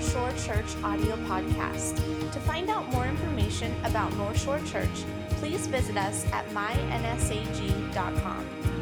North 0.00 0.12
Shore 0.14 0.32
Church 0.54 0.82
audio 0.82 1.14
podcast. 1.26 1.96
To 2.32 2.40
find 2.40 2.70
out 2.70 2.90
more 2.90 3.04
information 3.04 3.74
about 3.84 4.10
North 4.16 4.42
Shore 4.42 4.58
Church, 4.60 4.88
please 5.32 5.66
visit 5.66 5.98
us 5.98 6.24
at 6.32 6.48
mynsag.com. 6.50 7.28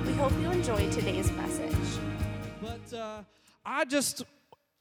We 0.07 0.13
hope 0.13 0.31
you 0.41 0.49
enjoy 0.53 0.89
today's 0.93 1.33
message. 1.33 1.75
But 2.63 2.97
uh, 2.97 3.23
I 3.67 3.85
just 3.87 4.23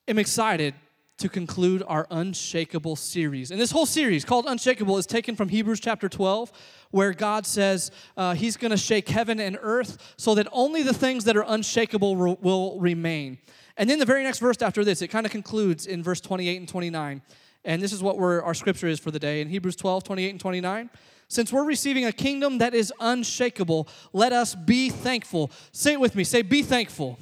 am 0.07 0.19
excited 0.19 0.75
to 1.17 1.27
conclude 1.27 1.81
our 1.87 2.05
Unshakable 2.11 2.95
series. 2.97 3.49
And 3.49 3.59
this 3.59 3.71
whole 3.71 3.87
series 3.87 4.23
called 4.23 4.45
Unshakable 4.47 4.99
is 4.99 5.07
taken 5.07 5.35
from 5.35 5.49
Hebrews 5.49 5.79
chapter 5.79 6.07
12, 6.07 6.51
where 6.91 7.13
God 7.13 7.47
says 7.47 7.89
uh, 8.15 8.35
He's 8.35 8.57
going 8.57 8.69
to 8.69 8.77
shake 8.77 9.09
heaven 9.09 9.39
and 9.39 9.57
earth 9.59 10.13
so 10.17 10.35
that 10.35 10.47
only 10.51 10.83
the 10.83 10.93
things 10.93 11.23
that 11.23 11.35
are 11.35 11.45
unshakable 11.47 12.15
will 12.15 12.79
remain. 12.79 13.39
And 13.77 13.89
then 13.89 13.99
the 13.99 14.05
very 14.05 14.23
next 14.23 14.39
verse 14.39 14.61
after 14.61 14.83
this, 14.83 15.01
it 15.01 15.09
kind 15.09 15.25
of 15.25 15.31
concludes 15.31 15.85
in 15.85 16.03
verse 16.03 16.19
28 16.19 16.57
and 16.57 16.67
29. 16.67 17.21
And 17.63 17.81
this 17.81 17.93
is 17.93 18.01
what 18.01 18.17
our 18.17 18.53
scripture 18.53 18.87
is 18.87 18.99
for 18.99 19.11
the 19.11 19.19
day 19.19 19.41
in 19.41 19.49
Hebrews 19.49 19.75
12, 19.75 20.03
28 20.03 20.29
and 20.31 20.39
29. 20.39 20.89
Since 21.27 21.51
we're 21.51 21.65
receiving 21.65 22.05
a 22.05 22.11
kingdom 22.11 22.59
that 22.59 22.73
is 22.73 22.93
unshakable, 22.99 23.87
let 24.13 24.31
us 24.31 24.55
be 24.55 24.89
thankful. 24.89 25.51
Say 25.71 25.93
it 25.93 25.99
with 25.99 26.15
me. 26.15 26.23
Say, 26.23 26.41
be 26.41 26.63
thankful. 26.63 27.19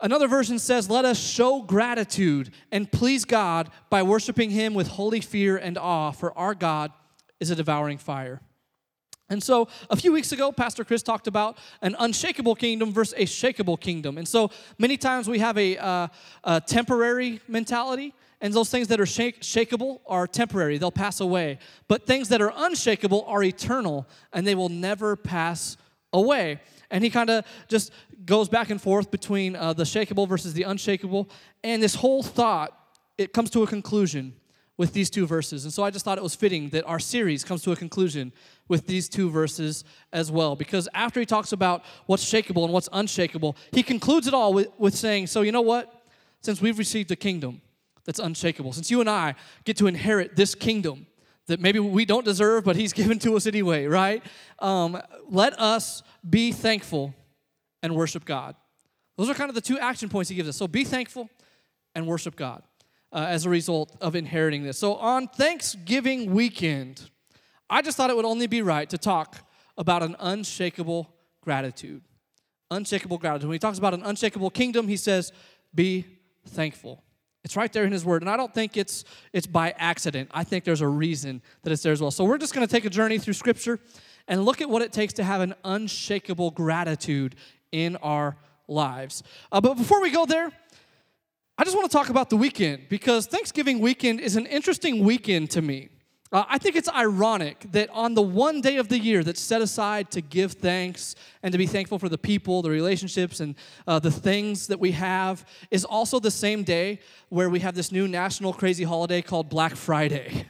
Another 0.00 0.28
version 0.28 0.58
says, 0.58 0.88
Let 0.88 1.04
us 1.04 1.18
show 1.18 1.60
gratitude 1.60 2.52
and 2.72 2.90
please 2.90 3.26
God 3.26 3.68
by 3.90 4.02
worshiping 4.02 4.50
Him 4.50 4.72
with 4.72 4.88
holy 4.88 5.20
fear 5.20 5.58
and 5.58 5.76
awe, 5.76 6.10
for 6.10 6.36
our 6.38 6.54
God 6.54 6.90
is 7.38 7.50
a 7.50 7.54
devouring 7.54 7.98
fire. 7.98 8.40
And 9.30 9.40
so, 9.40 9.68
a 9.88 9.94
few 9.94 10.12
weeks 10.12 10.32
ago, 10.32 10.50
Pastor 10.50 10.84
Chris 10.84 11.04
talked 11.04 11.28
about 11.28 11.56
an 11.82 11.94
unshakable 12.00 12.56
kingdom 12.56 12.92
versus 12.92 13.14
a 13.16 13.22
shakable 13.22 13.80
kingdom. 13.80 14.18
And 14.18 14.26
so, 14.26 14.50
many 14.76 14.96
times 14.96 15.28
we 15.28 15.38
have 15.38 15.56
a, 15.56 15.78
uh, 15.78 16.08
a 16.42 16.60
temporary 16.60 17.40
mentality, 17.46 18.12
and 18.40 18.52
those 18.52 18.70
things 18.70 18.88
that 18.88 19.00
are 19.00 19.06
shake, 19.06 19.42
shakeable 19.42 20.00
are 20.08 20.26
temporary, 20.26 20.78
they'll 20.78 20.90
pass 20.90 21.20
away. 21.20 21.60
But 21.86 22.06
things 22.06 22.28
that 22.30 22.42
are 22.42 22.52
unshakable 22.56 23.24
are 23.28 23.44
eternal, 23.44 24.08
and 24.32 24.44
they 24.44 24.56
will 24.56 24.68
never 24.68 25.14
pass 25.14 25.76
away. 26.12 26.60
And 26.90 27.04
he 27.04 27.10
kind 27.10 27.30
of 27.30 27.44
just 27.68 27.92
goes 28.24 28.48
back 28.48 28.70
and 28.70 28.82
forth 28.82 29.12
between 29.12 29.54
uh, 29.54 29.74
the 29.74 29.84
shakable 29.84 30.28
versus 30.28 30.54
the 30.54 30.64
unshakable. 30.64 31.30
And 31.62 31.80
this 31.80 31.94
whole 31.94 32.24
thought, 32.24 32.76
it 33.16 33.32
comes 33.32 33.50
to 33.50 33.62
a 33.62 33.66
conclusion 33.66 34.34
with 34.80 34.94
these 34.94 35.10
two 35.10 35.26
verses. 35.26 35.64
And 35.64 35.74
so 35.74 35.82
I 35.84 35.90
just 35.90 36.06
thought 36.06 36.16
it 36.16 36.24
was 36.24 36.34
fitting 36.34 36.70
that 36.70 36.86
our 36.86 36.98
series 36.98 37.44
comes 37.44 37.60
to 37.64 37.72
a 37.72 37.76
conclusion 37.76 38.32
with 38.66 38.86
these 38.86 39.10
two 39.10 39.28
verses 39.28 39.84
as 40.10 40.32
well. 40.32 40.56
Because 40.56 40.88
after 40.94 41.20
he 41.20 41.26
talks 41.26 41.52
about 41.52 41.84
what's 42.06 42.24
shakable 42.24 42.64
and 42.64 42.72
what's 42.72 42.88
unshakable, 42.90 43.58
he 43.72 43.82
concludes 43.82 44.26
it 44.26 44.32
all 44.32 44.54
with, 44.54 44.68
with 44.78 44.94
saying, 44.94 45.26
So, 45.26 45.42
you 45.42 45.52
know 45.52 45.60
what? 45.60 46.02
Since 46.40 46.62
we've 46.62 46.78
received 46.78 47.10
a 47.10 47.16
kingdom 47.16 47.60
that's 48.06 48.18
unshakable, 48.18 48.72
since 48.72 48.90
you 48.90 49.00
and 49.00 49.10
I 49.10 49.34
get 49.64 49.76
to 49.76 49.86
inherit 49.86 50.34
this 50.34 50.54
kingdom 50.54 51.06
that 51.48 51.60
maybe 51.60 51.78
we 51.78 52.06
don't 52.06 52.24
deserve, 52.24 52.64
but 52.64 52.74
he's 52.74 52.92
given 53.00 53.18
to 53.18 53.36
us 53.36 53.46
anyway, 53.46 53.84
right? 53.84 54.24
Um, 54.60 54.98
let 55.28 55.60
us 55.60 56.02
be 56.30 56.52
thankful 56.52 57.12
and 57.82 57.94
worship 57.94 58.24
God. 58.24 58.56
Those 59.18 59.28
are 59.28 59.34
kind 59.34 59.50
of 59.50 59.54
the 59.54 59.60
two 59.60 59.78
action 59.78 60.08
points 60.08 60.30
he 60.30 60.36
gives 60.36 60.48
us. 60.48 60.56
So 60.56 60.66
be 60.66 60.84
thankful 60.84 61.28
and 61.94 62.06
worship 62.06 62.34
God 62.34 62.62
uh, 63.12 63.26
as 63.28 63.46
a 63.46 63.50
result 63.50 63.96
of 64.00 64.14
inheriting 64.14 64.62
this. 64.62 64.78
So 64.78 64.94
on 64.94 65.28
Thanksgiving 65.28 66.32
weekend, 66.32 67.10
I 67.68 67.82
just 67.82 67.96
thought 67.96 68.10
it 68.10 68.16
would 68.16 68.24
only 68.24 68.46
be 68.46 68.62
right 68.62 68.88
to 68.90 68.98
talk 68.98 69.38
about 69.76 70.02
an 70.02 70.16
unshakable 70.18 71.14
gratitude. 71.40 72.02
Unshakable 72.70 73.18
gratitude. 73.18 73.48
When 73.48 73.54
he 73.54 73.58
talks 73.58 73.78
about 73.78 73.94
an 73.94 74.02
unshakable 74.02 74.50
kingdom, 74.50 74.88
he 74.88 74.96
says, 74.96 75.32
be 75.74 76.06
thankful. 76.48 77.02
It's 77.42 77.56
right 77.56 77.72
there 77.72 77.84
in 77.84 77.92
his 77.92 78.04
word. 78.04 78.22
And 78.22 78.30
I 78.30 78.36
don't 78.36 78.52
think 78.52 78.76
it's 78.76 79.04
it's 79.32 79.46
by 79.46 79.74
accident. 79.78 80.30
I 80.32 80.44
think 80.44 80.64
there's 80.64 80.82
a 80.82 80.88
reason 80.88 81.40
that 81.62 81.72
it's 81.72 81.82
there 81.82 81.92
as 81.92 82.00
well. 82.00 82.10
So 82.10 82.24
we're 82.24 82.38
just 82.38 82.54
going 82.54 82.66
to 82.66 82.70
take 82.72 82.84
a 82.84 82.90
journey 82.90 83.18
through 83.18 83.32
scripture 83.32 83.80
and 84.28 84.44
look 84.44 84.60
at 84.60 84.68
what 84.68 84.82
it 84.82 84.92
takes 84.92 85.14
to 85.14 85.24
have 85.24 85.40
an 85.40 85.54
unshakable 85.64 86.50
gratitude 86.50 87.36
in 87.72 87.96
our 87.96 88.36
lives. 88.68 89.22
Uh, 89.50 89.60
but 89.60 89.74
before 89.74 90.02
we 90.02 90.10
go 90.10 90.26
there, 90.26 90.52
I 91.60 91.64
just 91.64 91.76
want 91.76 91.90
to 91.90 91.94
talk 91.94 92.08
about 92.08 92.30
the 92.30 92.38
weekend 92.38 92.88
because 92.88 93.26
Thanksgiving 93.26 93.80
weekend 93.80 94.18
is 94.18 94.36
an 94.36 94.46
interesting 94.46 95.04
weekend 95.04 95.50
to 95.50 95.60
me. 95.60 95.90
Uh, 96.32 96.44
I 96.48 96.56
think 96.56 96.74
it's 96.74 96.88
ironic 96.88 97.66
that 97.72 97.90
on 97.90 98.14
the 98.14 98.22
one 98.22 98.62
day 98.62 98.78
of 98.78 98.88
the 98.88 98.98
year 98.98 99.22
that's 99.22 99.42
set 99.42 99.60
aside 99.60 100.10
to 100.12 100.22
give 100.22 100.52
thanks 100.52 101.16
and 101.42 101.52
to 101.52 101.58
be 101.58 101.66
thankful 101.66 101.98
for 101.98 102.08
the 102.08 102.16
people, 102.16 102.62
the 102.62 102.70
relationships, 102.70 103.40
and 103.40 103.56
uh, 103.86 103.98
the 103.98 104.10
things 104.10 104.68
that 104.68 104.80
we 104.80 104.92
have 104.92 105.44
is 105.70 105.84
also 105.84 106.18
the 106.18 106.30
same 106.30 106.62
day 106.62 106.98
where 107.28 107.50
we 107.50 107.60
have 107.60 107.74
this 107.74 107.92
new 107.92 108.08
national 108.08 108.54
crazy 108.54 108.84
holiday 108.84 109.20
called 109.20 109.50
Black 109.50 109.76
Friday. 109.76 110.46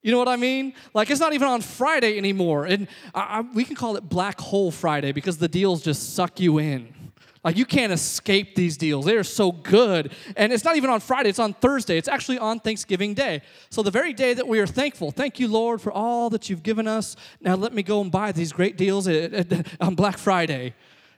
You 0.00 0.12
know 0.12 0.18
what 0.18 0.28
I 0.28 0.36
mean? 0.36 0.72
Like 0.94 1.10
it's 1.10 1.20
not 1.20 1.34
even 1.34 1.46
on 1.46 1.60
Friday 1.60 2.16
anymore, 2.16 2.64
and 2.64 2.88
I, 3.14 3.20
I, 3.20 3.40
we 3.54 3.66
can 3.66 3.76
call 3.76 3.96
it 3.96 4.08
Black 4.08 4.40
Hole 4.40 4.70
Friday 4.70 5.12
because 5.12 5.36
the 5.36 5.46
deals 5.46 5.82
just 5.82 6.14
suck 6.14 6.40
you 6.40 6.56
in. 6.56 7.01
Like 7.44 7.56
you 7.56 7.64
can't 7.64 7.92
escape 7.92 8.54
these 8.54 8.76
deals. 8.76 9.04
They 9.04 9.16
are 9.16 9.24
so 9.24 9.50
good. 9.50 10.12
And 10.36 10.52
it's 10.52 10.64
not 10.64 10.76
even 10.76 10.90
on 10.90 11.00
Friday, 11.00 11.28
it's 11.28 11.40
on 11.40 11.54
Thursday. 11.54 11.98
It's 11.98 12.08
actually 12.08 12.38
on 12.38 12.60
Thanksgiving 12.60 13.14
Day. 13.14 13.42
So 13.68 13.82
the 13.82 13.90
very 13.90 14.12
day 14.12 14.32
that 14.34 14.46
we 14.46 14.60
are 14.60 14.66
thankful, 14.66 15.10
thank 15.10 15.40
you, 15.40 15.48
Lord, 15.48 15.80
for 15.80 15.90
all 15.90 16.30
that 16.30 16.48
you've 16.48 16.62
given 16.62 16.86
us. 16.86 17.16
Now 17.40 17.56
let 17.56 17.72
me 17.72 17.82
go 17.82 18.00
and 18.00 18.12
buy 18.12 18.30
these 18.30 18.52
great 18.52 18.76
deals 18.76 19.08
on 19.08 19.94
Black 19.96 20.18
Friday. 20.18 20.74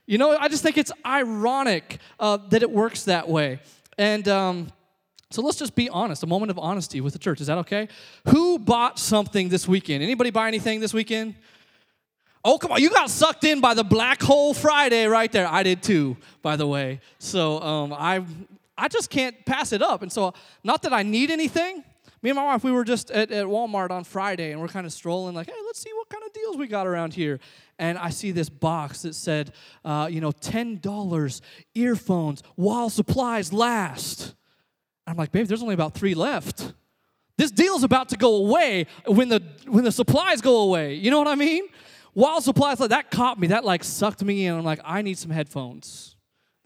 You 0.06 0.18
know, 0.18 0.36
I 0.36 0.48
just 0.48 0.62
think 0.62 0.78
it's 0.78 0.92
ironic 1.04 1.98
uh, 2.18 2.38
that 2.48 2.62
it 2.62 2.70
works 2.70 3.04
that 3.04 3.28
way. 3.28 3.60
And 3.98 4.26
um, 4.28 4.72
so 5.30 5.42
let's 5.42 5.58
just 5.58 5.74
be 5.74 5.88
honest, 5.88 6.22
a 6.22 6.26
moment 6.26 6.50
of 6.50 6.58
honesty 6.58 7.00
with 7.00 7.12
the 7.12 7.18
church. 7.18 7.40
Is 7.40 7.48
that 7.48 7.58
okay? 7.58 7.88
Who 8.28 8.58
bought 8.58 8.98
something 8.98 9.50
this 9.50 9.68
weekend? 9.68 10.02
Anybody 10.02 10.30
buy 10.30 10.48
anything 10.48 10.80
this 10.80 10.94
weekend? 10.94 11.34
Oh, 12.44 12.58
come 12.58 12.72
on. 12.72 12.82
You 12.82 12.90
got 12.90 13.08
sucked 13.08 13.44
in 13.44 13.60
by 13.60 13.72
the 13.72 13.84
Black 13.84 14.22
Hole 14.22 14.52
Friday 14.52 15.06
right 15.06 15.32
there. 15.32 15.48
I 15.48 15.62
did 15.62 15.82
too, 15.82 16.16
by 16.42 16.56
the 16.56 16.66
way. 16.66 17.00
So 17.18 17.60
um, 17.60 17.92
I, 17.92 18.22
I 18.76 18.88
just 18.88 19.08
can't 19.08 19.46
pass 19.46 19.72
it 19.72 19.80
up. 19.80 20.02
And 20.02 20.12
so, 20.12 20.34
not 20.62 20.82
that 20.82 20.92
I 20.92 21.02
need 21.02 21.30
anything. 21.30 21.82
Me 22.20 22.30
and 22.30 22.36
my 22.36 22.44
wife, 22.44 22.64
we 22.64 22.72
were 22.72 22.84
just 22.84 23.10
at, 23.10 23.30
at 23.30 23.46
Walmart 23.46 23.90
on 23.90 24.04
Friday 24.04 24.50
and 24.50 24.60
we're 24.60 24.68
kind 24.68 24.86
of 24.86 24.92
strolling, 24.92 25.34
like, 25.34 25.46
hey, 25.46 25.56
let's 25.66 25.78
see 25.78 25.92
what 25.92 26.08
kind 26.08 26.24
of 26.24 26.32
deals 26.32 26.56
we 26.56 26.66
got 26.66 26.86
around 26.86 27.14
here. 27.14 27.38
And 27.78 27.98
I 27.98 28.10
see 28.10 28.30
this 28.30 28.48
box 28.48 29.02
that 29.02 29.14
said, 29.14 29.52
uh, 29.84 30.08
you 30.10 30.20
know, 30.20 30.32
$10 30.32 31.40
earphones 31.74 32.42
while 32.56 32.88
supplies 32.88 33.52
last. 33.52 34.34
I'm 35.06 35.16
like, 35.16 35.32
babe, 35.32 35.46
there's 35.46 35.62
only 35.62 35.74
about 35.74 35.94
three 35.94 36.14
left. 36.14 36.72
This 37.36 37.50
deal's 37.50 37.84
about 37.84 38.10
to 38.10 38.16
go 38.16 38.36
away 38.36 38.86
when 39.06 39.28
the 39.28 39.42
when 39.66 39.84
the 39.84 39.92
supplies 39.92 40.40
go 40.40 40.58
away. 40.58 40.94
You 40.94 41.10
know 41.10 41.18
what 41.18 41.26
I 41.26 41.34
mean? 41.34 41.64
While 42.14 42.40
supplies 42.40 42.80
like 42.80 42.90
that 42.90 43.10
caught 43.10 43.38
me. 43.38 43.48
That 43.48 43.64
like 43.64 43.84
sucked 43.84 44.24
me 44.24 44.46
in. 44.46 44.54
I'm 44.54 44.64
like, 44.64 44.80
I 44.84 45.02
need 45.02 45.18
some 45.18 45.30
headphones. 45.30 46.16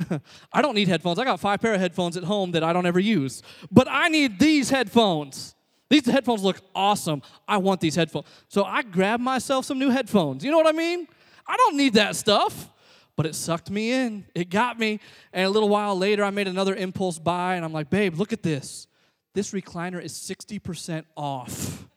I 0.52 0.62
don't 0.62 0.74
need 0.74 0.88
headphones. 0.88 1.18
I 1.18 1.24
got 1.24 1.40
five 1.40 1.60
pair 1.60 1.74
of 1.74 1.80
headphones 1.80 2.16
at 2.16 2.24
home 2.24 2.52
that 2.52 2.62
I 2.62 2.72
don't 2.72 2.86
ever 2.86 3.00
use. 3.00 3.42
But 3.70 3.88
I 3.90 4.08
need 4.08 4.38
these 4.38 4.70
headphones. 4.70 5.54
These 5.90 6.06
headphones 6.06 6.42
look 6.42 6.60
awesome. 6.74 7.22
I 7.46 7.56
want 7.56 7.80
these 7.80 7.94
headphones. 7.94 8.26
So 8.48 8.64
I 8.64 8.82
grabbed 8.82 9.22
myself 9.22 9.64
some 9.64 9.78
new 9.78 9.90
headphones. 9.90 10.44
You 10.44 10.50
know 10.50 10.58
what 10.58 10.66
I 10.66 10.76
mean? 10.76 11.08
I 11.46 11.56
don't 11.56 11.76
need 11.76 11.94
that 11.94 12.14
stuff. 12.14 12.70
But 13.16 13.26
it 13.26 13.34
sucked 13.34 13.70
me 13.70 13.90
in. 13.90 14.26
It 14.34 14.48
got 14.48 14.78
me. 14.78 15.00
And 15.32 15.46
a 15.46 15.50
little 15.50 15.68
while 15.68 15.98
later, 15.98 16.22
I 16.22 16.30
made 16.30 16.46
another 16.46 16.76
impulse 16.76 17.18
buy, 17.18 17.56
and 17.56 17.64
I'm 17.64 17.72
like, 17.72 17.90
babe, 17.90 18.14
look 18.14 18.32
at 18.32 18.44
this. 18.44 18.86
This 19.34 19.52
recliner 19.52 20.00
is 20.00 20.12
60% 20.12 21.04
off. 21.16 21.87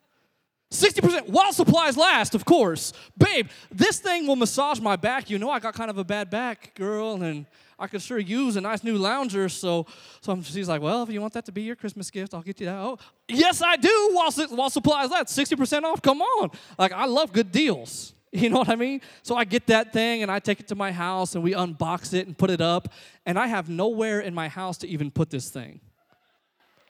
60% 0.71 1.27
while 1.27 1.51
supplies 1.51 1.97
last, 1.97 2.33
of 2.33 2.45
course. 2.45 2.93
Babe, 3.17 3.49
this 3.69 3.99
thing 3.99 4.25
will 4.25 4.37
massage 4.37 4.79
my 4.79 4.95
back. 4.95 5.29
You 5.29 5.37
know, 5.37 5.49
I 5.49 5.59
got 5.59 5.73
kind 5.73 5.89
of 5.89 5.97
a 5.97 6.03
bad 6.03 6.29
back, 6.29 6.73
girl, 6.75 7.21
and 7.21 7.45
I 7.77 7.87
could 7.87 8.01
sure 8.01 8.19
use 8.19 8.55
a 8.55 8.61
nice 8.61 8.83
new 8.83 8.97
lounger. 8.97 9.49
So, 9.49 9.85
so 10.21 10.41
she's 10.41 10.69
like, 10.69 10.81
Well, 10.81 11.03
if 11.03 11.09
you 11.09 11.19
want 11.19 11.33
that 11.33 11.45
to 11.45 11.51
be 11.51 11.63
your 11.63 11.75
Christmas 11.75 12.09
gift, 12.09 12.33
I'll 12.33 12.41
get 12.41 12.59
you 12.61 12.67
that. 12.67 12.77
Oh, 12.77 12.97
yes, 13.27 13.61
I 13.61 13.75
do. 13.75 14.11
While, 14.13 14.31
while 14.31 14.69
supplies 14.69 15.09
last, 15.11 15.37
60% 15.37 15.83
off. 15.83 16.01
Come 16.01 16.21
on. 16.21 16.51
Like, 16.79 16.93
I 16.93 17.05
love 17.05 17.33
good 17.33 17.51
deals. 17.51 18.13
You 18.33 18.49
know 18.49 18.59
what 18.59 18.69
I 18.69 18.77
mean? 18.77 19.01
So 19.23 19.35
I 19.35 19.43
get 19.43 19.67
that 19.67 19.91
thing 19.91 20.23
and 20.23 20.31
I 20.31 20.39
take 20.39 20.61
it 20.61 20.69
to 20.69 20.75
my 20.75 20.93
house 20.93 21.35
and 21.35 21.43
we 21.43 21.51
unbox 21.51 22.13
it 22.13 22.27
and 22.27 22.37
put 22.37 22.49
it 22.49 22.61
up. 22.61 22.87
And 23.25 23.37
I 23.37 23.47
have 23.47 23.67
nowhere 23.67 24.21
in 24.21 24.33
my 24.33 24.47
house 24.47 24.77
to 24.77 24.87
even 24.87 25.11
put 25.11 25.29
this 25.29 25.49
thing. 25.49 25.81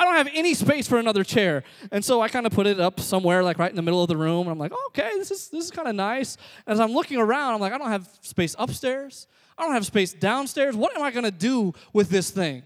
I 0.01 0.03
don't 0.03 0.15
have 0.15 0.30
any 0.33 0.56
space 0.56 0.88
for 0.88 0.98
another 0.98 1.24
chair. 1.24 1.63
And 1.92 2.03
so 2.03 2.21
I 2.21 2.27
kind 2.27 2.48
of 2.48 2.51
put 2.51 2.65
it 2.65 2.80
up 2.80 3.00
somewhere, 3.00 3.44
like 3.44 3.59
right 3.59 3.69
in 3.69 3.75
the 3.75 3.83
middle 3.83 4.01
of 4.01 4.07
the 4.07 4.18
room. 4.18 4.48
And 4.48 4.50
I'm 4.50 4.57
like, 4.57 4.74
okay, 4.88 5.12
this 5.18 5.30
is 5.30 5.50
this 5.50 5.65
is 5.65 5.69
kind 5.69 5.88
of 5.88 5.94
nice. 5.94 6.38
As 6.65 6.80
I'm 6.80 6.92
looking 6.92 7.18
around, 7.18 7.53
I'm 7.53 7.59
like, 7.59 7.71
I 7.71 7.77
don't 7.77 7.92
have 7.92 8.09
space 8.21 8.56
upstairs. 8.57 9.27
I 9.59 9.63
don't 9.63 9.74
have 9.74 9.86
space 9.86 10.12
downstairs. 10.12 10.75
What 10.75 10.98
am 10.98 11.03
I 11.03 11.12
gonna 11.12 11.30
do 11.30 11.74
with 11.94 12.09
this 12.09 12.31
thing? 12.31 12.63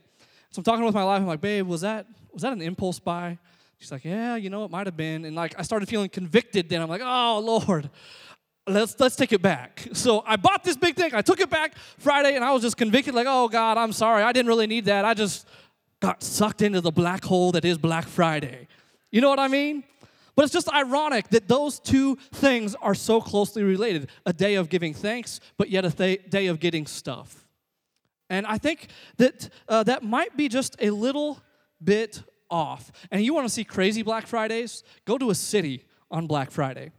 So 0.52 0.62
I'm 0.62 0.64
talking 0.64 0.86
with 0.86 0.96
my 0.96 1.04
wife. 1.04 1.20
I'm 1.20 1.28
like, 1.28 1.42
babe, 1.42 1.68
was 1.68 1.82
that 1.82 2.08
was 2.32 2.44
that 2.44 2.54
an 2.54 2.62
impulse 2.62 3.00
buy? 3.00 3.38
She's 3.80 3.92
like, 3.92 4.06
yeah, 4.06 4.38
you 4.38 4.50
know, 4.50 4.64
it 4.64 4.72
might 4.72 4.88
have 4.88 4.96
been. 4.96 5.26
And 5.26 5.36
like 5.36 5.56
I 5.60 5.64
started 5.64 5.90
feeling 5.90 6.08
convicted. 6.08 6.70
Then 6.70 6.82
I'm 6.82 6.88
like, 6.88 7.02
oh 7.04 7.40
Lord, 7.40 7.90
let's 8.66 8.98
let's 8.98 9.18
take 9.18 9.34
it 9.34 9.42
back. 9.42 9.90
So 9.92 10.24
I 10.26 10.38
bought 10.38 10.64
this 10.64 10.78
big 10.78 10.96
thing. 10.96 11.14
I 11.14 11.22
took 11.22 11.42
it 11.42 11.50
back 11.50 11.74
Friday, 11.98 12.36
and 12.36 12.46
I 12.46 12.54
was 12.54 12.62
just 12.62 12.78
convicted, 12.78 13.14
like, 13.14 13.28
oh 13.28 13.50
God, 13.50 13.78
I'm 13.78 13.92
sorry. 13.92 14.24
I 14.24 14.32
didn't 14.32 14.48
really 14.48 14.68
need 14.68 14.86
that. 14.86 15.04
I 15.04 15.14
just 15.14 15.46
got 16.02 16.24
sucked 16.24 16.62
into 16.62 16.82
the 16.82 16.92
black 16.92 17.24
hole 17.26 17.52
that 17.54 17.66
is 17.66 17.78
Black 17.78 18.08
Friday. 18.08 18.68
You 19.12 19.22
know 19.22 19.30
what 19.30 19.40
I 19.40 19.48
mean? 19.48 19.84
But 20.36 20.44
it's 20.44 20.54
just 20.54 20.72
ironic 20.74 21.30
that 21.30 21.48
those 21.48 21.80
two 21.80 22.18
things 22.34 22.76
are 22.76 22.96
so 22.96 23.22
closely 23.22 23.64
related 23.64 24.10
a 24.26 24.34
day 24.34 24.56
of 24.56 24.70
giving 24.70 24.94
thanks, 24.94 25.40
but 25.58 25.70
yet 25.70 25.86
a 25.86 25.92
th- 25.92 26.30
day 26.30 26.48
of 26.48 26.60
getting 26.60 26.86
stuff. 26.86 27.48
And 28.30 28.46
I 28.46 28.58
think 28.58 28.88
that 29.18 29.50
uh, 29.70 29.84
that 29.84 30.04
might 30.04 30.36
be 30.36 30.50
just 30.50 30.76
a 30.80 30.90
little 30.90 31.40
bit 31.82 32.22
off. 32.50 32.92
And 33.12 33.24
you 33.24 33.34
want 33.34 33.48
to 33.48 33.54
see 33.54 33.64
crazy 33.64 34.02
Black 34.02 34.28
Fridays? 34.28 34.84
Go 35.06 35.18
to 35.18 35.30
a 35.30 35.36
city 35.36 35.86
on 36.12 36.28
Black 36.28 36.52
Friday. 36.52 36.92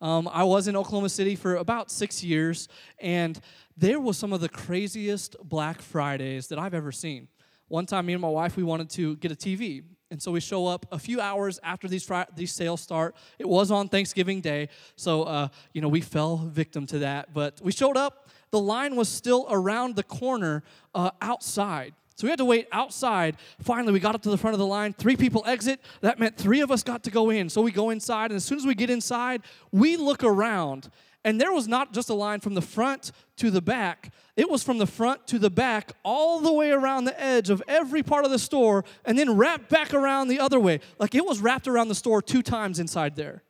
Um, 0.00 0.28
I 0.32 0.42
was 0.42 0.66
in 0.66 0.74
Oklahoma 0.74 1.08
City 1.08 1.36
for 1.36 1.56
about 1.56 1.88
six 1.88 2.24
years, 2.24 2.68
and 2.98 3.38
there 3.76 4.00
was 4.00 4.18
some 4.18 4.32
of 4.32 4.40
the 4.40 4.48
craziest 4.48 5.36
Black 5.44 5.80
Fridays 5.80 6.48
that 6.48 6.58
I've 6.58 6.74
ever 6.74 6.90
seen. 6.90 7.28
One 7.72 7.86
time, 7.86 8.04
me 8.04 8.12
and 8.12 8.20
my 8.20 8.28
wife, 8.28 8.58
we 8.58 8.64
wanted 8.64 8.90
to 8.90 9.16
get 9.16 9.32
a 9.32 9.34
TV. 9.34 9.82
And 10.10 10.20
so 10.20 10.30
we 10.30 10.40
show 10.40 10.66
up 10.66 10.84
a 10.92 10.98
few 10.98 11.22
hours 11.22 11.58
after 11.62 11.88
these, 11.88 12.06
these 12.36 12.52
sales 12.52 12.82
start. 12.82 13.16
It 13.38 13.48
was 13.48 13.70
on 13.70 13.88
Thanksgiving 13.88 14.42
Day, 14.42 14.68
so 14.94 15.22
uh, 15.22 15.48
you 15.72 15.80
know 15.80 15.88
we 15.88 16.02
fell 16.02 16.36
victim 16.36 16.84
to 16.88 16.98
that. 16.98 17.32
But 17.32 17.62
we 17.62 17.72
showed 17.72 17.96
up. 17.96 18.28
The 18.50 18.60
line 18.60 18.94
was 18.94 19.08
still 19.08 19.46
around 19.48 19.96
the 19.96 20.02
corner 20.02 20.64
uh, 20.94 21.12
outside. 21.22 21.94
So 22.16 22.26
we 22.26 22.28
had 22.28 22.40
to 22.40 22.44
wait 22.44 22.68
outside. 22.72 23.38
Finally, 23.60 23.94
we 23.94 24.00
got 24.00 24.14
up 24.14 24.20
to 24.24 24.30
the 24.30 24.36
front 24.36 24.52
of 24.52 24.58
the 24.58 24.66
line. 24.66 24.92
Three 24.92 25.16
people 25.16 25.42
exit. 25.46 25.80
That 26.02 26.18
meant 26.18 26.36
three 26.36 26.60
of 26.60 26.70
us 26.70 26.82
got 26.82 27.02
to 27.04 27.10
go 27.10 27.30
in. 27.30 27.48
So 27.48 27.62
we 27.62 27.70
go 27.70 27.88
inside, 27.88 28.32
and 28.32 28.36
as 28.36 28.44
soon 28.44 28.58
as 28.58 28.66
we 28.66 28.74
get 28.74 28.90
inside, 28.90 29.40
we 29.70 29.96
look 29.96 30.22
around, 30.22 30.90
and 31.24 31.40
there 31.40 31.52
was 31.52 31.68
not 31.68 31.92
just 31.92 32.10
a 32.10 32.14
line 32.14 32.40
from 32.40 32.54
the 32.54 32.62
front 32.62 33.12
to 33.36 33.50
the 33.50 33.62
back, 33.62 34.12
it 34.36 34.48
was 34.50 34.62
from 34.62 34.78
the 34.78 34.86
front 34.86 35.26
to 35.28 35.38
the 35.38 35.50
back, 35.50 35.92
all 36.02 36.40
the 36.40 36.52
way 36.52 36.70
around 36.70 37.04
the 37.04 37.20
edge 37.20 37.50
of 37.50 37.62
every 37.68 38.02
part 38.02 38.24
of 38.24 38.30
the 38.30 38.38
store, 38.38 38.84
and 39.04 39.18
then 39.18 39.36
wrapped 39.36 39.68
back 39.68 39.92
around 39.94 40.28
the 40.28 40.40
other 40.40 40.58
way. 40.58 40.80
Like 40.98 41.14
it 41.14 41.24
was 41.24 41.40
wrapped 41.40 41.68
around 41.68 41.88
the 41.88 41.94
store 41.94 42.22
two 42.22 42.42
times 42.42 42.78
inside 42.78 43.16
there. 43.16 43.42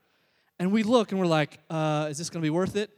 And 0.59 0.73
we 0.73 0.83
look 0.83 1.13
and 1.13 1.21
we're 1.21 1.27
like, 1.27 1.59
uh, 1.71 2.09
is 2.11 2.19
this 2.19 2.31
gonna 2.31 2.43
be 2.43 2.51
worth 2.51 2.77
it? 2.77 2.91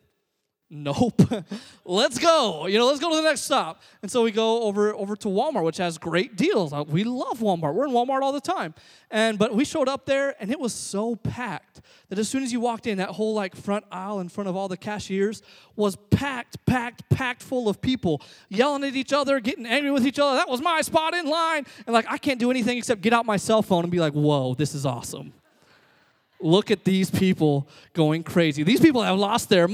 Nope. 0.70 1.20
let's 1.84 2.18
go. 2.18 2.66
You 2.66 2.78
know, 2.78 2.86
let's 2.86 2.98
go 2.98 3.10
to 3.10 3.16
the 3.16 3.22
next 3.22 3.42
stop. 3.42 3.82
And 4.02 4.10
so 4.10 4.22
we 4.22 4.30
go 4.30 4.62
over 4.62 4.94
over 4.94 5.14
to 5.16 5.28
Walmart, 5.28 5.62
which 5.62 5.76
has 5.76 5.98
great 5.98 6.36
deals. 6.36 6.72
Uh, 6.72 6.84
we 6.86 7.04
love 7.04 7.40
Walmart. 7.40 7.74
We're 7.74 7.84
in 7.84 7.92
Walmart 7.92 8.22
all 8.22 8.32
the 8.32 8.40
time. 8.40 8.74
And 9.10 9.38
but 9.38 9.54
we 9.54 9.64
showed 9.64 9.88
up 9.88 10.06
there 10.06 10.34
and 10.40 10.50
it 10.50 10.58
was 10.58 10.72
so 10.72 11.16
packed 11.16 11.82
that 12.08 12.18
as 12.18 12.28
soon 12.28 12.42
as 12.42 12.52
you 12.52 12.60
walked 12.60 12.86
in, 12.86 12.98
that 12.98 13.10
whole 13.10 13.34
like 13.34 13.54
front 13.54 13.84
aisle 13.92 14.20
in 14.20 14.28
front 14.28 14.48
of 14.48 14.56
all 14.56 14.68
the 14.68 14.76
cashiers 14.76 15.42
was 15.76 15.96
packed, 16.10 16.64
packed, 16.64 17.08
packed 17.10 17.42
full 17.42 17.68
of 17.68 17.80
people 17.80 18.22
yelling 18.48 18.84
at 18.84 18.96
each 18.96 19.12
other, 19.12 19.40
getting 19.40 19.66
angry 19.66 19.90
with 19.90 20.06
each 20.06 20.18
other. 20.18 20.36
That 20.36 20.48
was 20.48 20.62
my 20.62 20.80
spot 20.80 21.14
in 21.14 21.26
line. 21.26 21.66
And 21.86 21.92
like 21.92 22.06
I 22.08 22.16
can't 22.16 22.40
do 22.40 22.50
anything 22.50 22.78
except 22.78 23.02
get 23.02 23.12
out 23.12 23.26
my 23.26 23.36
cell 23.36 23.60
phone 23.60 23.84
and 23.84 23.92
be 23.92 24.00
like, 24.00 24.14
"Whoa, 24.14 24.54
this 24.54 24.74
is 24.74 24.86
awesome." 24.86 25.34
Look 26.40 26.70
at 26.70 26.84
these 26.84 27.10
people 27.10 27.68
going 27.94 28.22
crazy. 28.22 28.64
These 28.64 28.80
people 28.80 29.02
have 29.02 29.18
lost 29.18 29.48
their 29.48 29.68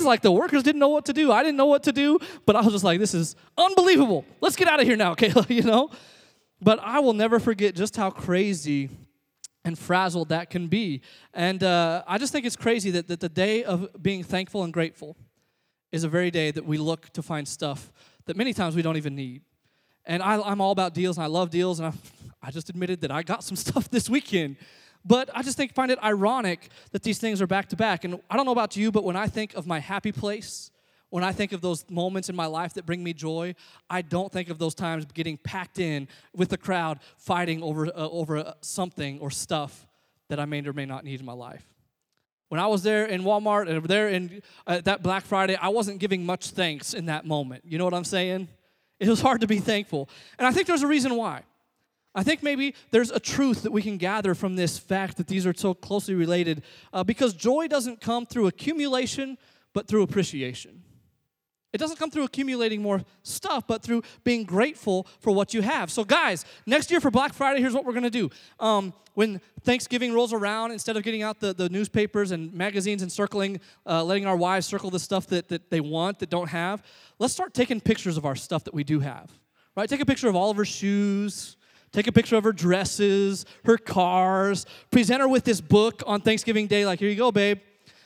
Like 0.00 0.22
the 0.22 0.32
workers 0.32 0.62
didn't 0.62 0.78
know 0.78 0.88
what 0.88 1.04
to 1.06 1.12
do. 1.12 1.32
I 1.32 1.42
didn't 1.42 1.56
know 1.56 1.66
what 1.66 1.82
to 1.84 1.92
do, 1.92 2.18
but 2.46 2.56
I 2.56 2.60
was 2.60 2.72
just 2.72 2.84
like, 2.84 2.98
this 2.98 3.14
is 3.14 3.36
unbelievable. 3.56 4.24
Let's 4.40 4.56
get 4.56 4.68
out 4.68 4.80
of 4.80 4.86
here 4.86 4.96
now, 4.96 5.14
Kayla, 5.16 5.48
you 5.50 5.62
know? 5.62 5.90
But 6.60 6.80
I 6.82 7.00
will 7.00 7.12
never 7.12 7.38
forget 7.38 7.74
just 7.74 7.96
how 7.96 8.10
crazy 8.10 8.90
and 9.64 9.78
frazzled 9.78 10.30
that 10.30 10.50
can 10.50 10.68
be. 10.68 11.02
And 11.34 11.62
uh, 11.62 12.02
I 12.06 12.18
just 12.18 12.32
think 12.32 12.46
it's 12.46 12.56
crazy 12.56 12.90
that, 12.92 13.08
that 13.08 13.20
the 13.20 13.28
day 13.28 13.64
of 13.64 13.88
being 14.02 14.24
thankful 14.24 14.64
and 14.64 14.72
grateful 14.72 15.16
is 15.92 16.04
a 16.04 16.08
very 16.08 16.30
day 16.30 16.50
that 16.50 16.64
we 16.64 16.78
look 16.78 17.10
to 17.12 17.22
find 17.22 17.46
stuff 17.46 17.92
that 18.26 18.36
many 18.36 18.52
times 18.52 18.74
we 18.74 18.82
don't 18.82 18.96
even 18.96 19.14
need. 19.14 19.42
And 20.04 20.22
I, 20.22 20.50
am 20.50 20.60
all 20.60 20.72
about 20.72 20.94
deals 20.94 21.18
and 21.18 21.24
I 21.24 21.28
love 21.28 21.50
deals, 21.50 21.80
and 21.80 21.88
I, 21.88 21.92
I 22.42 22.50
just 22.50 22.70
admitted 22.70 23.02
that 23.02 23.10
I 23.10 23.22
got 23.22 23.44
some 23.44 23.56
stuff 23.66 23.90
this 23.90 24.08
weekend 24.08 24.56
but 25.04 25.30
I 25.34 25.42
just 25.42 25.56
think 25.56 25.74
find 25.74 25.90
it 25.90 25.98
ironic 26.02 26.68
that 26.92 27.02
these 27.02 27.18
things 27.18 27.40
are 27.40 27.46
back 27.46 27.68
to 27.68 27.76
back. 27.76 28.04
And 28.04 28.20
I 28.30 28.36
don't 28.36 28.46
know 28.46 28.52
about 28.52 28.76
you, 28.76 28.92
but 28.92 29.04
when 29.04 29.16
I 29.16 29.26
think 29.26 29.54
of 29.54 29.66
my 29.66 29.78
happy 29.78 30.12
place, 30.12 30.70
when 31.10 31.24
I 31.24 31.32
think 31.32 31.52
of 31.52 31.60
those 31.60 31.88
moments 31.88 32.28
in 32.28 32.36
my 32.36 32.46
life 32.46 32.74
that 32.74 32.84
bring 32.84 33.02
me 33.02 33.14
joy, 33.14 33.54
I 33.88 34.02
don't 34.02 34.30
think 34.30 34.50
of 34.50 34.58
those 34.58 34.74
times 34.74 35.06
getting 35.06 35.38
packed 35.38 35.78
in 35.78 36.08
with 36.34 36.50
the 36.50 36.58
crowd 36.58 37.00
fighting 37.16 37.62
over, 37.62 37.86
uh, 37.86 38.08
over 38.10 38.38
uh, 38.38 38.52
something 38.60 39.18
or 39.20 39.30
stuff 39.30 39.86
that 40.28 40.38
I 40.38 40.44
may 40.44 40.66
or 40.66 40.74
may 40.74 40.84
not 40.84 41.04
need 41.04 41.20
in 41.20 41.26
my 41.26 41.32
life. 41.32 41.64
When 42.48 42.60
I 42.60 42.66
was 42.66 42.82
there 42.82 43.06
in 43.06 43.22
Walmart 43.22 43.68
and 43.68 43.84
there 43.84 44.08
in 44.08 44.42
uh, 44.66 44.80
that 44.82 45.02
Black 45.02 45.24
Friday, 45.24 45.56
I 45.56 45.68
wasn't 45.68 45.98
giving 45.98 46.24
much 46.24 46.50
thanks 46.50 46.94
in 46.94 47.06
that 47.06 47.26
moment. 47.26 47.64
You 47.66 47.78
know 47.78 47.84
what 47.84 47.94
I'm 47.94 48.04
saying? 48.04 48.48
It 48.98 49.08
was 49.08 49.20
hard 49.20 49.42
to 49.42 49.46
be 49.46 49.58
thankful. 49.58 50.08
And 50.38 50.46
I 50.46 50.52
think 50.52 50.66
there's 50.66 50.82
a 50.82 50.86
reason 50.86 51.14
why. 51.14 51.42
I 52.14 52.22
think 52.22 52.42
maybe 52.42 52.74
there's 52.90 53.10
a 53.10 53.20
truth 53.20 53.62
that 53.62 53.72
we 53.72 53.82
can 53.82 53.96
gather 53.96 54.34
from 54.34 54.56
this 54.56 54.78
fact 54.78 55.16
that 55.18 55.26
these 55.26 55.46
are 55.46 55.54
so 55.54 55.74
closely 55.74 56.14
related 56.14 56.62
uh, 56.92 57.04
because 57.04 57.34
joy 57.34 57.68
doesn't 57.68 58.00
come 58.00 58.26
through 58.26 58.46
accumulation, 58.46 59.38
but 59.74 59.86
through 59.86 60.02
appreciation. 60.02 60.82
It 61.72 61.78
doesn't 61.78 61.98
come 61.98 62.10
through 62.10 62.24
accumulating 62.24 62.80
more 62.80 63.02
stuff, 63.22 63.64
but 63.66 63.82
through 63.82 64.02
being 64.24 64.44
grateful 64.44 65.06
for 65.20 65.34
what 65.34 65.52
you 65.52 65.60
have. 65.60 65.90
So, 65.90 66.02
guys, 66.02 66.46
next 66.66 66.90
year 66.90 66.98
for 66.98 67.10
Black 67.10 67.34
Friday, 67.34 67.60
here's 67.60 67.74
what 67.74 67.84
we're 67.84 67.92
gonna 67.92 68.08
do. 68.08 68.30
Um, 68.58 68.94
when 69.12 69.40
Thanksgiving 69.64 70.14
rolls 70.14 70.32
around, 70.32 70.70
instead 70.70 70.96
of 70.96 71.02
getting 71.02 71.22
out 71.22 71.40
the, 71.40 71.52
the 71.52 71.68
newspapers 71.68 72.30
and 72.30 72.52
magazines 72.54 73.02
and 73.02 73.12
circling, 73.12 73.60
uh, 73.84 74.02
letting 74.02 74.24
our 74.24 74.36
wives 74.36 74.66
circle 74.66 74.90
the 74.90 74.98
stuff 74.98 75.26
that, 75.26 75.48
that 75.48 75.70
they 75.70 75.80
want 75.80 76.20
that 76.20 76.30
don't 76.30 76.48
have, 76.48 76.82
let's 77.18 77.34
start 77.34 77.52
taking 77.52 77.80
pictures 77.80 78.16
of 78.16 78.24
our 78.24 78.36
stuff 78.36 78.64
that 78.64 78.72
we 78.72 78.82
do 78.82 79.00
have. 79.00 79.30
Right? 79.76 79.88
Take 79.88 80.00
a 80.00 80.06
picture 80.06 80.28
of 80.28 80.36
all 80.36 80.50
of 80.50 80.56
her 80.56 80.64
shoes, 80.64 81.57
Take 81.92 82.06
a 82.06 82.12
picture 82.12 82.36
of 82.36 82.44
her 82.44 82.52
dresses, 82.52 83.46
her 83.64 83.78
cars. 83.78 84.66
Present 84.90 85.20
her 85.20 85.28
with 85.28 85.44
this 85.44 85.60
book 85.60 86.02
on 86.06 86.20
Thanksgiving 86.20 86.66
Day, 86.66 86.84
like, 86.84 86.98
here 86.98 87.08
you 87.08 87.16
go, 87.16 87.32
babe. 87.32 87.60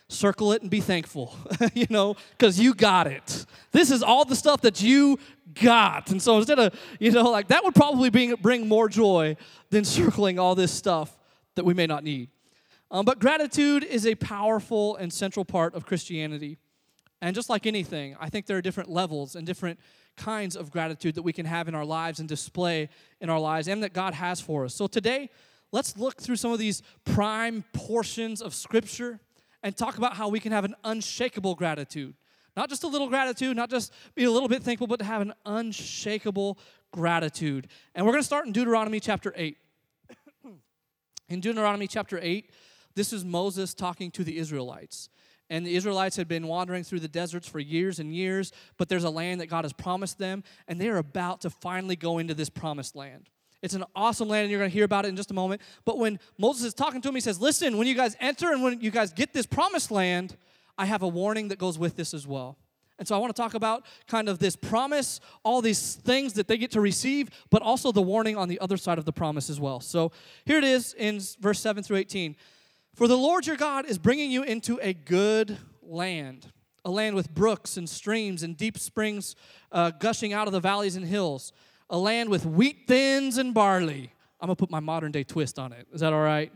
Circle 0.08 0.52
it 0.52 0.62
and 0.62 0.70
be 0.70 0.80
thankful, 0.80 1.34
you 1.74 1.86
know, 1.88 2.16
because 2.32 2.60
you 2.60 2.74
got 2.74 3.06
it. 3.06 3.46
This 3.70 3.90
is 3.90 4.02
all 4.02 4.24
the 4.24 4.36
stuff 4.36 4.60
that 4.60 4.82
you 4.82 5.18
got. 5.54 6.10
And 6.10 6.20
so 6.20 6.36
instead 6.36 6.58
of, 6.58 6.78
you 7.00 7.10
know, 7.10 7.30
like 7.30 7.48
that 7.48 7.64
would 7.64 7.74
probably 7.74 8.10
bring, 8.10 8.34
bring 8.34 8.68
more 8.68 8.88
joy 8.88 9.36
than 9.70 9.84
circling 9.84 10.38
all 10.38 10.54
this 10.54 10.70
stuff 10.70 11.18
that 11.54 11.64
we 11.64 11.72
may 11.72 11.86
not 11.86 12.04
need. 12.04 12.28
Um, 12.90 13.06
but 13.06 13.20
gratitude 13.20 13.84
is 13.84 14.06
a 14.06 14.14
powerful 14.14 14.96
and 14.96 15.10
central 15.10 15.46
part 15.46 15.74
of 15.74 15.86
Christianity. 15.86 16.58
And 17.22 17.36
just 17.36 17.48
like 17.48 17.66
anything, 17.66 18.16
I 18.18 18.28
think 18.28 18.46
there 18.46 18.56
are 18.56 18.62
different 18.62 18.90
levels 18.90 19.36
and 19.36 19.46
different 19.46 19.78
kinds 20.16 20.56
of 20.56 20.72
gratitude 20.72 21.14
that 21.14 21.22
we 21.22 21.32
can 21.32 21.46
have 21.46 21.68
in 21.68 21.74
our 21.74 21.84
lives 21.84 22.18
and 22.18 22.28
display 22.28 22.88
in 23.20 23.30
our 23.30 23.38
lives 23.38 23.68
and 23.68 23.80
that 23.84 23.92
God 23.92 24.12
has 24.12 24.40
for 24.40 24.64
us. 24.64 24.74
So 24.74 24.88
today, 24.88 25.30
let's 25.70 25.96
look 25.96 26.20
through 26.20 26.34
some 26.34 26.50
of 26.50 26.58
these 26.58 26.82
prime 27.04 27.62
portions 27.72 28.42
of 28.42 28.54
Scripture 28.54 29.20
and 29.62 29.76
talk 29.76 29.98
about 29.98 30.16
how 30.16 30.28
we 30.28 30.40
can 30.40 30.50
have 30.50 30.64
an 30.64 30.74
unshakable 30.82 31.54
gratitude. 31.54 32.14
Not 32.56 32.68
just 32.68 32.82
a 32.82 32.88
little 32.88 33.08
gratitude, 33.08 33.56
not 33.56 33.70
just 33.70 33.92
be 34.16 34.24
a 34.24 34.30
little 34.30 34.48
bit 34.48 34.64
thankful, 34.64 34.88
but 34.88 34.98
to 34.98 35.04
have 35.04 35.22
an 35.22 35.32
unshakable 35.46 36.58
gratitude. 36.92 37.68
And 37.94 38.04
we're 38.04 38.12
going 38.12 38.22
to 38.22 38.26
start 38.26 38.46
in 38.46 38.52
Deuteronomy 38.52 38.98
chapter 38.98 39.32
8. 39.36 39.56
in 41.28 41.40
Deuteronomy 41.40 41.86
chapter 41.86 42.18
8, 42.20 42.50
this 42.96 43.12
is 43.12 43.24
Moses 43.24 43.74
talking 43.74 44.10
to 44.10 44.24
the 44.24 44.38
Israelites. 44.38 45.08
And 45.50 45.66
the 45.66 45.76
Israelites 45.76 46.16
had 46.16 46.28
been 46.28 46.46
wandering 46.46 46.82
through 46.82 47.00
the 47.00 47.08
deserts 47.08 47.46
for 47.46 47.58
years 47.58 47.98
and 47.98 48.14
years, 48.14 48.52
but 48.78 48.88
there's 48.88 49.04
a 49.04 49.10
land 49.10 49.40
that 49.40 49.48
God 49.48 49.64
has 49.64 49.72
promised 49.72 50.18
them, 50.18 50.44
and 50.66 50.80
they 50.80 50.88
are 50.88 50.96
about 50.96 51.42
to 51.42 51.50
finally 51.50 51.96
go 51.96 52.18
into 52.18 52.34
this 52.34 52.48
promised 52.48 52.96
land. 52.96 53.28
It's 53.62 53.74
an 53.74 53.84
awesome 53.94 54.28
land, 54.28 54.42
and 54.42 54.50
you're 54.50 54.60
going 54.60 54.70
to 54.70 54.74
hear 54.74 54.84
about 54.84 55.04
it 55.04 55.08
in 55.08 55.16
just 55.16 55.30
a 55.30 55.34
moment. 55.34 55.60
But 55.84 55.98
when 55.98 56.18
Moses 56.36 56.66
is 56.66 56.74
talking 56.74 57.00
to 57.02 57.08
him, 57.08 57.14
he 57.14 57.20
says, 57.20 57.40
Listen, 57.40 57.78
when 57.78 57.86
you 57.86 57.94
guys 57.94 58.16
enter 58.18 58.50
and 58.52 58.62
when 58.62 58.80
you 58.80 58.90
guys 58.90 59.12
get 59.12 59.32
this 59.32 59.46
promised 59.46 59.90
land, 59.90 60.36
I 60.76 60.86
have 60.86 61.02
a 61.02 61.08
warning 61.08 61.48
that 61.48 61.58
goes 61.58 61.78
with 61.78 61.96
this 61.96 62.12
as 62.12 62.26
well. 62.26 62.58
And 62.98 63.08
so 63.08 63.14
I 63.14 63.18
want 63.18 63.34
to 63.34 63.40
talk 63.40 63.54
about 63.54 63.84
kind 64.06 64.28
of 64.28 64.38
this 64.38 64.54
promise, 64.54 65.20
all 65.44 65.60
these 65.60 65.96
things 65.96 66.34
that 66.34 66.46
they 66.46 66.56
get 66.56 66.70
to 66.72 66.80
receive, 66.80 67.30
but 67.50 67.62
also 67.62 67.90
the 67.90 68.02
warning 68.02 68.36
on 68.36 68.48
the 68.48 68.60
other 68.60 68.76
side 68.76 68.98
of 68.98 69.04
the 69.04 69.12
promise 69.12 69.50
as 69.50 69.58
well. 69.58 69.80
So 69.80 70.12
here 70.44 70.58
it 70.58 70.64
is 70.64 70.94
in 70.94 71.20
verse 71.40 71.58
7 71.60 71.82
through 71.82 71.96
18. 71.96 72.36
For 72.94 73.08
the 73.08 73.16
Lord 73.16 73.46
your 73.46 73.56
God 73.56 73.86
is 73.86 73.96
bringing 73.96 74.30
you 74.30 74.42
into 74.42 74.78
a 74.82 74.92
good 74.92 75.56
land, 75.82 76.52
a 76.84 76.90
land 76.90 77.16
with 77.16 77.32
brooks 77.32 77.78
and 77.78 77.88
streams 77.88 78.42
and 78.42 78.54
deep 78.54 78.76
springs 78.76 79.34
uh, 79.70 79.92
gushing 79.92 80.34
out 80.34 80.46
of 80.46 80.52
the 80.52 80.60
valleys 80.60 80.94
and 80.94 81.06
hills, 81.06 81.54
a 81.88 81.96
land 81.96 82.28
with 82.28 82.44
wheat 82.44 82.86
thins 82.86 83.38
and 83.38 83.54
barley. 83.54 84.12
I'm 84.40 84.48
gonna 84.48 84.56
put 84.56 84.70
my 84.70 84.80
modern 84.80 85.10
day 85.10 85.24
twist 85.24 85.58
on 85.58 85.72
it. 85.72 85.86
Is 85.92 86.02
that 86.02 86.12
all 86.12 86.22
right? 86.22 86.52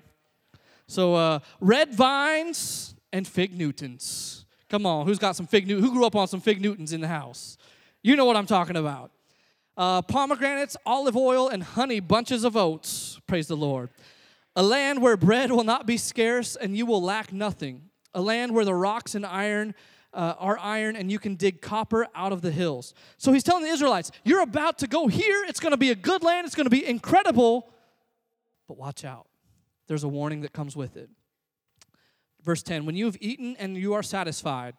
So, 0.89 1.15
uh, 1.15 1.39
red 1.61 1.95
vines 1.95 2.95
and 3.15 3.27
fig 3.27 3.57
Newtons. 3.57 4.45
Come 4.69 4.85
on, 4.85 5.07
who's 5.07 5.19
got 5.19 5.37
some 5.37 5.47
fig 5.47 5.67
Newtons? 5.67 5.87
Who 5.87 5.95
grew 5.95 6.05
up 6.05 6.17
on 6.17 6.29
some 6.29 6.41
fig 6.41 6.61
Newtons 6.61 6.93
in 6.93 7.01
the 7.01 7.09
house? 7.09 7.57
You 8.03 8.15
know 8.15 8.27
what 8.27 8.37
I'm 8.37 8.47
talking 8.47 8.77
about. 8.77 9.11
Uh, 9.75 10.03
pomegranates, 10.03 10.77
olive 10.85 11.17
oil, 11.17 11.49
and 11.49 11.63
honey 11.63 12.01
bunches 12.01 12.45
of 12.45 12.57
oats. 12.57 13.21
Praise 13.27 13.47
the 13.47 13.57
Lord. 13.57 13.89
A 14.57 14.63
land 14.63 15.03
where 15.03 15.17
bread 15.17 15.53
will 15.53 15.65
not 15.65 15.87
be 15.87 15.99
scarce 15.99 16.57
and 16.57 16.77
you 16.77 16.87
will 16.87 17.03
lack 17.03 17.33
nothing. 17.33 17.91
A 18.15 18.23
land 18.23 18.55
where 18.55 18.65
the 18.65 18.75
rocks 18.75 19.15
and 19.15 19.25
iron 19.25 19.75
uh, 20.15 20.35
are 20.39 20.59
iron, 20.59 20.97
and 20.97 21.13
you 21.13 21.19
can 21.19 21.35
dig 21.35 21.61
copper 21.61 22.07
out 22.15 22.33
of 22.33 22.41
the 22.41 22.51
hills. 22.51 22.95
So 23.19 23.35
he's 23.35 23.43
telling 23.43 23.65
the 23.65 23.69
Israelites, 23.69 24.11
You're 24.25 24.41
about 24.41 24.79
to 24.79 24.87
go 24.87 25.09
here. 25.09 25.45
It's 25.47 25.61
going 25.61 25.73
to 25.73 25.77
be 25.77 25.91
a 25.91 25.95
good 25.95 26.23
land, 26.23 26.47
it's 26.47 26.55
going 26.55 26.65
to 26.65 26.71
be 26.71 26.87
incredible. 26.87 27.69
But 28.67 28.79
watch 28.79 29.05
out. 29.05 29.27
There's 29.87 30.05
a 30.05 30.09
warning 30.09 30.41
that 30.41 30.55
comes 30.55 30.75
with 30.75 30.97
it. 30.97 31.11
Verse 32.43 32.63
10 32.63 32.87
When 32.87 32.97
you 32.97 33.05
have 33.05 33.19
eaten 33.21 33.57
and 33.59 33.77
you 33.77 33.93
are 33.93 34.03
satisfied, 34.03 34.75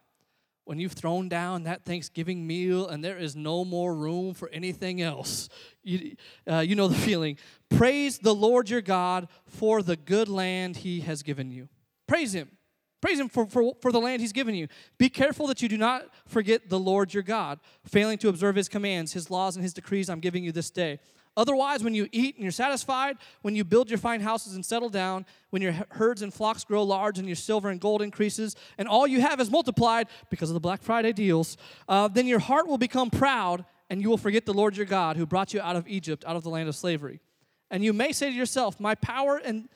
when 0.67 0.79
you've 0.79 0.93
thrown 0.93 1.29
down 1.29 1.63
that 1.63 1.85
Thanksgiving 1.85 2.45
meal 2.45 2.87
and 2.87 3.03
there 3.03 3.17
is 3.17 3.35
no 3.35 3.63
more 3.63 3.95
room 3.95 4.33
for 4.33 4.49
anything 4.49 5.01
else. 5.01 5.47
You, 5.83 6.15
uh, 6.49 6.59
you 6.59 6.75
know 6.75 6.87
the 6.87 6.95
feeling. 7.09 7.37
Praise 7.69 8.19
the 8.19 8.35
Lord 8.35 8.69
your 8.69 8.81
God 8.81 9.29
for 9.45 9.81
the 9.81 9.95
good 9.95 10.27
land 10.27 10.77
he 10.77 10.99
has 11.01 11.23
given 11.23 11.51
you. 11.51 11.69
Praise 12.07 12.35
him. 12.35 12.51
Praise 12.99 13.19
him 13.19 13.29
for, 13.29 13.45
for, 13.45 13.75
for 13.81 13.91
the 13.91 13.99
land 13.99 14.21
he's 14.21 14.33
given 14.33 14.55
you. 14.55 14.67
Be 14.97 15.07
careful 15.07 15.47
that 15.47 15.61
you 15.61 15.69
do 15.69 15.77
not 15.77 16.07
forget 16.27 16.67
the 16.67 16.79
Lord 16.79 17.13
your 17.13 17.23
God, 17.23 17.59
failing 17.85 18.17
to 18.17 18.27
observe 18.27 18.55
his 18.55 18.67
commands, 18.67 19.13
his 19.13 19.29
laws, 19.29 19.55
and 19.55 19.63
his 19.63 19.73
decrees 19.73 20.09
I'm 20.09 20.19
giving 20.19 20.43
you 20.43 20.51
this 20.51 20.71
day. 20.71 20.99
Otherwise, 21.37 21.83
when 21.83 21.93
you 21.93 22.09
eat 22.11 22.35
and 22.35 22.43
you're 22.43 22.51
satisfied, 22.51 23.15
when 23.43 23.55
you 23.55 23.63
build 23.63 23.89
your 23.89 23.99
fine 23.99 24.19
houses 24.19 24.55
and 24.55 24.65
settle 24.65 24.89
down, 24.89 25.23
when 25.51 25.61
your 25.61 25.73
herds 25.91 26.23
and 26.23 26.33
flocks 26.33 26.63
grow 26.63 26.83
large 26.83 27.19
and 27.19 27.27
your 27.27 27.35
silver 27.35 27.69
and 27.69 27.79
gold 27.79 28.01
increases, 28.01 28.55
and 28.79 28.87
all 28.87 29.05
you 29.05 29.21
have 29.21 29.39
is 29.39 29.51
multiplied 29.51 30.07
because 30.31 30.49
of 30.49 30.55
the 30.55 30.59
Black 30.59 30.81
Friday 30.81 31.13
deals, 31.13 31.55
uh, 31.87 32.07
then 32.07 32.25
your 32.25 32.39
heart 32.39 32.67
will 32.67 32.79
become 32.79 33.11
proud 33.11 33.63
and 33.89 34.01
you 34.01 34.09
will 34.09 34.17
forget 34.17 34.47
the 34.47 34.53
Lord 34.53 34.75
your 34.75 34.87
God 34.87 35.15
who 35.15 35.27
brought 35.27 35.53
you 35.53 35.61
out 35.61 35.75
of 35.75 35.87
Egypt, 35.87 36.25
out 36.25 36.35
of 36.35 36.43
the 36.43 36.49
land 36.49 36.67
of 36.67 36.75
slavery. 36.75 37.21
And 37.69 37.83
you 37.83 37.93
may 37.93 38.11
say 38.11 38.29
to 38.31 38.35
yourself, 38.35 38.79
My 38.79 38.95
power 38.95 39.37
and 39.37 39.69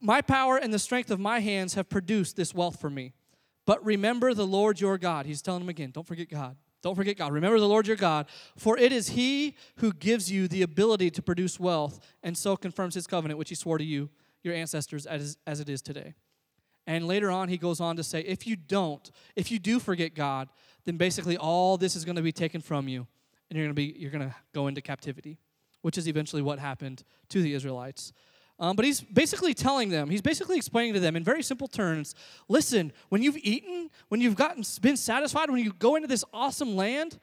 my 0.00 0.22
power 0.22 0.56
and 0.56 0.72
the 0.72 0.78
strength 0.78 1.10
of 1.10 1.20
my 1.20 1.40
hands 1.40 1.74
have 1.74 1.90
produced 1.90 2.36
this 2.36 2.54
wealth 2.54 2.80
for 2.80 2.88
me. 2.88 3.12
But 3.66 3.84
remember 3.84 4.32
the 4.32 4.46
Lord 4.46 4.80
your 4.80 4.96
God. 4.96 5.26
He's 5.26 5.42
telling 5.42 5.60
him 5.60 5.68
again, 5.68 5.90
don't 5.90 6.06
forget 6.06 6.30
God. 6.30 6.56
Don't 6.82 6.94
forget 6.94 7.16
God. 7.16 7.32
Remember 7.32 7.60
the 7.60 7.68
Lord 7.68 7.86
your 7.86 7.96
God, 7.96 8.26
for 8.56 8.78
it 8.78 8.92
is 8.92 9.10
He 9.10 9.56
who 9.76 9.92
gives 9.92 10.30
you 10.30 10.48
the 10.48 10.62
ability 10.62 11.10
to 11.10 11.22
produce 11.22 11.60
wealth 11.60 12.00
and 12.22 12.36
so 12.36 12.56
confirms 12.56 12.94
His 12.94 13.06
covenant, 13.06 13.38
which 13.38 13.50
He 13.50 13.54
swore 13.54 13.78
to 13.78 13.84
you, 13.84 14.08
your 14.42 14.54
ancestors, 14.54 15.06
as, 15.06 15.36
as 15.46 15.60
it 15.60 15.68
is 15.68 15.82
today. 15.82 16.14
And 16.86 17.06
later 17.06 17.30
on, 17.30 17.48
He 17.48 17.58
goes 17.58 17.80
on 17.80 17.96
to 17.96 18.02
say, 18.02 18.20
if 18.20 18.46
you 18.46 18.56
don't, 18.56 19.10
if 19.36 19.50
you 19.50 19.58
do 19.58 19.78
forget 19.78 20.14
God, 20.14 20.48
then 20.84 20.96
basically 20.96 21.36
all 21.36 21.76
this 21.76 21.94
is 21.94 22.04
going 22.04 22.16
to 22.16 22.22
be 22.22 22.32
taken 22.32 22.60
from 22.60 22.88
you, 22.88 23.06
and 23.48 23.56
you're 23.56 23.66
going 23.66 23.74
to 23.74 23.92
be 23.92 23.98
you're 23.98 24.10
going 24.10 24.28
to 24.28 24.34
go 24.54 24.66
into 24.66 24.80
captivity, 24.80 25.38
which 25.82 25.98
is 25.98 26.08
eventually 26.08 26.40
what 26.40 26.58
happened 26.58 27.04
to 27.28 27.42
the 27.42 27.52
Israelites. 27.52 28.12
Um, 28.60 28.76
but 28.76 28.84
he's 28.84 29.00
basically 29.00 29.54
telling 29.54 29.88
them, 29.88 30.10
he's 30.10 30.20
basically 30.20 30.58
explaining 30.58 30.92
to 30.92 31.00
them 31.00 31.16
in 31.16 31.24
very 31.24 31.42
simple 31.42 31.66
terms 31.66 32.14
listen, 32.48 32.92
when 33.08 33.22
you've 33.22 33.38
eaten, 33.38 33.88
when 34.08 34.20
you've 34.20 34.36
gotten 34.36 34.62
been 34.82 34.98
satisfied, 34.98 35.50
when 35.50 35.64
you 35.64 35.72
go 35.72 35.96
into 35.96 36.06
this 36.06 36.24
awesome 36.34 36.76
land, 36.76 37.18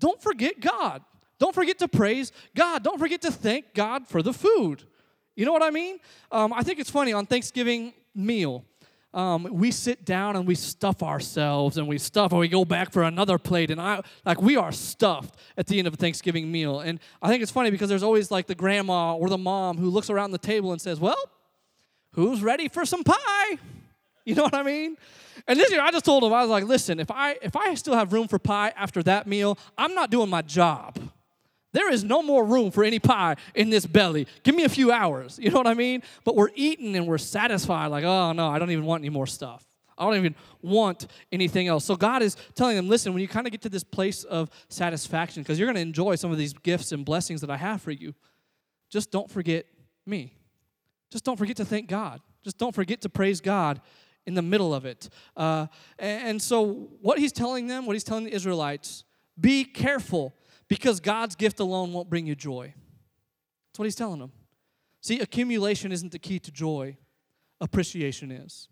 don't 0.00 0.20
forget 0.20 0.58
God. 0.60 1.02
Don't 1.38 1.54
forget 1.54 1.78
to 1.78 1.88
praise 1.88 2.32
God. 2.54 2.82
Don't 2.82 2.98
forget 2.98 3.22
to 3.22 3.30
thank 3.30 3.72
God 3.72 4.06
for 4.08 4.20
the 4.20 4.32
food. 4.32 4.82
You 5.36 5.46
know 5.46 5.52
what 5.52 5.62
I 5.62 5.70
mean? 5.70 6.00
Um, 6.32 6.52
I 6.52 6.62
think 6.62 6.80
it's 6.80 6.90
funny 6.90 7.12
on 7.12 7.24
Thanksgiving 7.24 7.94
meal 8.14 8.64
um, 9.12 9.48
we 9.50 9.72
sit 9.72 10.04
down 10.04 10.36
and 10.36 10.46
we 10.46 10.54
stuff 10.54 11.02
ourselves 11.02 11.76
and 11.76 11.88
we 11.88 11.98
stuff 11.98 12.30
and 12.30 12.40
we 12.40 12.48
go 12.48 12.64
back 12.64 12.92
for 12.92 13.02
another 13.02 13.38
plate 13.38 13.70
and 13.70 13.80
I 13.80 14.02
like 14.24 14.40
we 14.40 14.56
are 14.56 14.70
stuffed 14.70 15.34
at 15.56 15.66
the 15.66 15.78
end 15.78 15.88
of 15.88 15.94
a 15.94 15.96
Thanksgiving 15.96 16.50
meal. 16.50 16.80
And 16.80 17.00
I 17.20 17.28
think 17.28 17.42
it's 17.42 17.50
funny 17.50 17.70
because 17.70 17.88
there's 17.88 18.04
always 18.04 18.30
like 18.30 18.46
the 18.46 18.54
grandma 18.54 19.16
or 19.16 19.28
the 19.28 19.38
mom 19.38 19.78
who 19.78 19.90
looks 19.90 20.10
around 20.10 20.30
the 20.30 20.38
table 20.38 20.70
and 20.70 20.80
says, 20.80 21.00
"Well, 21.00 21.30
who's 22.12 22.42
ready 22.42 22.68
for 22.68 22.84
some 22.84 23.02
pie?" 23.04 23.58
You 24.26 24.34
know 24.34 24.42
what 24.44 24.54
I 24.54 24.62
mean? 24.62 24.96
And 25.48 25.58
this 25.58 25.70
year 25.72 25.80
I 25.80 25.90
just 25.90 26.04
told 26.04 26.22
him 26.22 26.32
I 26.32 26.42
was 26.42 26.50
like, 26.50 26.64
"Listen, 26.64 27.00
if 27.00 27.10
I 27.10 27.36
if 27.42 27.56
I 27.56 27.74
still 27.74 27.94
have 27.94 28.12
room 28.12 28.28
for 28.28 28.38
pie 28.38 28.72
after 28.76 29.02
that 29.04 29.26
meal, 29.26 29.58
I'm 29.76 29.94
not 29.94 30.10
doing 30.10 30.28
my 30.28 30.42
job." 30.42 30.98
There 31.72 31.90
is 31.92 32.02
no 32.02 32.22
more 32.22 32.44
room 32.44 32.70
for 32.70 32.82
any 32.82 32.98
pie 32.98 33.36
in 33.54 33.70
this 33.70 33.86
belly. 33.86 34.26
Give 34.42 34.54
me 34.54 34.64
a 34.64 34.68
few 34.68 34.90
hours. 34.90 35.38
You 35.40 35.50
know 35.50 35.58
what 35.58 35.66
I 35.66 35.74
mean? 35.74 36.02
But 36.24 36.36
we're 36.36 36.50
eating 36.54 36.96
and 36.96 37.06
we're 37.06 37.18
satisfied, 37.18 37.86
like, 37.88 38.04
oh 38.04 38.32
no, 38.32 38.48
I 38.48 38.58
don't 38.58 38.70
even 38.70 38.84
want 38.84 39.02
any 39.02 39.10
more 39.10 39.26
stuff. 39.26 39.64
I 39.96 40.04
don't 40.04 40.16
even 40.16 40.34
want 40.62 41.06
anything 41.30 41.68
else. 41.68 41.84
So 41.84 41.94
God 41.94 42.22
is 42.22 42.36
telling 42.54 42.74
them, 42.74 42.88
listen, 42.88 43.12
when 43.12 43.20
you 43.20 43.28
kind 43.28 43.46
of 43.46 43.50
get 43.50 43.60
to 43.62 43.68
this 43.68 43.84
place 43.84 44.24
of 44.24 44.50
satisfaction, 44.68 45.42
because 45.42 45.58
you're 45.58 45.66
going 45.66 45.76
to 45.76 45.82
enjoy 45.82 46.14
some 46.14 46.32
of 46.32 46.38
these 46.38 46.54
gifts 46.54 46.92
and 46.92 47.04
blessings 47.04 47.42
that 47.42 47.50
I 47.50 47.58
have 47.58 47.82
for 47.82 47.90
you, 47.90 48.14
just 48.88 49.10
don't 49.10 49.30
forget 49.30 49.66
me. 50.06 50.34
Just 51.12 51.24
don't 51.24 51.36
forget 51.36 51.56
to 51.58 51.66
thank 51.66 51.88
God. 51.88 52.20
Just 52.42 52.56
don't 52.56 52.74
forget 52.74 53.02
to 53.02 53.10
praise 53.10 53.42
God 53.42 53.80
in 54.26 54.34
the 54.34 54.42
middle 54.42 54.72
of 54.72 54.86
it. 54.86 55.10
Uh, 55.36 55.66
and 55.98 56.40
so, 56.40 56.88
what 57.02 57.18
he's 57.18 57.32
telling 57.32 57.66
them, 57.66 57.84
what 57.84 57.92
he's 57.92 58.04
telling 58.04 58.24
the 58.24 58.32
Israelites, 58.32 59.04
be 59.38 59.64
careful 59.64 60.34
because 60.70 61.00
God's 61.00 61.34
gift 61.34 61.60
alone 61.60 61.92
won't 61.92 62.08
bring 62.08 62.26
you 62.26 62.34
joy. 62.34 62.72
That's 63.68 63.78
what 63.78 63.84
he's 63.84 63.96
telling 63.96 64.20
them. 64.20 64.32
See, 65.02 65.20
accumulation 65.20 65.92
isn't 65.92 66.12
the 66.12 66.18
key 66.18 66.38
to 66.38 66.50
joy, 66.50 66.96
appreciation 67.60 68.30
is. 68.30 68.68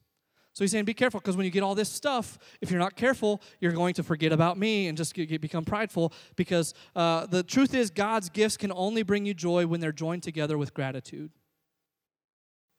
So 0.52 0.64
he's 0.64 0.72
saying, 0.72 0.86
be 0.86 0.94
careful 0.94 1.20
because 1.20 1.36
when 1.36 1.44
you 1.44 1.52
get 1.52 1.62
all 1.62 1.74
this 1.74 1.88
stuff, 1.88 2.38
if 2.60 2.70
you're 2.70 2.80
not 2.80 2.96
careful, 2.96 3.40
you're 3.60 3.72
going 3.72 3.94
to 3.94 4.02
forget 4.02 4.32
about 4.32 4.58
me 4.58 4.88
and 4.88 4.96
just 4.98 5.14
get, 5.14 5.28
get, 5.28 5.40
become 5.40 5.64
prideful. 5.64 6.12
Because 6.34 6.74
uh, 6.96 7.26
the 7.26 7.44
truth 7.44 7.74
is, 7.74 7.90
God's 7.90 8.28
gifts 8.28 8.56
can 8.56 8.72
only 8.72 9.02
bring 9.04 9.24
you 9.24 9.34
joy 9.34 9.66
when 9.66 9.78
they're 9.78 9.92
joined 9.92 10.24
together 10.24 10.58
with 10.58 10.74
gratitude. 10.74 11.30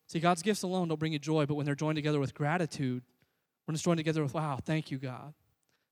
See, 0.07 0.19
God's 0.19 0.41
gifts 0.41 0.63
alone 0.63 0.89
don't 0.89 0.99
bring 0.99 1.13
you 1.13 1.19
joy, 1.19 1.45
but 1.45 1.53
when 1.55 1.65
they're 1.65 1.75
joined 1.75 1.95
together 1.95 2.19
with 2.19 2.33
gratitude, 2.33 3.03
when 3.65 3.75
it's 3.75 3.83
joined 3.83 3.97
together 3.97 4.23
with, 4.23 4.33
wow, 4.33 4.59
thank 4.61 4.91
you, 4.91 4.97
God. 4.97 5.33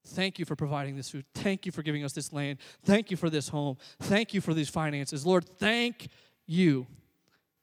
Thank 0.06 0.40
you 0.40 0.46
for 0.46 0.56
providing 0.56 0.96
this 0.96 1.10
food. 1.10 1.26
Thank 1.34 1.66
you 1.66 1.72
for 1.72 1.84
giving 1.84 2.04
us 2.04 2.14
this 2.14 2.32
land. 2.32 2.60
Thank 2.84 3.12
you 3.12 3.18
for 3.18 3.30
this 3.30 3.50
home. 3.50 3.78
Thank 4.02 4.34
you 4.34 4.42
for 4.42 4.54
these 4.54 4.70
finances. 4.70 5.26
Lord, 5.26 5.46
thank 5.58 6.08
you. 6.46 6.88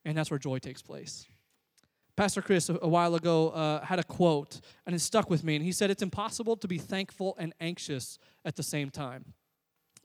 And 0.04 0.16
that's 0.16 0.30
where 0.30 0.38
joy 0.38 0.58
takes 0.58 0.82
place. 0.82 1.26
Pastor 2.16 2.42
Chris, 2.42 2.68
a, 2.68 2.74
while 2.86 3.14
ago, 3.16 3.50
uh, 3.50 3.84
had 3.84 3.98
a 3.98 4.04
quote, 4.04 4.60
and 4.86 4.94
it 4.94 5.00
stuck 5.00 5.28
with 5.28 5.42
me. 5.42 5.56
And 5.56 5.64
he 5.64 5.72
said, 5.72 5.90
It's 5.90 6.02
impossible 6.02 6.56
to 6.58 6.68
be 6.68 6.78
thankful 6.78 7.34
and 7.38 7.52
anxious 7.60 8.18
at 8.44 8.54
the 8.56 8.62
same 8.62 8.90
time. 8.90 9.24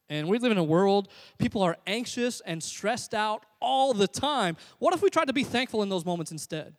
And 0.10 0.28
we 0.28 0.40
live 0.40 0.52
in 0.52 0.58
a 0.58 0.64
world, 0.64 1.10
people 1.38 1.62
are 1.62 1.78
anxious 1.86 2.42
and 2.42 2.64
stressed 2.64 3.14
out 3.14 3.46
all 3.62 3.94
the 3.94 4.08
time. 4.08 4.58
What 4.80 4.96
if 4.96 5.04
we 5.04 5.12
tried 5.12 5.28
to 5.28 5.34
be 5.34 5.44
thankful 5.44 5.84
in 5.84 5.90
those 5.90 6.04
moments 6.04 6.32
instead? 6.32 6.76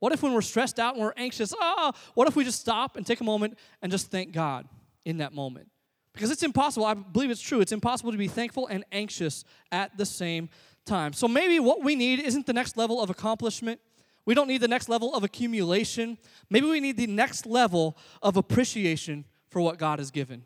What 0.00 0.12
if 0.12 0.22
when 0.22 0.32
we're 0.32 0.42
stressed 0.42 0.80
out 0.80 0.94
and 0.94 1.02
we're 1.02 1.12
anxious, 1.16 1.54
ah, 1.60 1.92
what 2.14 2.26
if 2.26 2.34
we 2.34 2.44
just 2.44 2.60
stop 2.60 2.96
and 2.96 3.06
take 3.06 3.20
a 3.20 3.24
moment 3.24 3.56
and 3.82 3.92
just 3.92 4.10
thank 4.10 4.32
God? 4.32 4.66
In 5.06 5.18
that 5.18 5.32
moment. 5.32 5.70
Because 6.12 6.30
it's 6.30 6.42
impossible, 6.42 6.84
I 6.84 6.94
believe 6.94 7.30
it's 7.30 7.40
true, 7.40 7.60
it's 7.60 7.72
impossible 7.72 8.10
to 8.10 8.18
be 8.18 8.28
thankful 8.28 8.66
and 8.66 8.84
anxious 8.90 9.44
at 9.70 9.96
the 9.96 10.04
same 10.04 10.50
time. 10.84 11.12
So 11.12 11.28
maybe 11.28 11.60
what 11.60 11.82
we 11.82 11.94
need 11.94 12.20
isn't 12.20 12.46
the 12.46 12.52
next 12.52 12.76
level 12.76 13.00
of 13.00 13.08
accomplishment. 13.08 13.80
We 14.24 14.34
don't 14.34 14.48
need 14.48 14.60
the 14.60 14.68
next 14.68 14.88
level 14.88 15.14
of 15.14 15.22
accumulation. 15.22 16.18
Maybe 16.50 16.66
we 16.66 16.80
need 16.80 16.96
the 16.96 17.06
next 17.06 17.46
level 17.46 17.96
of 18.22 18.36
appreciation 18.36 19.24
for 19.48 19.60
what 19.60 19.78
God 19.78 20.00
has 20.00 20.10
given. 20.10 20.42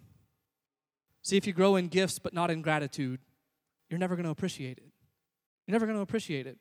See, 1.23 1.37
if 1.37 1.47
you 1.47 1.53
grow 1.53 1.77
in 1.77 1.89
gifts 1.89 2.19
but 2.19 2.35
not 2.35 2.51
in 2.51 2.63
gratitude, 2.63 3.21
you're 3.89 3.99
never 3.99 4.17
going 4.17 4.25
to 4.25 4.31
appreciate 4.31 4.79
it. 4.79 4.91
You're 5.67 5.73
never 5.73 5.87
going 5.87 5.97
to 5.97 6.03
appreciate 6.03 6.47
it. 6.47 6.59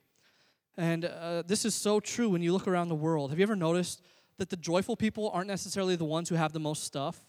And 0.77 1.05
uh, 1.05 1.43
this 1.45 1.65
is 1.65 1.75
so 1.75 1.99
true 1.99 2.29
when 2.29 2.41
you 2.41 2.53
look 2.53 2.67
around 2.67 2.87
the 2.87 2.95
world. 2.95 3.31
Have 3.31 3.39
you 3.39 3.43
ever 3.43 3.55
noticed 3.55 4.01
that 4.37 4.49
the 4.49 4.55
joyful 4.55 4.95
people 4.95 5.29
aren't 5.33 5.47
necessarily 5.47 5.95
the 5.95 6.05
ones 6.05 6.29
who 6.29 6.35
have 6.35 6.53
the 6.53 6.59
most 6.59 6.83
stuff? 6.83 7.25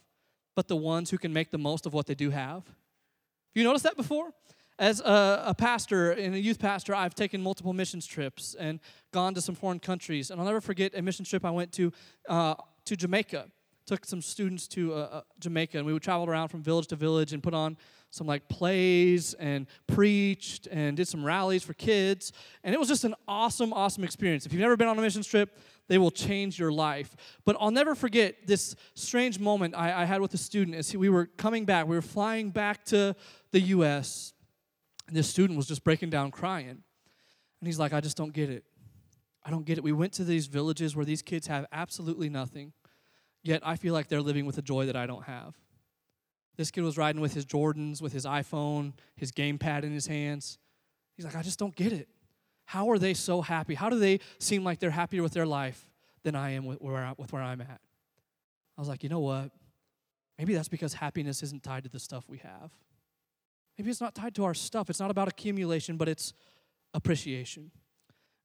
But 0.55 0.69
the 0.69 0.77
ones 0.77 1.11
who 1.11 1.19
can 1.19 1.33
make 1.33 1.51
the 1.51 1.59
most 1.59 1.87
of 1.87 1.93
what 1.93 2.07
they 2.07 2.15
do 2.15 2.31
have. 2.31 2.65
You 3.55 3.65
noticed 3.65 3.85
that 3.85 3.97
before? 3.97 4.33
As 4.79 5.01
a, 5.01 5.43
a, 5.47 5.55
pastor 5.55 6.13
and 6.13 6.35
a 6.35 6.41
youth 6.41 6.59
pastor, 6.59 6.95
I've 6.95 7.15
taken 7.15 7.43
multiple 7.43 7.75
missions 7.75 8.07
trips 8.07 8.57
and 8.59 8.81
gone 9.13 9.35
to 9.35 9.43
some 9.43 9.55
foreign 9.55 9.79
countries. 9.79 10.31
And 10.31 10.41
I'll 10.41 10.47
never 10.47 10.61
forget 10.61 10.95
a 10.95 11.03
mission 11.03 11.25
trip 11.25 11.45
I 11.45 11.51
went 11.51 11.71
to 11.73 11.93
uh, 12.29 12.55
to 12.87 12.97
Jamaica. 12.97 13.49
Took 13.85 14.07
some 14.07 14.23
students 14.23 14.67
to 14.69 14.95
uh, 14.95 14.97
uh 14.97 15.21
Jamaica, 15.39 15.77
and 15.77 15.87
we 15.87 15.93
would 15.93 16.03
travel 16.03 16.27
around 16.27 16.49
from 16.49 16.63
village 16.63 16.87
to 16.89 16.97
village 16.97 17.35
and 17.35 17.43
put 17.43 17.53
on 17.53 17.77
some 18.11 18.27
like 18.27 18.49
plays 18.49 19.35
and 19.35 19.67
preached 19.87 20.67
and 20.71 20.97
did 20.97 21.07
some 21.07 21.25
rallies 21.25 21.63
for 21.63 21.75
kids. 21.75 22.33
And 22.65 22.75
it 22.75 22.79
was 22.79 22.89
just 22.89 23.05
an 23.05 23.15
awesome, 23.29 23.73
awesome 23.73 24.03
experience. 24.03 24.47
If 24.47 24.53
you've 24.53 24.61
never 24.61 24.77
been 24.77 24.89
on 24.89 24.99
a 24.99 25.03
mission 25.03 25.23
trip, 25.23 25.59
they 25.91 25.99
will 25.99 26.13
change 26.13 26.57
your 26.57 26.71
life. 26.71 27.17
But 27.45 27.57
I'll 27.59 27.73
never 27.73 27.97
forget 27.97 28.47
this 28.47 28.77
strange 28.95 29.41
moment 29.41 29.75
I, 29.77 30.03
I 30.03 30.05
had 30.05 30.21
with 30.21 30.33
a 30.35 30.39
student 30.39 30.77
as 30.77 30.97
we 30.97 31.09
were 31.09 31.27
coming 31.27 31.65
back. 31.65 31.89
We 31.89 31.97
were 31.97 32.01
flying 32.01 32.51
back 32.51 32.85
to 32.87 33.17
the 33.51 33.61
U.S., 33.61 34.33
and 35.09 35.17
this 35.17 35.29
student 35.29 35.57
was 35.57 35.67
just 35.67 35.83
breaking 35.83 36.11
down 36.11 36.31
crying. 36.31 36.69
And 36.69 37.67
he's 37.67 37.81
like, 37.81 37.93
I 37.93 38.01
just 38.01 38.17
don't 38.17 38.33
get 38.33 38.49
it. 38.49 38.63
I 39.43 39.51
don't 39.51 39.65
get 39.67 39.79
it. 39.79 39.85
We 39.85 39.91
went 39.91 40.13
to 40.13 40.25
these 40.25 40.47
villages 40.47 40.95
where 40.95 41.05
these 41.05 41.23
kids 41.23 41.49
have 41.49 41.67
absolutely 41.73 42.29
nothing, 42.29 42.73
yet 43.43 43.61
I 43.65 43.75
feel 43.75 43.93
like 43.93 44.07
they're 44.07 44.23
living 44.23 44.47
with 44.47 44.59
a 44.59 44.63
joy 44.63 44.87
that 44.87 44.95
I 44.95 45.07
don't 45.07 45.25
have. 45.25 45.57
This 46.57 46.71
kid 46.71 46.85
was 46.85 46.99
riding 46.99 47.21
with 47.21 47.35
his 47.35 47.45
Jordans, 47.45 48.01
with 48.01 48.13
his 48.13 48.27
iPhone, 48.27 48.93
his 49.17 49.33
gamepad 49.33 49.83
in 49.83 49.91
his 49.91 50.07
hands. 50.07 50.59
He's 51.17 51.25
like, 51.25 51.35
I 51.35 51.43
just 51.43 51.59
don't 51.59 51.75
get 51.75 51.93
it. 51.93 52.09
How 52.71 52.89
are 52.91 53.01
they 53.01 53.15
so 53.15 53.43
happy? 53.43 53.75
How 53.75 53.91
do 53.91 53.99
they 53.99 54.21
seem 54.39 54.63
like 54.63 54.79
they're 54.79 54.93
happier 54.93 55.25
with 55.25 55.33
their 55.33 55.45
life 55.45 55.89
than 56.23 56.37
I 56.37 56.51
am 56.51 56.67
with 56.67 56.81
where, 56.81 57.05
I, 57.05 57.15
with 57.19 57.33
where 57.33 57.43
I'm 57.43 57.61
at? 57.61 57.81
I 58.79 58.81
was 58.81 58.89
like, 58.89 59.03
you 59.03 59.09
know 59.09 59.19
what? 59.19 59.51
Maybe 60.39 60.55
that's 60.55 60.69
because 60.69 60.95
happiness 60.95 61.43
isn't 61.43 61.65
tied 61.65 61.83
to 61.83 61.89
the 61.89 61.99
stuff 61.99 62.29
we 62.29 62.39
have. 62.39 62.71
Maybe 63.77 63.91
it's 63.91 64.01
not 64.01 64.15
tied 64.15 64.37
to 64.37 64.45
our 64.45 64.55
stuff. 64.55 64.89
It's 64.89 65.01
not 65.01 65.11
about 65.11 65.27
accumulation, 65.27 65.97
but 65.97 66.09
it's 66.09 66.33
appreciation. 66.95 67.73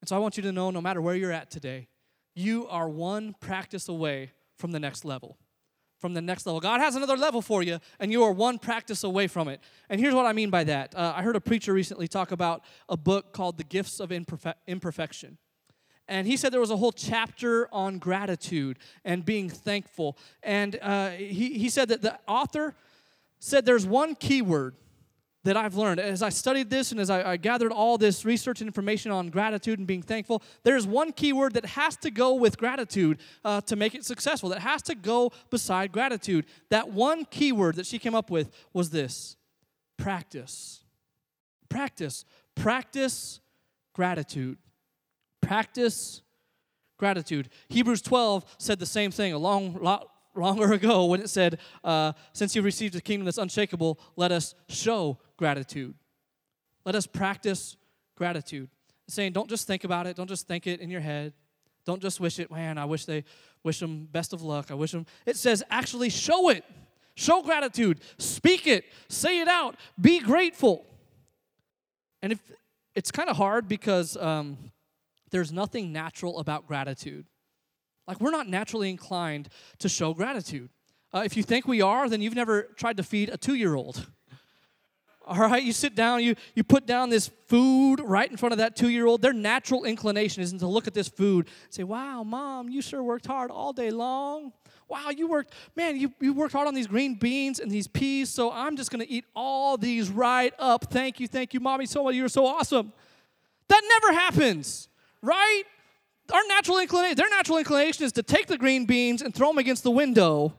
And 0.01 0.09
so 0.09 0.15
I 0.15 0.19
want 0.19 0.37
you 0.37 0.43
to 0.43 0.51
know 0.51 0.71
no 0.71 0.81
matter 0.81 1.03
where 1.03 1.13
you're 1.13 1.31
at 1.31 1.51
today, 1.51 1.87
you 2.33 2.67
are 2.67 2.89
one 2.89 3.35
practice 3.39 3.87
away 3.87 4.31
from 4.57 4.71
the 4.71 4.79
next 4.79 5.05
level. 5.05 5.37
From 5.97 6.13
the 6.13 6.21
next 6.21 6.45
level. 6.45 6.59
God 6.59 6.81
has 6.81 6.95
another 6.95 7.17
level 7.17 7.41
for 7.41 7.63
you, 7.63 7.79
and 7.99 8.11
you 8.11 8.21
are 8.23 8.31
one 8.31 8.59
practice 8.59 9.03
away 9.03 9.27
from 9.27 9.47
it. 9.47 9.61
And 9.89 9.99
here's 9.99 10.13
what 10.13 10.25
I 10.25 10.33
mean 10.33 10.49
by 10.49 10.63
that. 10.65 10.93
Uh, 10.93 11.13
I 11.15 11.23
heard 11.23 11.35
a 11.35 11.41
preacher 11.41 11.73
recently 11.73 12.07
talk 12.07 12.31
about 12.31 12.63
a 12.89 12.97
book 12.97 13.31
called 13.31 13.57
The 13.57 13.63
Gifts 13.63 13.99
of 13.99 14.09
Imperfe- 14.09 14.53
Imperfection. 14.67 15.37
And 16.07 16.27
he 16.27 16.37
said 16.37 16.51
there 16.51 16.59
was 16.59 16.69
a 16.69 16.77
whole 16.77 16.91
chapter 16.91 17.67
on 17.73 17.97
gratitude 17.97 18.77
and 19.03 19.25
being 19.25 19.49
thankful. 19.49 20.17
And 20.43 20.77
uh, 20.81 21.11
he, 21.11 21.57
he 21.57 21.69
said 21.69 21.87
that 21.87 22.01
the 22.01 22.19
author 22.27 22.75
said 23.39 23.65
there's 23.65 23.87
one 23.87 24.15
key 24.15 24.41
word 24.41 24.75
that 25.45 25.55
I've 25.55 25.75
learned 25.75 25.99
as 25.99 26.21
I 26.21 26.29
studied 26.29 26.69
this 26.69 26.91
and 26.91 26.99
as 26.99 27.09
I, 27.09 27.31
I, 27.31 27.37
gathered 27.37 27.71
all 27.71 27.97
this 27.97 28.25
research 28.25 28.61
and 28.61 28.67
information 28.67 29.11
on 29.11 29.29
gratitude 29.29 29.77
and 29.77 29.87
being 29.87 30.01
thankful, 30.01 30.41
there's 30.63 30.87
one 30.87 31.11
key 31.11 31.33
word 31.33 31.53
that 31.53 31.65
has 31.65 31.95
to 31.97 32.11
go 32.11 32.33
with 32.33 32.57
gratitude 32.57 33.19
uh, 33.43 33.61
to 33.61 33.75
make 33.75 33.93
it 33.93 34.03
successful, 34.03 34.49
that 34.49 34.59
has 34.59 34.81
to 34.83 34.95
go 34.95 35.31
beside 35.51 35.91
gratitude. 35.91 36.45
That 36.69 36.89
one 36.89 37.25
key 37.25 37.51
word 37.51 37.75
that 37.75 37.85
she 37.85 37.99
came 37.99 38.15
up 38.15 38.31
with 38.31 38.51
was 38.73 38.89
this 38.89 39.37
practice. 39.97 40.83
Practice. 41.69 42.25
Practice 42.55 43.39
gratitude. 43.93 44.57
Practice 45.41 46.21
gratitude. 46.97 47.49
Hebrews 47.69 48.01
12 48.01 48.55
said 48.57 48.79
the 48.79 48.85
same 48.87 49.11
thing 49.11 49.31
a 49.31 49.37
long, 49.37 49.77
lot 49.79 50.09
longer 50.35 50.73
ago 50.73 51.05
when 51.05 51.21
it 51.21 51.29
said, 51.29 51.59
uh, 51.83 52.13
Since 52.33 52.55
you 52.55 52.61
received 52.61 52.95
a 52.95 53.01
kingdom 53.01 53.25
that's 53.25 53.37
unshakable, 53.37 53.99
let 54.15 54.31
us 54.31 54.55
show 54.67 55.17
gratitude. 55.37 55.95
Let 56.85 56.95
us 56.95 57.07
practice 57.07 57.77
gratitude. 58.15 58.69
Saying, 59.07 59.33
don't 59.33 59.49
just 59.49 59.67
think 59.67 59.83
about 59.83 60.07
it, 60.07 60.15
don't 60.15 60.29
just 60.29 60.47
think 60.47 60.67
it 60.67 60.79
in 60.79 60.89
your 60.89 61.01
head. 61.01 61.33
Don't 61.85 62.01
just 62.01 62.19
wish 62.19 62.39
it, 62.39 62.49
man, 62.49 62.77
I 62.77 62.85
wish 62.85 63.05
they 63.05 63.23
wish 63.63 63.79
them 63.79 64.07
best 64.11 64.33
of 64.33 64.41
luck. 64.41 64.71
I 64.71 64.73
wish 64.73 64.91
them. 64.91 65.05
It 65.25 65.37
says 65.37 65.63
actually 65.69 66.09
show 66.09 66.49
it. 66.49 66.63
Show 67.15 67.41
gratitude. 67.41 68.01
Speak 68.17 68.67
it. 68.67 68.85
Say 69.07 69.39
it 69.39 69.47
out. 69.47 69.75
Be 69.99 70.19
grateful. 70.19 70.85
And 72.21 72.33
if 72.33 72.39
it's 72.95 73.11
kind 73.11 73.29
of 73.29 73.37
hard 73.37 73.67
because 73.67 74.17
um, 74.17 74.57
there's 75.31 75.51
nothing 75.51 75.91
natural 75.91 76.39
about 76.39 76.67
gratitude. 76.67 77.25
Like, 78.07 78.19
we're 78.19 78.31
not 78.31 78.47
naturally 78.47 78.89
inclined 78.89 79.49
to 79.79 79.89
show 79.89 80.13
gratitude. 80.13 80.69
Uh, 81.13 81.23
if 81.25 81.37
you 81.37 81.43
think 81.43 81.67
we 81.67 81.81
are, 81.81 82.09
then 82.09 82.21
you've 82.21 82.35
never 82.35 82.63
tried 82.75 82.97
to 82.97 83.03
feed 83.03 83.29
a 83.29 83.37
two 83.37 83.55
year 83.55 83.73
old. 83.73 84.05
All 85.27 85.37
right, 85.39 85.63
you 85.63 85.73
sit 85.73 85.95
down, 85.95 86.21
you, 86.23 86.35
you 86.53 86.63
put 86.63 86.85
down 86.85 87.09
this 87.09 87.31
food 87.47 87.99
right 87.99 88.29
in 88.29 88.37
front 88.37 88.51
of 88.51 88.59
that 88.59 88.75
two 88.75 88.89
year 88.89 89.07
old. 89.07 89.21
Their 89.21 89.33
natural 89.33 89.85
inclination 89.85 90.43
isn't 90.43 90.59
to 90.59 90.67
look 90.67 90.87
at 90.87 90.93
this 90.93 91.07
food 91.07 91.47
and 91.63 91.73
say, 91.73 91.83
Wow, 91.83 92.23
mom, 92.23 92.69
you 92.69 92.81
sure 92.81 93.01
worked 93.01 93.25
hard 93.25 93.49
all 93.49 93.73
day 93.73 93.91
long. 93.91 94.51
Wow, 94.87 95.09
you 95.09 95.27
worked, 95.27 95.53
man, 95.75 95.97
you, 95.97 96.13
you 96.19 96.33
worked 96.33 96.53
hard 96.53 96.67
on 96.67 96.75
these 96.75 96.85
green 96.85 97.15
beans 97.15 97.59
and 97.59 97.71
these 97.71 97.87
peas, 97.87 98.29
so 98.29 98.51
I'm 98.51 98.75
just 98.75 98.91
gonna 98.91 99.05
eat 99.07 99.25
all 99.35 99.77
these 99.77 100.09
right 100.09 100.53
up. 100.59 100.91
Thank 100.91 101.19
you, 101.19 101.27
thank 101.27 101.55
you, 101.55 101.59
mommy, 101.59 101.87
so 101.87 102.03
much. 102.03 102.13
You're 102.13 102.29
so 102.29 102.45
awesome. 102.45 102.93
That 103.67 103.81
never 103.89 104.13
happens, 104.13 104.89
right? 105.23 105.63
Our 106.33 106.41
natural 106.47 106.79
inclination, 106.79 107.17
their 107.17 107.29
natural 107.29 107.57
inclination 107.57 108.05
is 108.05 108.11
to 108.13 108.23
take 108.23 108.47
the 108.47 108.57
green 108.57 108.85
beans 108.85 109.21
and 109.21 109.33
throw 109.33 109.47
them 109.49 109.57
against 109.57 109.83
the 109.83 109.91
window 109.91 110.53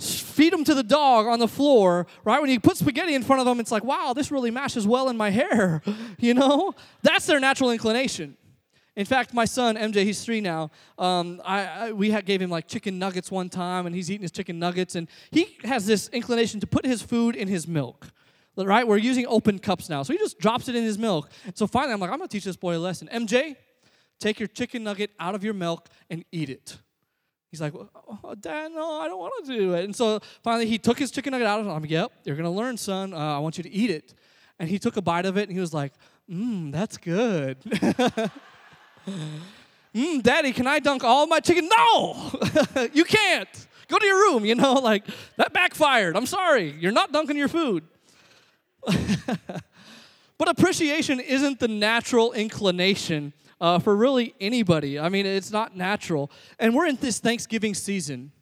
feed 0.00 0.52
them 0.52 0.64
to 0.64 0.74
the 0.74 0.82
dog 0.82 1.26
on 1.26 1.40
the 1.40 1.48
floor, 1.48 2.06
right? 2.24 2.40
When 2.40 2.50
you 2.50 2.60
put 2.60 2.76
spaghetti 2.76 3.14
in 3.14 3.22
front 3.22 3.40
of 3.40 3.46
them, 3.46 3.58
it's 3.58 3.72
like, 3.72 3.82
wow, 3.82 4.12
this 4.14 4.30
really 4.30 4.50
mashes 4.50 4.86
well 4.86 5.08
in 5.08 5.16
my 5.16 5.30
hair, 5.30 5.82
you 6.18 6.34
know? 6.34 6.72
That's 7.02 7.26
their 7.26 7.40
natural 7.40 7.70
inclination. 7.70 8.36
In 8.94 9.06
fact, 9.06 9.32
my 9.32 9.44
son 9.44 9.76
MJ, 9.76 10.04
he's 10.04 10.24
three 10.24 10.40
now. 10.40 10.70
Um, 10.98 11.40
I, 11.44 11.64
I, 11.64 11.92
we 11.92 12.10
had, 12.10 12.26
gave 12.26 12.42
him 12.42 12.50
like 12.50 12.66
chicken 12.66 12.98
nuggets 12.98 13.30
one 13.30 13.48
time, 13.48 13.86
and 13.86 13.94
he's 13.94 14.10
eating 14.10 14.22
his 14.22 14.32
chicken 14.32 14.58
nuggets, 14.58 14.96
and 14.96 15.08
he 15.30 15.56
has 15.64 15.86
this 15.86 16.08
inclination 16.08 16.58
to 16.60 16.66
put 16.66 16.84
his 16.84 17.00
food 17.00 17.36
in 17.36 17.48
his 17.48 17.68
milk. 17.68 18.08
Right? 18.56 18.86
We're 18.86 18.96
using 18.96 19.24
open 19.28 19.60
cups 19.60 19.88
now, 19.88 20.02
so 20.02 20.12
he 20.12 20.18
just 20.18 20.40
drops 20.40 20.68
it 20.68 20.74
in 20.74 20.82
his 20.82 20.98
milk. 20.98 21.30
So 21.54 21.68
finally, 21.68 21.92
I'm 21.92 22.00
like, 22.00 22.10
I'm 22.10 22.18
gonna 22.18 22.26
teach 22.26 22.42
this 22.42 22.56
boy 22.56 22.76
a 22.76 22.78
lesson. 22.78 23.08
MJ, 23.12 23.54
take 24.18 24.38
your 24.40 24.48
chicken 24.48 24.84
nugget 24.84 25.10
out 25.18 25.34
of 25.34 25.44
your 25.44 25.54
milk 25.54 25.88
and 26.10 26.24
eat 26.32 26.50
it. 26.50 26.78
He's 27.50 27.60
like, 27.62 27.72
oh, 27.74 28.34
Dad, 28.38 28.72
no, 28.72 29.00
I 29.00 29.08
don't 29.08 29.18
want 29.18 29.46
to 29.46 29.56
do 29.56 29.74
it. 29.74 29.84
And 29.84 29.96
so 29.96 30.20
finally, 30.42 30.66
he 30.66 30.76
took 30.76 30.98
his 30.98 31.10
chicken 31.10 31.30
nugget 31.30 31.46
out. 31.46 31.60
I'm 31.60 31.66
like, 31.80 31.90
yep, 31.90 32.12
you're 32.24 32.36
to 32.36 32.50
learn, 32.50 32.76
son. 32.76 33.14
Uh, 33.14 33.16
I 33.16 33.38
want 33.38 33.56
you 33.56 33.64
to 33.64 33.70
eat 33.70 33.90
it. 33.90 34.14
And 34.58 34.68
he 34.68 34.78
took 34.78 34.96
a 34.98 35.02
bite 35.02 35.24
of 35.24 35.38
it, 35.38 35.48
and 35.48 35.52
he 35.52 35.60
was 35.60 35.72
like, 35.72 35.94
mmm, 36.30 36.70
that's 36.72 36.98
good. 36.98 37.58
Mmm, 39.94 40.22
Daddy, 40.22 40.52
can 40.52 40.66
I 40.66 40.78
dunk 40.78 41.04
all 41.04 41.26
my 41.26 41.40
chicken? 41.40 41.68
No, 41.68 42.30
you 42.92 43.04
can't. 43.04 43.66
Go 43.88 43.98
to 43.98 44.04
your 44.04 44.18
room, 44.30 44.44
you 44.44 44.54
know, 44.54 44.74
like, 44.82 45.04
that 45.36 45.54
backfired. 45.54 46.16
I'm 46.16 46.26
sorry. 46.26 46.74
You're 46.78 46.92
not 46.92 47.12
dunking 47.12 47.36
your 47.36 47.48
food. 47.48 47.84
but 50.36 50.48
appreciation 50.48 51.18
isn't 51.18 51.60
the 51.60 51.68
natural 51.68 52.32
inclination 52.32 53.32
uh, 53.60 53.78
for 53.78 53.96
really 53.96 54.34
anybody. 54.40 54.98
I 54.98 55.08
mean, 55.08 55.26
it's 55.26 55.50
not 55.50 55.76
natural. 55.76 56.30
And 56.58 56.74
we're 56.74 56.86
in 56.86 56.96
this 56.96 57.18
Thanksgiving 57.18 57.74
season, 57.74 58.32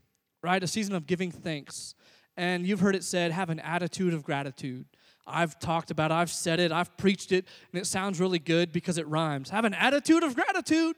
right? 0.42 0.62
A 0.62 0.66
season 0.66 0.94
of 0.94 1.06
giving 1.06 1.30
thanks. 1.30 1.94
And 2.36 2.66
you've 2.66 2.80
heard 2.80 2.94
it 2.94 3.04
said, 3.04 3.32
have 3.32 3.50
an 3.50 3.60
attitude 3.60 4.12
of 4.12 4.22
gratitude. 4.22 4.86
I've 5.26 5.58
talked 5.58 5.90
about 5.90 6.10
it, 6.10 6.14
I've 6.14 6.30
said 6.30 6.60
it, 6.60 6.70
I've 6.70 6.96
preached 6.96 7.32
it, 7.32 7.46
and 7.72 7.80
it 7.80 7.86
sounds 7.86 8.20
really 8.20 8.38
good 8.38 8.72
because 8.72 8.96
it 8.96 9.08
rhymes. 9.08 9.50
Have 9.50 9.64
an 9.64 9.74
attitude 9.74 10.22
of 10.22 10.34
gratitude. 10.36 10.94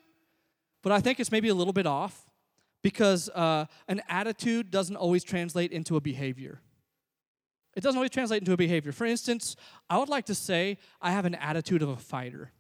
But 0.83 0.92
I 0.92 1.00
think 1.00 1.18
it's 1.18 1.33
maybe 1.33 1.48
a 1.48 1.54
little 1.54 1.72
bit 1.72 1.87
off 1.87 2.26
because 2.83 3.28
uh, 3.31 3.66
an 3.88 4.02
attitude 4.09 4.70
doesn't 4.70 4.96
always 4.96 5.24
translate 5.24 5.72
into 5.72 5.96
a 5.96 6.00
behavior. 6.00 6.61
It 7.74 7.81
doesn't 7.83 7.96
always 7.96 8.11
translate 8.11 8.42
into 8.42 8.52
a 8.52 8.57
behavior. 8.57 8.92
For 8.92 9.07
instance, 9.07 9.57
I 9.88 9.98
would 9.98 10.09
like 10.09 10.26
to 10.26 10.35
say 10.35 10.78
I 11.00 11.12
have 11.12 11.24
an 11.24 11.35
attitude 11.37 11.83
of 11.83 11.88
a 11.88 11.96
fighter. 11.96 12.52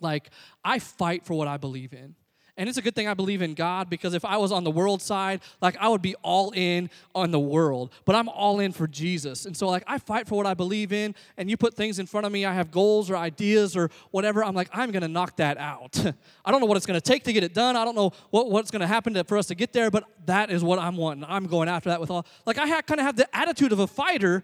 Like, 0.00 0.30
I 0.64 0.78
fight 0.78 1.24
for 1.24 1.34
what 1.34 1.48
I 1.48 1.56
believe 1.56 1.92
in. 1.92 2.14
And 2.58 2.70
it's 2.70 2.78
a 2.78 2.82
good 2.82 2.94
thing 2.94 3.06
I 3.06 3.12
believe 3.12 3.42
in 3.42 3.52
God 3.52 3.90
because 3.90 4.14
if 4.14 4.24
I 4.24 4.38
was 4.38 4.50
on 4.50 4.64
the 4.64 4.70
world 4.70 5.02
side, 5.02 5.42
like 5.60 5.76
I 5.78 5.88
would 5.88 6.00
be 6.00 6.14
all 6.22 6.52
in 6.52 6.88
on 7.14 7.30
the 7.30 7.38
world. 7.38 7.92
But 8.06 8.16
I'm 8.16 8.30
all 8.30 8.60
in 8.60 8.72
for 8.72 8.86
Jesus. 8.86 9.44
And 9.44 9.54
so, 9.54 9.68
like, 9.68 9.84
I 9.86 9.98
fight 9.98 10.26
for 10.26 10.36
what 10.36 10.46
I 10.46 10.54
believe 10.54 10.90
in, 10.90 11.14
and 11.36 11.50
you 11.50 11.58
put 11.58 11.74
things 11.74 11.98
in 11.98 12.06
front 12.06 12.24
of 12.24 12.32
me, 12.32 12.46
I 12.46 12.54
have 12.54 12.70
goals 12.70 13.10
or 13.10 13.16
ideas 13.16 13.76
or 13.76 13.90
whatever. 14.10 14.42
I'm 14.42 14.54
like, 14.54 14.70
I'm 14.72 14.90
going 14.90 15.02
to 15.02 15.08
knock 15.08 15.36
that 15.36 15.58
out. 15.58 15.98
I 16.46 16.50
don't 16.50 16.60
know 16.60 16.66
what 16.66 16.78
it's 16.78 16.86
going 16.86 16.98
to 16.98 17.06
take 17.06 17.24
to 17.24 17.32
get 17.32 17.44
it 17.44 17.52
done. 17.52 17.76
I 17.76 17.84
don't 17.84 17.94
know 17.94 18.12
what, 18.30 18.50
what's 18.50 18.70
going 18.70 18.80
to 18.80 18.86
happen 18.86 19.22
for 19.24 19.36
us 19.36 19.46
to 19.48 19.54
get 19.54 19.74
there, 19.74 19.90
but 19.90 20.04
that 20.24 20.50
is 20.50 20.64
what 20.64 20.78
I'm 20.78 20.96
wanting. 20.96 21.24
I'm 21.28 21.46
going 21.46 21.68
after 21.68 21.90
that 21.90 22.00
with 22.00 22.10
all. 22.10 22.24
Like, 22.46 22.56
I 22.56 22.80
kind 22.80 23.00
of 23.00 23.06
have 23.06 23.16
the 23.16 23.36
attitude 23.36 23.72
of 23.72 23.80
a 23.80 23.86
fighter, 23.86 24.42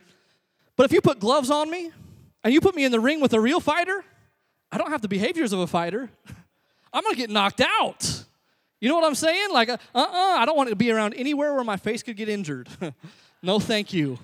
but 0.77 0.85
if 0.85 0.93
you 0.93 1.01
put 1.01 1.19
gloves 1.19 1.51
on 1.51 1.71
me 1.71 1.91
and 2.45 2.53
you 2.53 2.61
put 2.61 2.75
me 2.75 2.85
in 2.85 2.93
the 2.93 3.01
ring 3.01 3.23
with 3.23 3.33
a 3.33 3.41
real 3.41 3.61
fighter, 3.61 4.05
I 4.73 4.79
don't 4.79 4.91
have 4.91 5.03
the 5.03 5.09
behaviors 5.09 5.53
of 5.53 5.61
a 5.61 5.67
fighter. 5.67 6.11
I'm 6.93 7.05
gonna 7.05 7.15
get 7.15 7.31
knocked 7.31 7.61
out. 7.61 8.25
You 8.81 8.89
know 8.89 8.97
what 8.97 9.05
I'm 9.05 9.15
saying? 9.15 9.53
Like, 9.53 9.69
uh 9.69 9.77
uh-uh, 9.95 10.03
uh 10.03 10.39
I 10.41 10.45
don't 10.47 10.57
want 10.57 10.71
to 10.71 10.77
be 10.77 10.91
around 10.91 11.15
anywhere 11.15 11.55
where 11.55 11.63
my 11.63 11.77
face 11.77 12.03
could 12.03 12.17
get 12.17 12.29
injured. 12.29 12.69
no, 13.43 13.61
thank 13.61 13.93
you. 13.93 14.19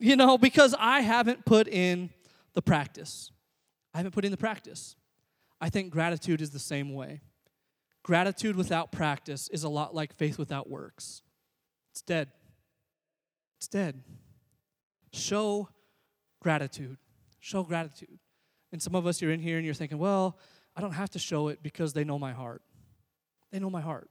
You 0.00 0.16
know, 0.16 0.38
because 0.38 0.74
I 0.78 1.00
haven't 1.00 1.44
put 1.44 1.68
in 1.68 2.10
the 2.54 2.62
practice. 2.62 3.30
I 3.94 3.98
haven't 3.98 4.12
put 4.12 4.24
in 4.24 4.30
the 4.30 4.36
practice. 4.36 4.96
I 5.60 5.70
think 5.70 5.92
gratitude 5.92 6.40
is 6.40 6.50
the 6.50 6.58
same 6.58 6.94
way. 6.94 7.20
Gratitude 8.02 8.56
without 8.56 8.90
practice 8.90 9.48
is 9.48 9.64
a 9.64 9.68
lot 9.68 9.94
like 9.94 10.14
faith 10.14 10.38
without 10.38 10.70
works. 10.70 11.22
It's 11.92 12.02
dead. 12.02 12.30
It's 13.58 13.68
dead. 13.68 14.02
Show 15.12 15.68
gratitude. 16.40 16.96
Show 17.40 17.64
gratitude. 17.64 18.18
And 18.72 18.82
some 18.82 18.94
of 18.94 19.06
us, 19.06 19.20
you're 19.22 19.32
in 19.32 19.40
here 19.40 19.56
and 19.56 19.64
you're 19.64 19.74
thinking, 19.74 19.98
well, 19.98 20.38
I 20.76 20.80
don't 20.80 20.92
have 20.92 21.10
to 21.10 21.18
show 21.18 21.48
it 21.48 21.62
because 21.62 21.92
they 21.92 22.04
know 22.04 22.18
my 22.18 22.32
heart. 22.32 22.62
They 23.50 23.58
know 23.58 23.70
my 23.70 23.80
heart. 23.80 24.10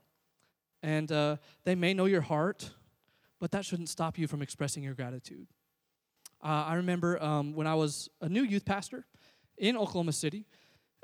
And 0.81 1.11
uh, 1.11 1.37
they 1.63 1.75
may 1.75 1.93
know 1.93 2.05
your 2.05 2.21
heart, 2.21 2.71
but 3.39 3.51
that 3.51 3.65
shouldn't 3.65 3.89
stop 3.89 4.17
you 4.17 4.27
from 4.27 4.41
expressing 4.41 4.83
your 4.83 4.93
gratitude. 4.93 5.47
Uh, 6.43 6.65
I 6.67 6.75
remember 6.75 7.21
um, 7.23 7.53
when 7.53 7.67
I 7.67 7.75
was 7.75 8.09
a 8.21 8.29
new 8.29 8.43
youth 8.43 8.65
pastor 8.65 9.05
in 9.57 9.75
Oklahoma 9.75 10.13
City, 10.13 10.45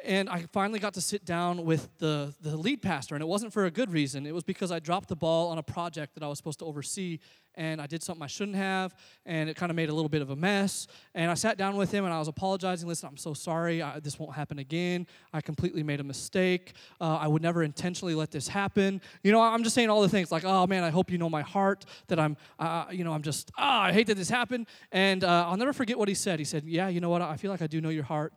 and 0.03 0.29
I 0.29 0.45
finally 0.51 0.79
got 0.79 0.93
to 0.95 1.01
sit 1.01 1.25
down 1.25 1.65
with 1.65 1.89
the, 1.97 2.33
the 2.41 2.55
lead 2.57 2.81
pastor, 2.81 3.15
and 3.15 3.21
it 3.21 3.27
wasn't 3.27 3.53
for 3.53 3.65
a 3.65 3.71
good 3.71 3.91
reason. 3.91 4.25
It 4.25 4.33
was 4.33 4.43
because 4.43 4.71
I 4.71 4.79
dropped 4.79 5.09
the 5.09 5.15
ball 5.15 5.49
on 5.49 5.57
a 5.57 5.63
project 5.63 6.13
that 6.15 6.23
I 6.23 6.27
was 6.27 6.37
supposed 6.37 6.59
to 6.59 6.65
oversee, 6.65 7.19
and 7.55 7.79
I 7.79 7.87
did 7.87 8.03
something 8.03 8.23
I 8.23 8.27
shouldn't 8.27 8.57
have, 8.57 8.95
and 9.25 9.49
it 9.49 9.55
kind 9.55 9.69
of 9.69 9.75
made 9.75 9.89
a 9.89 9.93
little 9.93 10.09
bit 10.09 10.21
of 10.21 10.29
a 10.29 10.35
mess. 10.35 10.87
And 11.13 11.29
I 11.29 11.35
sat 11.35 11.57
down 11.57 11.75
with 11.77 11.91
him, 11.91 12.03
and 12.05 12.13
I 12.13 12.19
was 12.19 12.27
apologizing. 12.27 12.87
Listen, 12.87 13.09
I'm 13.09 13.17
so 13.17 13.33
sorry. 13.33 13.81
I, 13.81 13.99
this 13.99 14.19
won't 14.19 14.33
happen 14.33 14.59
again. 14.59 15.07
I 15.31 15.41
completely 15.41 15.83
made 15.83 15.99
a 15.99 16.03
mistake. 16.03 16.73
Uh, 16.99 17.17
I 17.21 17.27
would 17.27 17.41
never 17.41 17.63
intentionally 17.63 18.15
let 18.15 18.31
this 18.31 18.47
happen. 18.47 19.01
You 19.23 19.31
know, 19.31 19.41
I'm 19.41 19.63
just 19.63 19.75
saying 19.75 19.89
all 19.89 20.01
the 20.01 20.09
things 20.09 20.31
like, 20.31 20.43
oh 20.45 20.67
man, 20.67 20.83
I 20.83 20.89
hope 20.89 21.11
you 21.11 21.17
know 21.17 21.29
my 21.29 21.41
heart. 21.41 21.85
That 22.07 22.19
I'm, 22.19 22.37
uh, 22.59 22.85
you 22.91 23.03
know, 23.03 23.13
I'm 23.13 23.23
just, 23.23 23.51
ah, 23.57 23.83
oh, 23.83 23.89
I 23.89 23.93
hate 23.93 24.07
that 24.07 24.17
this 24.17 24.29
happened. 24.29 24.67
And 24.91 25.23
uh, 25.23 25.47
I'll 25.47 25.57
never 25.57 25.73
forget 25.73 25.97
what 25.97 26.07
he 26.07 26.15
said. 26.15 26.39
He 26.39 26.45
said, 26.45 26.65
yeah, 26.65 26.87
you 26.87 26.99
know 26.99 27.09
what? 27.09 27.21
I 27.21 27.37
feel 27.37 27.51
like 27.51 27.61
I 27.61 27.67
do 27.67 27.79
know 27.81 27.89
your 27.89 28.03
heart, 28.03 28.33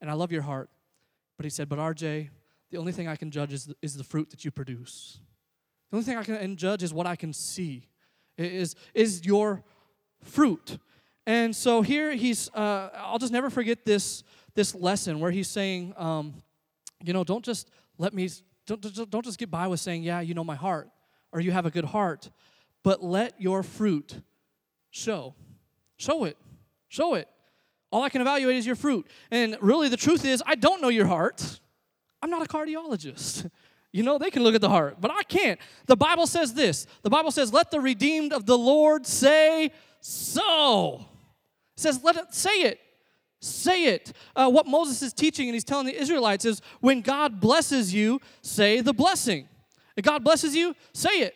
and 0.00 0.10
I 0.10 0.14
love 0.14 0.30
your 0.30 0.42
heart. 0.42 0.70
But 1.38 1.44
he 1.44 1.50
said, 1.50 1.70
But 1.70 1.78
RJ, 1.78 2.28
the 2.70 2.76
only 2.76 2.92
thing 2.92 3.08
I 3.08 3.16
can 3.16 3.30
judge 3.30 3.54
is 3.54 3.64
the, 3.64 3.76
is 3.80 3.96
the 3.96 4.04
fruit 4.04 4.28
that 4.30 4.44
you 4.44 4.50
produce. 4.50 5.20
The 5.90 5.96
only 5.96 6.04
thing 6.04 6.18
I 6.18 6.24
can 6.24 6.56
judge 6.56 6.82
is 6.82 6.92
what 6.92 7.06
I 7.06 7.16
can 7.16 7.32
see, 7.32 7.88
is, 8.36 8.74
is 8.92 9.24
your 9.24 9.64
fruit. 10.22 10.78
And 11.26 11.56
so 11.56 11.80
here 11.80 12.12
he's, 12.12 12.50
uh, 12.54 12.90
I'll 12.94 13.18
just 13.18 13.32
never 13.32 13.48
forget 13.48 13.86
this, 13.86 14.22
this 14.54 14.74
lesson 14.74 15.20
where 15.20 15.30
he's 15.30 15.48
saying, 15.48 15.94
um, 15.96 16.34
you 17.02 17.12
know, 17.12 17.24
don't 17.24 17.44
just 17.44 17.70
let 17.96 18.12
me, 18.12 18.28
don't, 18.66 19.10
don't 19.10 19.24
just 19.24 19.38
get 19.38 19.50
by 19.50 19.66
with 19.66 19.80
saying, 19.80 20.02
yeah, 20.02 20.20
you 20.20 20.34
know 20.34 20.44
my 20.44 20.56
heart, 20.56 20.90
or 21.32 21.40
you 21.40 21.52
have 21.52 21.64
a 21.64 21.70
good 21.70 21.86
heart, 21.86 22.30
but 22.82 23.02
let 23.02 23.40
your 23.40 23.62
fruit 23.62 24.20
show. 24.90 25.34
Show 25.96 26.24
it. 26.24 26.36
Show 26.88 27.14
it. 27.14 27.28
All 27.90 28.02
I 28.02 28.08
can 28.08 28.20
evaluate 28.20 28.56
is 28.56 28.66
your 28.66 28.76
fruit. 28.76 29.06
And 29.30 29.56
really, 29.60 29.88
the 29.88 29.96
truth 29.96 30.24
is, 30.24 30.42
I 30.46 30.54
don't 30.54 30.82
know 30.82 30.88
your 30.88 31.06
heart. 31.06 31.60
I'm 32.22 32.30
not 32.30 32.42
a 32.42 32.48
cardiologist. 32.48 33.50
You 33.90 34.02
know, 34.02 34.18
they 34.18 34.30
can 34.30 34.42
look 34.42 34.54
at 34.54 34.60
the 34.60 34.68
heart, 34.68 34.98
but 35.00 35.10
I 35.10 35.22
can't. 35.22 35.58
The 35.86 35.96
Bible 35.96 36.26
says 36.26 36.52
this 36.52 36.86
the 37.02 37.08
Bible 37.08 37.30
says, 37.30 37.54
Let 37.54 37.70
the 37.70 37.80
redeemed 37.80 38.34
of 38.34 38.44
the 38.44 38.56
Lord 38.56 39.06
say 39.06 39.72
so. 40.00 41.06
It 41.74 41.80
says, 41.80 42.04
Let 42.04 42.16
it 42.16 42.34
say 42.34 42.50
it. 42.50 42.80
Say 43.40 43.86
it. 43.86 44.12
Uh, 44.36 44.50
what 44.50 44.66
Moses 44.66 45.00
is 45.02 45.14
teaching 45.14 45.48
and 45.48 45.54
he's 45.54 45.64
telling 45.64 45.86
the 45.86 45.98
Israelites 45.98 46.44
is 46.44 46.60
when 46.80 47.00
God 47.00 47.40
blesses 47.40 47.94
you, 47.94 48.20
say 48.42 48.82
the 48.82 48.92
blessing. 48.92 49.48
If 49.96 50.04
God 50.04 50.22
blesses 50.22 50.54
you, 50.54 50.74
say 50.92 51.20
it. 51.20 51.34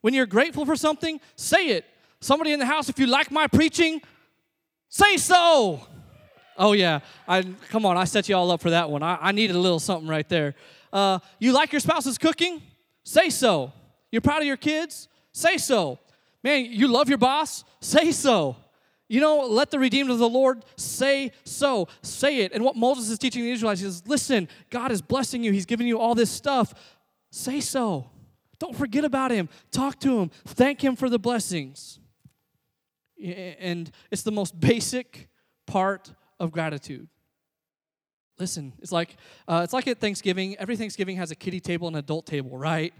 When 0.00 0.14
you're 0.14 0.26
grateful 0.26 0.64
for 0.64 0.76
something, 0.76 1.20
say 1.36 1.68
it. 1.68 1.84
Somebody 2.20 2.52
in 2.52 2.60
the 2.60 2.66
house, 2.66 2.88
if 2.88 2.98
you 2.98 3.06
like 3.06 3.30
my 3.30 3.46
preaching, 3.46 4.00
say 4.90 5.16
so. 5.16 5.86
Oh 6.58 6.72
yeah, 6.72 7.00
I 7.26 7.42
come 7.70 7.86
on. 7.86 7.96
I 7.96 8.04
set 8.04 8.28
you 8.28 8.36
all 8.36 8.50
up 8.50 8.60
for 8.60 8.70
that 8.70 8.90
one. 8.90 9.02
I, 9.02 9.16
I 9.20 9.32
needed 9.32 9.56
a 9.56 9.58
little 9.58 9.78
something 9.78 10.08
right 10.08 10.28
there. 10.28 10.54
Uh, 10.92 11.20
you 11.38 11.52
like 11.52 11.72
your 11.72 11.80
spouse's 11.80 12.18
cooking? 12.18 12.60
Say 13.02 13.30
so. 13.30 13.72
You're 14.10 14.20
proud 14.20 14.42
of 14.42 14.46
your 14.46 14.58
kids? 14.58 15.08
Say 15.32 15.56
so. 15.56 15.98
Man, 16.42 16.66
you 16.66 16.88
love 16.88 17.08
your 17.08 17.18
boss? 17.18 17.64
Say 17.80 18.12
so. 18.12 18.56
You 19.08 19.20
know, 19.20 19.38
let 19.38 19.70
the 19.70 19.78
redeemed 19.78 20.10
of 20.10 20.18
the 20.18 20.28
Lord 20.28 20.64
say 20.76 21.32
so. 21.44 21.88
Say 22.02 22.42
it. 22.42 22.52
And 22.52 22.64
what 22.64 22.76
Moses 22.76 23.10
is 23.10 23.18
teaching 23.18 23.42
the 23.42 23.50
Israelites 23.50 23.82
is 23.82 24.06
listen, 24.06 24.48
God 24.70 24.92
is 24.92 25.02
blessing 25.02 25.42
you. 25.42 25.52
He's 25.52 25.66
giving 25.66 25.86
you 25.86 25.98
all 25.98 26.14
this 26.14 26.30
stuff. 26.30 26.74
Say 27.30 27.60
so. 27.60 28.10
Don't 28.58 28.76
forget 28.76 29.04
about 29.04 29.30
him. 29.30 29.48
Talk 29.70 29.98
to 30.00 30.20
him. 30.20 30.30
Thank 30.46 30.82
him 30.82 30.94
for 30.94 31.08
the 31.08 31.18
blessings. 31.18 31.99
And 33.22 33.90
it's 34.10 34.22
the 34.22 34.32
most 34.32 34.58
basic 34.58 35.28
part 35.66 36.12
of 36.38 36.52
gratitude. 36.52 37.08
Listen, 38.38 38.72
it's 38.80 38.92
like 38.92 39.16
uh, 39.46 39.60
it's 39.64 39.74
like 39.74 39.86
at 39.86 40.00
Thanksgiving. 40.00 40.56
Every 40.56 40.76
Thanksgiving 40.76 41.16
has 41.16 41.30
a 41.30 41.36
kiddie 41.36 41.60
table 41.60 41.86
and 41.86 41.96
an 41.96 42.00
adult 42.00 42.26
table, 42.26 42.56
right? 42.56 42.94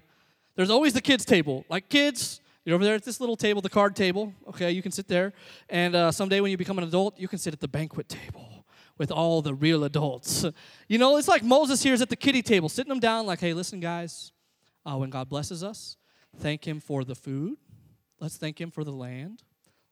There's 0.55 0.71
always 0.71 0.93
the 0.93 1.01
kids 1.01 1.25
table. 1.25 1.65
Like 1.71 1.89
kids, 1.89 2.43
you're 2.65 2.75
over 2.75 2.85
there 2.85 2.95
at 2.95 3.05
this 3.05 3.21
little 3.21 3.37
table, 3.37 3.63
the 3.63 3.71
card 3.71 3.97
table. 3.97 4.35
Okay, 4.49 4.71
you 4.71 4.83
can 4.83 4.93
sit 4.93 5.09
there, 5.09 5.33
and 5.71 5.95
uh, 5.95 6.13
someday 6.13 6.41
when 6.41 6.51
you 6.51 6.59
become 6.59 6.77
an 6.77 6.85
adult, 6.85 7.19
you 7.19 7.27
can 7.29 7.39
sit 7.39 7.55
at 7.55 7.61
the 7.61 7.69
banquet 7.69 8.09
table 8.09 8.67
with 8.99 9.11
all 9.11 9.41
the 9.41 9.55
real 9.55 9.85
adults. 9.85 10.45
You 10.87 10.99
know, 10.99 11.17
it's 11.17 11.27
like 11.29 11.43
Moses 11.43 11.83
here 11.83 11.95
is 11.95 12.03
at 12.03 12.11
the 12.11 12.17
kiddie 12.17 12.43
table, 12.43 12.69
sitting 12.69 12.91
them 12.91 13.01
down, 13.01 13.25
like, 13.25 13.41
hey, 13.41 13.55
listen, 13.55 13.81
guys, 13.81 14.33
uh, 14.85 14.95
when 14.97 15.09
God 15.09 15.31
blesses 15.31 15.65
us, 15.65 15.97
thank 16.37 16.69
Him 16.69 16.81
for 16.81 17.03
the 17.03 17.15
food. 17.15 17.57
Let's 18.21 18.37
thank 18.37 18.61
Him 18.61 18.71
for 18.71 18.85
the 18.85 18.93
land. 18.93 19.43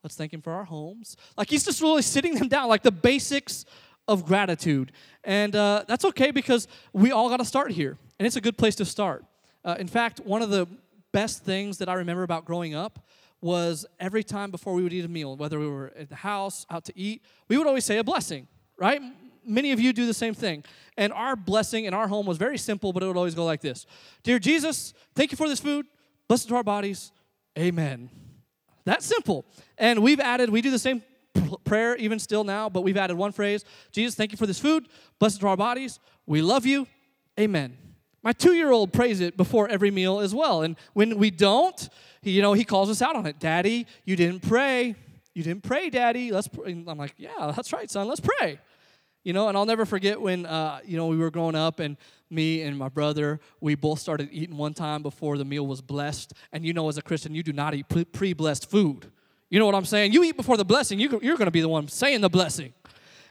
Let's 0.03 0.17
thank 0.17 0.33
Him 0.33 0.43
for 0.43 0.53
our 0.53 0.65
homes. 0.65 1.17
Like 1.37 1.51
He's 1.51 1.65
just 1.65 1.81
really 1.81 2.03
sitting 2.03 2.35
them 2.35 2.49
down, 2.49 2.69
like 2.69 2.83
the 2.83 2.93
basics 2.93 3.65
of 4.07 4.25
gratitude. 4.25 4.93
And 5.23 5.55
uh, 5.55 5.85
that's 5.87 6.05
okay 6.07 6.31
because 6.31 6.67
we 6.93 7.13
all 7.13 7.29
got 7.29 7.37
to 7.37 7.45
start 7.45 7.71
here. 7.73 7.99
And 8.19 8.27
it's 8.27 8.37
a 8.37 8.41
good 8.41 8.57
place 8.57 8.75
to 8.77 8.85
start. 8.85 9.25
Uh, 9.65 9.77
in 9.79 9.87
fact, 9.87 10.21
one 10.21 10.43
of 10.43 10.51
the 10.51 10.67
best 11.13 11.45
things 11.45 11.79
that 11.79 11.89
I 11.89 11.95
remember 11.95 12.23
about 12.23 12.45
growing 12.45 12.75
up 12.75 13.05
was 13.41 13.87
every 14.01 14.25
time 14.25 14.51
before 14.51 14.75
we 14.75 14.83
would 14.83 14.93
eat 14.93 15.05
a 15.05 15.09
meal, 15.09 15.37
whether 15.37 15.59
we 15.59 15.69
were 15.69 15.93
at 15.97 16.09
the 16.09 16.17
house, 16.17 16.67
out 16.71 16.85
to 16.87 16.99
eat, 16.99 17.23
we 17.49 17.57
would 17.57 17.67
always 17.67 17.85
say 17.85 17.99
a 17.99 18.05
blessing, 18.05 18.49
right? 18.77 19.01
Many 19.45 19.73
of 19.73 19.79
you 19.79 19.93
do 19.93 20.07
the 20.07 20.15
same 20.15 20.35
thing. 20.35 20.65
And 20.97 21.13
our 21.13 21.37
blessing 21.37 21.85
in 21.85 21.95
our 21.95 22.09
home 22.09 22.27
was 22.27 22.39
very 22.39 22.59
simple, 22.59 22.93
but 22.93 23.03
it 23.03 23.07
would 23.07 23.17
always 23.17 23.35
go 23.35 23.45
like 23.45 23.61
this 23.61 23.87
Dear 24.23 24.39
Jesus, 24.39 24.93
thank 25.15 25.31
you 25.31 25.37
for 25.37 25.49
this 25.49 25.61
food. 25.61 25.87
Bless 26.27 26.45
it 26.45 26.49
to 26.49 26.57
our 26.57 26.65
bodies. 26.65 27.13
Amen. 27.59 28.11
That's 28.85 29.05
simple. 29.07 29.45
And 29.77 30.03
we've 30.03 30.21
added, 30.21 30.51
we 30.51 30.62
do 30.62 30.71
the 30.71 30.79
same 30.79 31.03
prayer 31.64 31.97
even 31.97 32.19
still 32.19 32.45
now, 32.45 32.69
but 32.69 32.83
we've 32.83 32.97
added 32.97 33.17
one 33.17 33.33
phrase 33.33 33.64
Jesus, 33.93 34.14
thank 34.14 34.33
you 34.33 34.38
for 34.38 34.47
this 34.47 34.59
food. 34.59 34.88
Blessed 35.19 35.41
to 35.41 35.49
our 35.49 35.57
bodies. 35.57 36.01
We 36.27 36.43
love 36.43 36.67
you. 36.67 36.87
Amen. 37.38 37.77
My 38.23 38.33
two 38.33 38.53
year 38.53 38.71
old 38.71 38.93
prays 38.93 39.21
it 39.21 39.37
before 39.37 39.69
every 39.69 39.91
meal 39.91 40.21
as 40.21 40.35
well. 40.35 40.62
And 40.62 40.77
when 40.93 41.19
we 41.19 41.31
don't, 41.31 41.88
he, 42.23 42.33
you 42.33 42.43
know, 42.43 42.53
he 42.53 42.64
calls 42.64 42.91
us 42.91 43.01
out 43.01 43.17
on 43.17 43.27
it. 43.27 43.38
Daddy, 43.38 43.87
you 44.05 44.17
didn't 44.17 44.41
pray. 44.41 44.97
You 45.35 45.43
didn't 45.45 45.62
pray, 45.62 45.88
Daddy. 45.88 46.33
Let's. 46.33 46.49
Pray. 46.49 46.73
I'm 46.73 46.99
like, 46.99 47.14
yeah, 47.17 47.53
that's 47.55 47.73
right, 47.73 47.88
son. 47.88 48.09
Let's 48.09 48.21
pray. 48.21 48.59
You 49.23 49.33
know, 49.33 49.49
and 49.49 49.57
I'll 49.57 49.67
never 49.67 49.85
forget 49.85 50.21
when, 50.21 50.47
uh, 50.47 50.81
you 50.85 50.97
know, 50.97 51.07
we 51.07 51.17
were 51.17 51.31
growing 51.31 51.55
up 51.55 51.81
and 51.81 51.97
me 52.31 52.62
and 52.62 52.77
my 52.77 52.88
brother, 52.88 53.41
we 53.61 53.75
both 53.75 53.99
started 53.99 54.29
eating 54.33 54.57
one 54.57 54.75
time 54.75 55.03
before 55.03 55.38
the 55.38 55.45
meal 55.45 55.67
was 55.67 55.81
blessed. 55.81 56.33
And 56.53 56.64
you 56.64 56.73
know, 56.73 56.88
as 56.88 56.99
a 56.99 57.03
Christian, 57.03 57.35
you 57.35 57.43
do 57.43 57.53
not 57.53 57.75
eat 57.75 57.87
pre 58.12 58.33
blessed 58.33 58.71
food. 58.71 59.11
You 59.51 59.59
know 59.59 59.67
what 59.67 59.75
I'm 59.75 59.85
saying? 59.85 60.12
You 60.12 60.25
eat 60.25 60.37
before 60.37 60.57
the 60.57 60.64
blessing, 60.64 60.99
you, 60.99 61.09
you're 61.23 61.37
going 61.37 61.47
to 61.47 61.51
be 61.51 61.61
the 61.61 61.69
one 61.69 61.88
saying 61.88 62.21
the 62.21 62.29
blessing. 62.29 62.75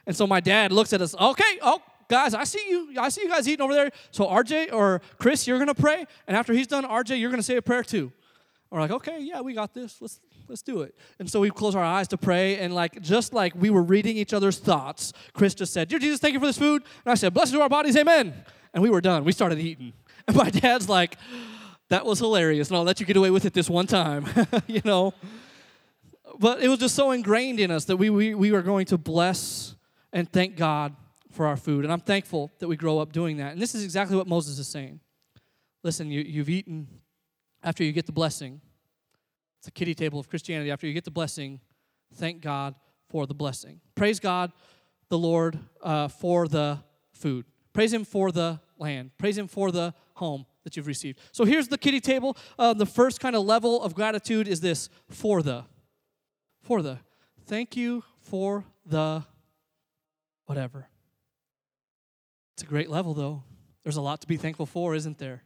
And 0.07 0.15
so 0.15 0.25
my 0.25 0.39
dad 0.39 0.71
looks 0.71 0.93
at 0.93 1.01
us, 1.01 1.13
okay, 1.13 1.59
oh, 1.61 1.81
guys, 2.07 2.33
I 2.33 2.43
see 2.43 2.63
you. 2.67 2.95
I 2.97 3.09
see 3.09 3.21
you 3.21 3.29
guys 3.29 3.47
eating 3.47 3.63
over 3.63 3.73
there. 3.73 3.91
So 4.11 4.25
RJ 4.25 4.73
or 4.73 5.01
Chris, 5.19 5.45
you're 5.45 5.57
going 5.57 5.67
to 5.67 5.75
pray. 5.75 6.05
And 6.27 6.35
after 6.35 6.53
he's 6.53 6.67
done, 6.67 6.85
RJ, 6.85 7.19
you're 7.19 7.29
going 7.29 7.41
to 7.41 7.45
say 7.45 7.57
a 7.57 7.61
prayer 7.61 7.83
too. 7.83 8.11
We're 8.69 8.79
like, 8.79 8.91
okay, 8.91 9.19
yeah, 9.21 9.41
we 9.41 9.53
got 9.53 9.73
this. 9.73 10.01
Let's 10.01 10.19
let's 10.49 10.61
do 10.61 10.81
it. 10.81 10.95
And 11.19 11.29
so 11.29 11.39
we 11.39 11.49
close 11.49 11.75
our 11.75 11.83
eyes 11.83 12.07
to 12.09 12.17
pray, 12.17 12.57
and 12.57 12.73
like 12.73 13.01
just 13.01 13.33
like 13.33 13.53
we 13.55 13.69
were 13.69 13.83
reading 13.83 14.17
each 14.17 14.33
other's 14.33 14.57
thoughts, 14.57 15.13
Chris 15.33 15.53
just 15.53 15.73
said, 15.73 15.87
Dear 15.87 15.99
Jesus, 15.99 16.19
thank 16.19 16.33
you 16.33 16.39
for 16.39 16.45
this 16.45 16.57
food. 16.57 16.83
And 17.05 17.11
I 17.11 17.15
said, 17.15 17.33
Blessed 17.33 17.53
to 17.53 17.61
our 17.61 17.69
bodies, 17.69 17.95
amen. 17.95 18.33
And 18.77 18.83
we 18.83 18.91
were 18.91 19.01
done. 19.01 19.23
We 19.23 19.31
started 19.31 19.57
eating. 19.57 19.91
And 20.27 20.37
my 20.37 20.51
dad's 20.51 20.87
like, 20.87 21.17
that 21.89 22.05
was 22.05 22.19
hilarious, 22.19 22.67
and 22.67 22.77
I'll 22.77 22.83
let 22.83 22.99
you 22.99 23.07
get 23.07 23.17
away 23.17 23.31
with 23.31 23.43
it 23.43 23.53
this 23.53 23.71
one 23.71 23.87
time. 23.87 24.27
you 24.67 24.81
know? 24.85 25.15
But 26.37 26.61
it 26.61 26.67
was 26.67 26.77
just 26.77 26.93
so 26.93 27.09
ingrained 27.09 27.59
in 27.59 27.71
us 27.71 27.85
that 27.85 27.97
we, 27.97 28.11
we, 28.11 28.35
we 28.35 28.51
were 28.51 28.61
going 28.61 28.85
to 28.87 28.97
bless 28.99 29.75
and 30.13 30.31
thank 30.31 30.57
God 30.57 30.95
for 31.31 31.47
our 31.47 31.57
food. 31.57 31.85
And 31.85 31.91
I'm 31.91 32.01
thankful 32.01 32.51
that 32.59 32.67
we 32.67 32.75
grow 32.75 32.99
up 32.99 33.11
doing 33.11 33.37
that. 33.37 33.53
And 33.53 33.59
this 33.59 33.73
is 33.73 33.83
exactly 33.83 34.15
what 34.15 34.27
Moses 34.27 34.59
is 34.59 34.67
saying. 34.67 34.99
Listen, 35.81 36.11
you, 36.11 36.21
you've 36.21 36.49
eaten 36.49 36.87
after 37.63 37.83
you 37.83 37.91
get 37.91 38.05
the 38.05 38.11
blessing. 38.11 38.61
It's 39.57 39.67
a 39.67 39.71
kiddie 39.71 39.95
table 39.95 40.19
of 40.19 40.29
Christianity. 40.29 40.69
After 40.69 40.85
you 40.85 40.93
get 40.93 41.03
the 41.03 41.09
blessing, 41.09 41.61
thank 42.13 42.41
God 42.41 42.75
for 43.09 43.25
the 43.25 43.33
blessing. 43.33 43.81
Praise 43.95 44.19
God, 44.19 44.51
the 45.09 45.17
Lord, 45.17 45.57
uh, 45.81 46.09
for 46.09 46.47
the 46.47 46.77
food. 47.13 47.45
Praise 47.73 47.91
Him 47.91 48.05
for 48.05 48.31
the 48.31 48.59
land. 48.79 49.11
Praise 49.17 49.37
Him 49.37 49.47
for 49.47 49.71
the 49.71 49.93
home 50.15 50.45
that 50.63 50.75
you've 50.75 50.87
received. 50.87 51.19
So 51.31 51.45
here's 51.45 51.67
the 51.67 51.77
kiddie 51.77 52.01
table. 52.01 52.37
Uh, 52.57 52.73
the 52.73 52.85
first 52.85 53.19
kind 53.19 53.35
of 53.35 53.43
level 53.45 53.81
of 53.81 53.93
gratitude 53.93 54.47
is 54.47 54.61
this 54.61 54.89
for 55.09 55.41
the 55.41 55.65
for 56.61 56.81
the. 56.81 56.99
Thank 57.45 57.77
you 57.77 58.03
for 58.19 58.65
the 58.85 59.23
whatever. 60.45 60.89
It's 62.55 62.63
a 62.63 62.65
great 62.65 62.89
level, 62.89 63.13
though. 63.13 63.43
There's 63.83 63.97
a 63.97 64.01
lot 64.01 64.19
to 64.21 64.27
be 64.27 64.35
thankful 64.35 64.65
for, 64.65 64.95
isn't 64.95 65.17
there? 65.17 65.43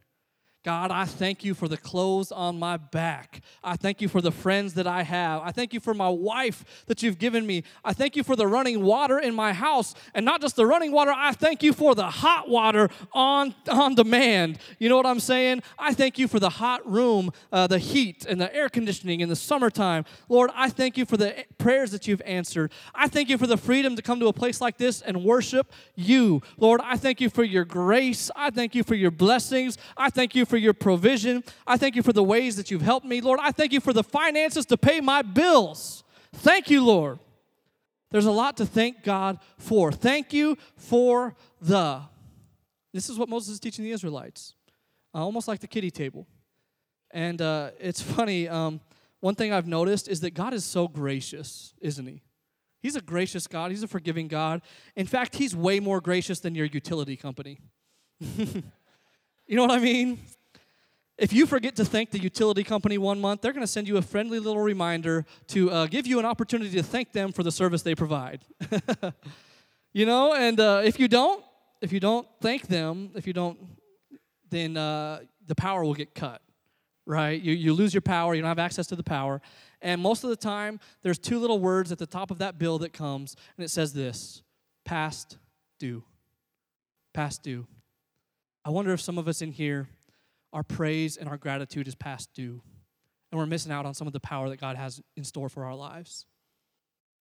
God, 0.64 0.92
I 0.92 1.06
thank 1.06 1.44
you 1.44 1.54
for 1.54 1.66
the 1.66 1.76
clothes 1.76 2.30
on 2.30 2.56
my 2.56 2.76
back. 2.76 3.40
I 3.64 3.74
thank 3.74 4.00
you 4.00 4.06
for 4.06 4.20
the 4.20 4.30
friends 4.30 4.74
that 4.74 4.86
I 4.86 5.02
have. 5.02 5.42
I 5.42 5.50
thank 5.50 5.74
you 5.74 5.80
for 5.80 5.92
my 5.92 6.08
wife 6.08 6.84
that 6.86 7.02
you've 7.02 7.18
given 7.18 7.44
me. 7.44 7.64
I 7.84 7.92
thank 7.92 8.14
you 8.14 8.22
for 8.22 8.36
the 8.36 8.46
running 8.46 8.82
water 8.82 9.18
in 9.18 9.34
my 9.34 9.52
house. 9.52 9.92
And 10.14 10.24
not 10.24 10.40
just 10.40 10.54
the 10.54 10.64
running 10.64 10.92
water, 10.92 11.12
I 11.12 11.32
thank 11.32 11.64
you 11.64 11.72
for 11.72 11.96
the 11.96 12.08
hot 12.08 12.48
water 12.48 12.90
on, 13.12 13.56
on 13.68 13.96
demand. 13.96 14.58
You 14.78 14.88
know 14.88 14.96
what 14.96 15.06
I'm 15.06 15.18
saying? 15.18 15.64
I 15.80 15.94
thank 15.94 16.16
you 16.16 16.28
for 16.28 16.38
the 16.38 16.50
hot 16.50 16.88
room, 16.88 17.32
uh, 17.50 17.66
the 17.66 17.80
heat, 17.80 18.24
and 18.24 18.40
the 18.40 18.54
air 18.54 18.68
conditioning 18.68 19.18
in 19.18 19.28
the 19.28 19.34
summertime. 19.36 20.04
Lord, 20.28 20.50
I 20.54 20.68
thank 20.68 20.96
you 20.96 21.04
for 21.04 21.16
the 21.16 21.44
prayers 21.58 21.90
that 21.90 22.06
you've 22.06 22.22
answered. 22.22 22.70
I 22.94 23.08
thank 23.08 23.30
you 23.30 23.36
for 23.36 23.48
the 23.48 23.56
freedom 23.56 23.96
to 23.96 24.02
come 24.02 24.20
to 24.20 24.28
a 24.28 24.32
place 24.32 24.60
like 24.60 24.76
this 24.76 25.02
and 25.02 25.24
worship 25.24 25.72
you. 25.96 26.40
Lord, 26.56 26.80
I 26.84 26.96
thank 26.98 27.20
you 27.20 27.30
for 27.30 27.42
your 27.42 27.64
grace. 27.64 28.30
I 28.36 28.50
thank 28.50 28.76
you 28.76 28.84
for 28.84 28.94
your 28.94 29.10
blessings. 29.10 29.76
I 29.96 30.10
thank 30.10 30.36
you 30.36 30.46
for 30.52 30.58
your 30.58 30.74
provision. 30.74 31.42
I 31.66 31.78
thank 31.78 31.96
you 31.96 32.02
for 32.02 32.12
the 32.12 32.22
ways 32.22 32.56
that 32.56 32.70
you've 32.70 32.82
helped 32.82 33.06
me. 33.06 33.22
Lord, 33.22 33.40
I 33.40 33.52
thank 33.52 33.72
you 33.72 33.80
for 33.80 33.94
the 33.94 34.04
finances 34.04 34.66
to 34.66 34.76
pay 34.76 35.00
my 35.00 35.22
bills. 35.22 36.04
Thank 36.34 36.68
you, 36.68 36.84
Lord. 36.84 37.20
There's 38.10 38.26
a 38.26 38.30
lot 38.30 38.58
to 38.58 38.66
thank 38.66 39.02
God 39.02 39.38
for. 39.56 39.90
Thank 39.90 40.34
you 40.34 40.58
for 40.76 41.34
the. 41.58 42.02
This 42.92 43.08
is 43.08 43.18
what 43.18 43.30
Moses 43.30 43.54
is 43.54 43.60
teaching 43.60 43.82
the 43.82 43.92
Israelites, 43.92 44.52
uh, 45.14 45.24
almost 45.24 45.48
like 45.48 45.60
the 45.60 45.66
kiddie 45.66 45.90
table. 45.90 46.26
And 47.12 47.40
uh, 47.40 47.70
it's 47.80 48.02
funny. 48.18 48.46
Um, 48.46 48.82
one 49.20 49.34
thing 49.34 49.54
I've 49.54 49.66
noticed 49.66 50.06
is 50.06 50.20
that 50.20 50.34
God 50.34 50.52
is 50.52 50.66
so 50.66 50.86
gracious, 50.86 51.72
isn't 51.80 52.06
He? 52.06 52.20
He's 52.82 52.94
a 52.94 53.00
gracious 53.00 53.46
God. 53.46 53.70
He's 53.70 53.82
a 53.82 53.88
forgiving 53.88 54.28
God. 54.28 54.60
In 54.96 55.06
fact, 55.06 55.36
He's 55.36 55.56
way 55.56 55.80
more 55.80 56.02
gracious 56.02 56.40
than 56.40 56.54
your 56.54 56.66
utility 56.66 57.16
company. 57.16 57.58
you 58.20 59.56
know 59.56 59.62
what 59.62 59.70
I 59.70 59.78
mean? 59.78 60.18
If 61.18 61.32
you 61.32 61.46
forget 61.46 61.76
to 61.76 61.84
thank 61.84 62.10
the 62.10 62.18
utility 62.18 62.64
company 62.64 62.96
one 62.96 63.20
month, 63.20 63.42
they're 63.42 63.52
going 63.52 63.64
to 63.64 63.70
send 63.70 63.86
you 63.86 63.98
a 63.98 64.02
friendly 64.02 64.38
little 64.38 64.62
reminder 64.62 65.26
to 65.48 65.70
uh, 65.70 65.86
give 65.86 66.06
you 66.06 66.18
an 66.18 66.24
opportunity 66.24 66.70
to 66.70 66.82
thank 66.82 67.12
them 67.12 67.32
for 67.32 67.42
the 67.42 67.52
service 67.52 67.82
they 67.82 67.94
provide. 67.94 68.44
you 69.92 70.06
know, 70.06 70.34
and 70.34 70.58
uh, 70.58 70.80
if 70.84 70.98
you 70.98 71.08
don't, 71.08 71.44
if 71.82 71.92
you 71.92 72.00
don't 72.00 72.26
thank 72.40 72.66
them, 72.66 73.10
if 73.14 73.26
you 73.26 73.32
don't, 73.32 73.58
then 74.48 74.76
uh, 74.76 75.20
the 75.46 75.54
power 75.54 75.84
will 75.84 75.94
get 75.94 76.14
cut, 76.14 76.40
right? 77.04 77.40
You, 77.40 77.52
you 77.52 77.74
lose 77.74 77.92
your 77.92 78.00
power, 78.00 78.34
you 78.34 78.40
don't 78.40 78.48
have 78.48 78.58
access 78.58 78.86
to 78.88 78.96
the 78.96 79.02
power. 79.02 79.42
And 79.82 80.00
most 80.00 80.24
of 80.24 80.30
the 80.30 80.36
time, 80.36 80.80
there's 81.02 81.18
two 81.18 81.38
little 81.38 81.58
words 81.58 81.92
at 81.92 81.98
the 81.98 82.06
top 82.06 82.30
of 82.30 82.38
that 82.38 82.58
bill 82.58 82.78
that 82.78 82.92
comes, 82.92 83.36
and 83.56 83.64
it 83.64 83.68
says 83.68 83.92
this 83.92 84.42
past 84.84 85.38
due. 85.78 86.04
Past 87.12 87.42
due. 87.42 87.66
I 88.64 88.70
wonder 88.70 88.92
if 88.92 89.00
some 89.00 89.18
of 89.18 89.28
us 89.28 89.42
in 89.42 89.52
here 89.52 89.88
our 90.52 90.62
praise 90.62 91.16
and 91.16 91.28
our 91.28 91.36
gratitude 91.36 91.88
is 91.88 91.94
past 91.94 92.30
due. 92.34 92.62
And 93.30 93.38
we're 93.38 93.46
missing 93.46 93.72
out 93.72 93.86
on 93.86 93.94
some 93.94 94.06
of 94.06 94.12
the 94.12 94.20
power 94.20 94.48
that 94.50 94.60
God 94.60 94.76
has 94.76 95.00
in 95.16 95.24
store 95.24 95.48
for 95.48 95.64
our 95.64 95.74
lives. 95.74 96.26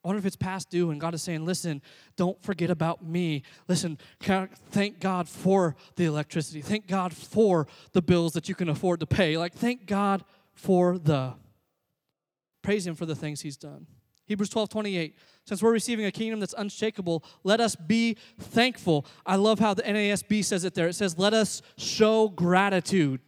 I 0.04 0.08
wonder 0.08 0.20
if 0.20 0.26
it's 0.26 0.36
past 0.36 0.70
due 0.70 0.90
and 0.90 1.00
God 1.00 1.14
is 1.14 1.22
saying, 1.22 1.46
listen, 1.46 1.82
don't 2.18 2.42
forget 2.42 2.72
about 2.72 3.06
me. 3.06 3.44
Listen, 3.68 4.00
thank 4.20 5.00
God 5.00 5.30
for 5.30 5.76
the 5.96 6.06
electricity. 6.06 6.62
Thank 6.62 6.88
God 6.88 7.14
for 7.14 7.68
the 7.94 8.02
bills 8.02 8.34
that 8.34 8.50
you 8.50 8.56
can 8.56 8.68
afford 8.68 9.00
to 9.02 9.06
pay. 9.06 9.38
Like, 9.38 9.54
thank 9.54 9.86
God 9.86 10.24
for 10.54 10.98
the. 10.98 11.36
Praise 12.64 12.86
Him 12.86 12.96
for 12.96 13.06
the 13.06 13.16
things 13.16 13.42
He's 13.42 13.58
done. 13.58 13.86
Hebrews 14.32 14.50
12 14.50 14.70
28. 14.70 15.16
Since 15.46 15.62
we're 15.62 15.74
receiving 15.74 16.06
a 16.06 16.12
kingdom 16.12 16.40
that's 16.40 16.56
unshakable, 16.58 17.24
let 17.44 17.60
us 17.60 17.76
be 17.76 18.16
thankful. 18.40 19.06
I 19.26 19.36
love 19.36 19.60
how 19.60 19.74
the 19.74 19.84
NASB 19.84 20.46
says 20.46 20.64
it 20.64 20.74
there. 20.74 20.88
It 20.88 20.94
says, 20.94 21.18
Let 21.18 21.34
us 21.34 21.62
show 21.78 22.30
gratitude 22.30 23.20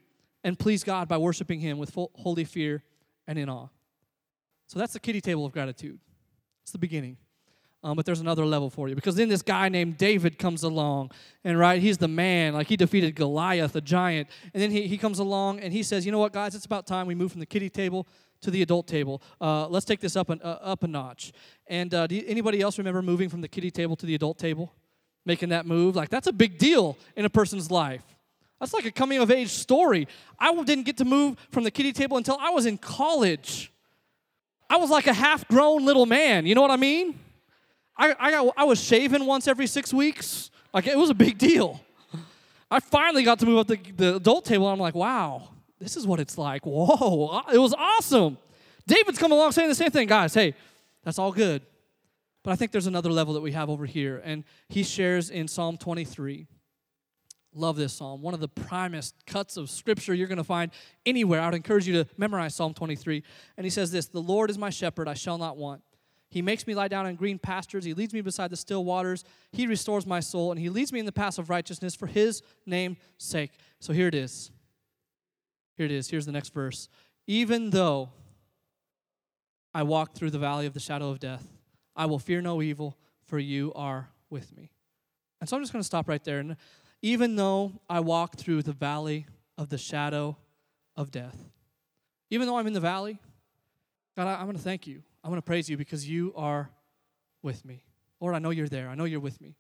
and 0.46 0.58
please 0.58 0.86
God 0.86 1.10
by 1.10 1.18
worshiping 1.18 1.60
Him 1.60 1.78
with 1.78 1.92
full, 1.92 2.12
holy 2.16 2.46
fear 2.46 2.84
and 3.28 3.38
in 3.38 3.50
awe. 3.50 3.68
So 4.68 4.80
that's 4.80 4.94
the 4.94 5.00
kiddie 5.02 5.20
table 5.20 5.46
of 5.46 5.52
gratitude. 5.52 6.00
It's 6.62 6.72
the 6.72 6.78
beginning. 6.78 7.18
Um, 7.84 7.98
but 7.98 8.06
there's 8.06 8.22
another 8.22 8.46
level 8.46 8.70
for 8.70 8.88
you 8.88 8.96
because 8.96 9.16
then 9.16 9.28
this 9.28 9.42
guy 9.42 9.68
named 9.68 9.98
David 9.98 10.40
comes 10.40 10.64
along, 10.64 11.12
and 11.44 11.60
right, 11.60 11.82
he's 11.82 11.98
the 11.98 12.08
man. 12.08 12.54
Like 12.54 12.68
he 12.68 12.78
defeated 12.78 13.14
Goliath, 13.14 13.74
the 13.74 13.82
giant. 13.82 14.30
And 14.54 14.64
then 14.64 14.72
he, 14.72 14.88
he 14.88 14.98
comes 14.98 15.20
along 15.20 15.60
and 15.60 15.74
he 15.74 15.84
says, 15.84 16.06
You 16.06 16.14
know 16.14 16.20
what, 16.20 16.32
guys, 16.32 16.56
it's 16.56 16.66
about 16.66 16.88
time 16.88 17.08
we 17.08 17.16
move 17.16 17.34
from 17.34 17.42
the 17.42 17.46
kiddie 17.46 17.70
table 17.70 18.08
to 18.44 18.52
the 18.52 18.62
adult 18.62 18.88
table. 18.88 19.22
Uh, 19.42 19.68
let's 19.68 19.86
take 19.86 20.00
this 20.00 20.16
up, 20.16 20.30
an, 20.30 20.40
uh, 20.44 20.60
up 20.62 20.84
a 20.84 20.88
notch. 20.88 21.34
And 21.68 21.94
uh, 21.94 22.08
do 22.08 22.16
you, 22.16 22.24
anybody 22.28 22.62
else 22.62 22.78
remember 22.78 23.02
moving 23.02 23.30
from 23.30 23.42
the 23.42 23.48
kiddie 23.48 23.72
table 23.72 23.96
to 23.98 24.06
the 24.06 24.16
adult 24.16 24.38
table? 24.38 24.74
Making 25.26 25.50
that 25.50 25.66
move? 25.66 25.96
Like, 25.96 26.10
that's 26.10 26.28
a 26.28 26.34
big 26.34 26.58
deal 26.58 26.98
in 27.16 27.26
a 27.26 27.30
person's 27.30 27.72
life. 27.72 28.04
That's 28.60 28.74
like 28.74 28.86
a 28.86 28.92
coming 28.92 29.20
of 29.20 29.32
age 29.32 29.50
story. 29.50 30.08
I 30.40 30.54
didn't 30.64 30.86
get 30.86 30.98
to 30.98 31.06
move 31.06 31.38
from 31.50 31.64
the 31.64 31.72
kiddie 31.72 31.94
table 31.94 32.18
until 32.18 32.38
I 32.40 32.50
was 32.52 32.66
in 32.66 32.78
college. 32.78 33.72
I 34.70 34.78
was 34.78 34.90
like 34.90 35.08
a 35.08 35.14
half 35.14 35.48
grown 35.48 35.86
little 35.86 36.06
man. 36.06 36.46
You 36.46 36.56
know 36.56 36.62
what 36.62 36.72
I 36.72 36.78
mean? 36.78 37.20
I, 37.98 38.16
I, 38.20 38.32
got, 38.32 38.54
I 38.58 38.64
was 38.64 38.82
shaving 38.82 39.26
once 39.26 39.48
every 39.48 39.68
six 39.68 39.94
weeks. 39.94 40.50
Like, 40.74 40.88
it 40.88 40.98
was 40.98 41.10
a 41.10 41.14
big 41.14 41.38
deal. 41.38 41.82
I 42.72 42.80
finally 42.80 43.24
got 43.24 43.38
to 43.40 43.46
move 43.46 43.60
up 43.60 43.68
the, 43.68 43.78
the 43.96 44.16
adult 44.16 44.46
table. 44.46 44.68
I'm 44.68 44.80
like, 44.80 44.96
wow, 44.96 45.50
this 45.84 45.98
is 45.98 46.08
what 46.08 46.20
it's 46.20 46.38
like. 46.38 46.66
Whoa, 46.66 47.28
uh, 47.28 47.54
it 47.54 47.58
was 47.58 47.74
awesome. 47.74 48.38
David's 48.88 49.18
come 49.18 49.32
along 49.32 49.52
saying 49.52 49.70
the 49.70 49.76
same 49.76 49.92
thing. 49.92 50.08
Guys, 50.08 50.34
hey, 50.34 50.56
that's 51.04 51.20
all 51.20 51.32
good. 51.32 51.62
But 52.44 52.52
I 52.52 52.56
think 52.56 52.72
there's 52.72 52.88
another 52.88 53.12
level 53.12 53.34
that 53.36 53.42
we 53.42 53.54
have 53.54 53.70
over 53.70 53.86
here. 53.86 54.22
And 54.24 54.44
he 54.68 54.84
shares 54.84 55.30
in 55.30 55.48
Psalm 55.48 55.78
23. 55.78 56.48
Love 57.56 57.76
this 57.76 57.94
psalm. 57.94 58.22
One 58.22 58.34
of 58.34 58.40
the 58.40 58.48
primest 58.48 59.16
cuts 59.26 59.58
of 59.58 59.70
scripture 59.70 60.14
you're 60.14 60.28
going 60.28 60.38
to 60.38 60.44
find 60.44 60.72
anywhere. 61.06 61.40
I 61.40 61.46
would 61.46 61.56
encourage 61.56 61.88
you 61.88 62.04
to 62.04 62.10
memorize 62.18 62.56
Psalm 62.56 62.74
23. 62.74 63.24
And 63.58 63.66
he 63.66 63.70
says 63.70 63.92
this 63.92 64.08
The 64.08 64.20
Lord 64.20 64.50
is 64.50 64.58
my 64.58 64.70
shepherd, 64.70 65.08
I 65.08 65.14
shall 65.14 65.38
not 65.38 65.56
want. 65.56 65.82
He 66.30 66.42
makes 66.42 66.66
me 66.66 66.74
lie 66.74 66.88
down 66.88 67.06
in 67.06 67.16
green 67.16 67.38
pastures. 67.38 67.86
He 67.86 67.94
leads 67.94 68.12
me 68.12 68.22
beside 68.22 68.50
the 68.50 68.58
still 68.58 68.84
waters. 68.84 69.24
He 69.52 69.68
restores 69.68 70.08
my 70.08 70.20
soul, 70.20 70.52
and 70.52 70.60
he 70.60 70.68
leads 70.68 70.92
me 70.92 71.00
in 71.00 71.06
the 71.06 71.12
paths 71.12 71.38
of 71.38 71.52
righteousness 71.52 71.94
for 71.94 72.08
his 72.08 72.42
name's 72.66 72.98
sake. 73.20 73.52
So 73.80 73.94
here 73.94 74.08
it 74.08 74.16
is 74.16 74.50
here 75.76 75.86
it 75.86 75.92
is. 75.92 76.10
Here's 76.10 76.26
the 76.26 76.32
next 76.32 76.54
verse. 76.54 76.88
Even 77.28 77.70
though 77.70 78.10
I 79.74 79.84
walk 79.84 80.14
through 80.14 80.32
the 80.32 80.40
valley 80.40 80.66
of 80.66 80.74
the 80.74 80.80
shadow 80.80 81.10
of 81.10 81.20
death, 81.20 81.48
I 81.96 82.06
will 82.06 82.20
fear 82.20 82.42
no 82.42 82.62
evil, 82.62 82.98
for 83.26 83.40
you 83.40 83.72
are 83.76 84.10
with 84.30 84.56
me. 84.56 84.72
And 85.40 85.50
so 85.50 85.56
I'm 85.56 85.64
just 85.64 85.74
going 85.74 85.82
to 85.82 85.86
stop 85.86 86.08
right 86.08 86.24
there. 86.24 86.40
And 86.40 86.56
even 87.02 87.36
though 87.36 87.74
I 87.90 88.00
walk 88.00 88.38
through 88.38 88.64
the 88.64 88.74
valley 88.74 89.26
of 89.58 89.70
the 89.70 89.78
shadow 89.78 90.38
of 90.96 91.12
death, 91.12 91.38
even 92.30 92.48
though 92.48 92.58
I'm 92.58 92.68
in 92.68 92.74
the 92.74 92.80
valley, 92.80 93.20
God, 94.16 94.28
I, 94.28 94.40
am 94.40 94.46
going 94.46 94.56
to 94.56 94.62
thank 94.62 94.88
you. 94.88 95.04
I'm 95.24 95.30
going 95.30 95.42
to 95.42 95.46
praise 95.46 95.70
you 95.70 95.78
because 95.78 96.08
you 96.08 96.34
are 96.36 96.70
with 97.42 97.66
me. 97.66 97.84
Lord, 98.20 98.36
I 98.36 98.40
know 98.40 98.52
you're 98.52 98.68
there. 98.68 98.90
I 98.90 98.96
know 98.96 99.06
you're 99.06 99.20
with 99.20 99.42
me. 99.42 99.56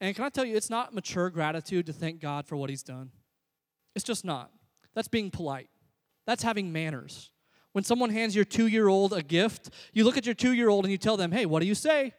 And 0.00 0.14
can 0.14 0.24
I 0.24 0.28
tell 0.28 0.44
you, 0.44 0.56
it's 0.56 0.70
not 0.70 0.94
mature 0.94 1.30
gratitude 1.30 1.86
to 1.86 1.92
thank 1.92 2.20
God 2.20 2.46
for 2.46 2.56
what 2.56 2.70
He's 2.70 2.82
done. 2.82 3.10
It's 3.94 4.04
just 4.04 4.24
not. 4.24 4.50
That's 4.94 5.08
being 5.08 5.30
polite. 5.30 5.68
That's 6.26 6.42
having 6.42 6.72
manners. 6.72 7.30
When 7.72 7.84
someone 7.84 8.10
hands 8.10 8.36
your 8.36 8.44
two 8.44 8.68
year 8.68 8.88
old 8.88 9.12
a 9.12 9.22
gift, 9.22 9.70
you 9.92 10.04
look 10.04 10.16
at 10.16 10.24
your 10.24 10.34
two 10.34 10.52
year 10.52 10.68
old 10.68 10.84
and 10.84 10.92
you 10.92 10.98
tell 10.98 11.16
them, 11.16 11.32
hey, 11.32 11.44
what 11.44 11.60
do 11.60 11.66
you 11.66 11.74
say? 11.74 12.14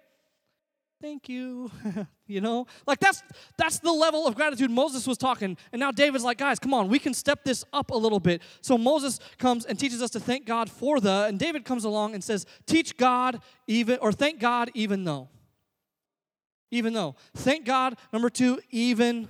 Thank 1.01 1.29
you. 1.29 1.71
you 2.27 2.41
know? 2.41 2.67
Like 2.87 2.99
that's 2.99 3.23
that's 3.57 3.79
the 3.79 3.91
level 3.91 4.27
of 4.27 4.35
gratitude 4.35 4.71
Moses 4.71 5.07
was 5.07 5.17
talking. 5.17 5.57
And 5.71 5.79
now 5.79 5.91
David's 5.91 6.23
like, 6.23 6.37
guys, 6.37 6.59
come 6.59 6.73
on, 6.73 6.89
we 6.89 6.99
can 6.99 7.13
step 7.13 7.43
this 7.43 7.63
up 7.71 7.91
a 7.91 7.97
little 7.97 8.19
bit. 8.19 8.41
So 8.61 8.77
Moses 8.77 9.19
comes 9.37 9.65
and 9.65 9.77
teaches 9.77 10.01
us 10.01 10.09
to 10.11 10.19
thank 10.19 10.45
God 10.45 10.69
for 10.69 10.99
the, 10.99 11.25
and 11.27 11.39
David 11.39 11.63
comes 11.63 11.85
along 11.85 12.13
and 12.15 12.23
says, 12.23 12.45
teach 12.65 12.97
God 12.97 13.39
even, 13.67 13.97
or 14.01 14.11
thank 14.11 14.39
God 14.39 14.71
even 14.73 15.03
though. 15.03 15.29
Even 16.71 16.93
though. 16.93 17.15
Thank 17.35 17.65
God, 17.65 17.97
number 18.11 18.29
two, 18.29 18.59
even 18.71 19.27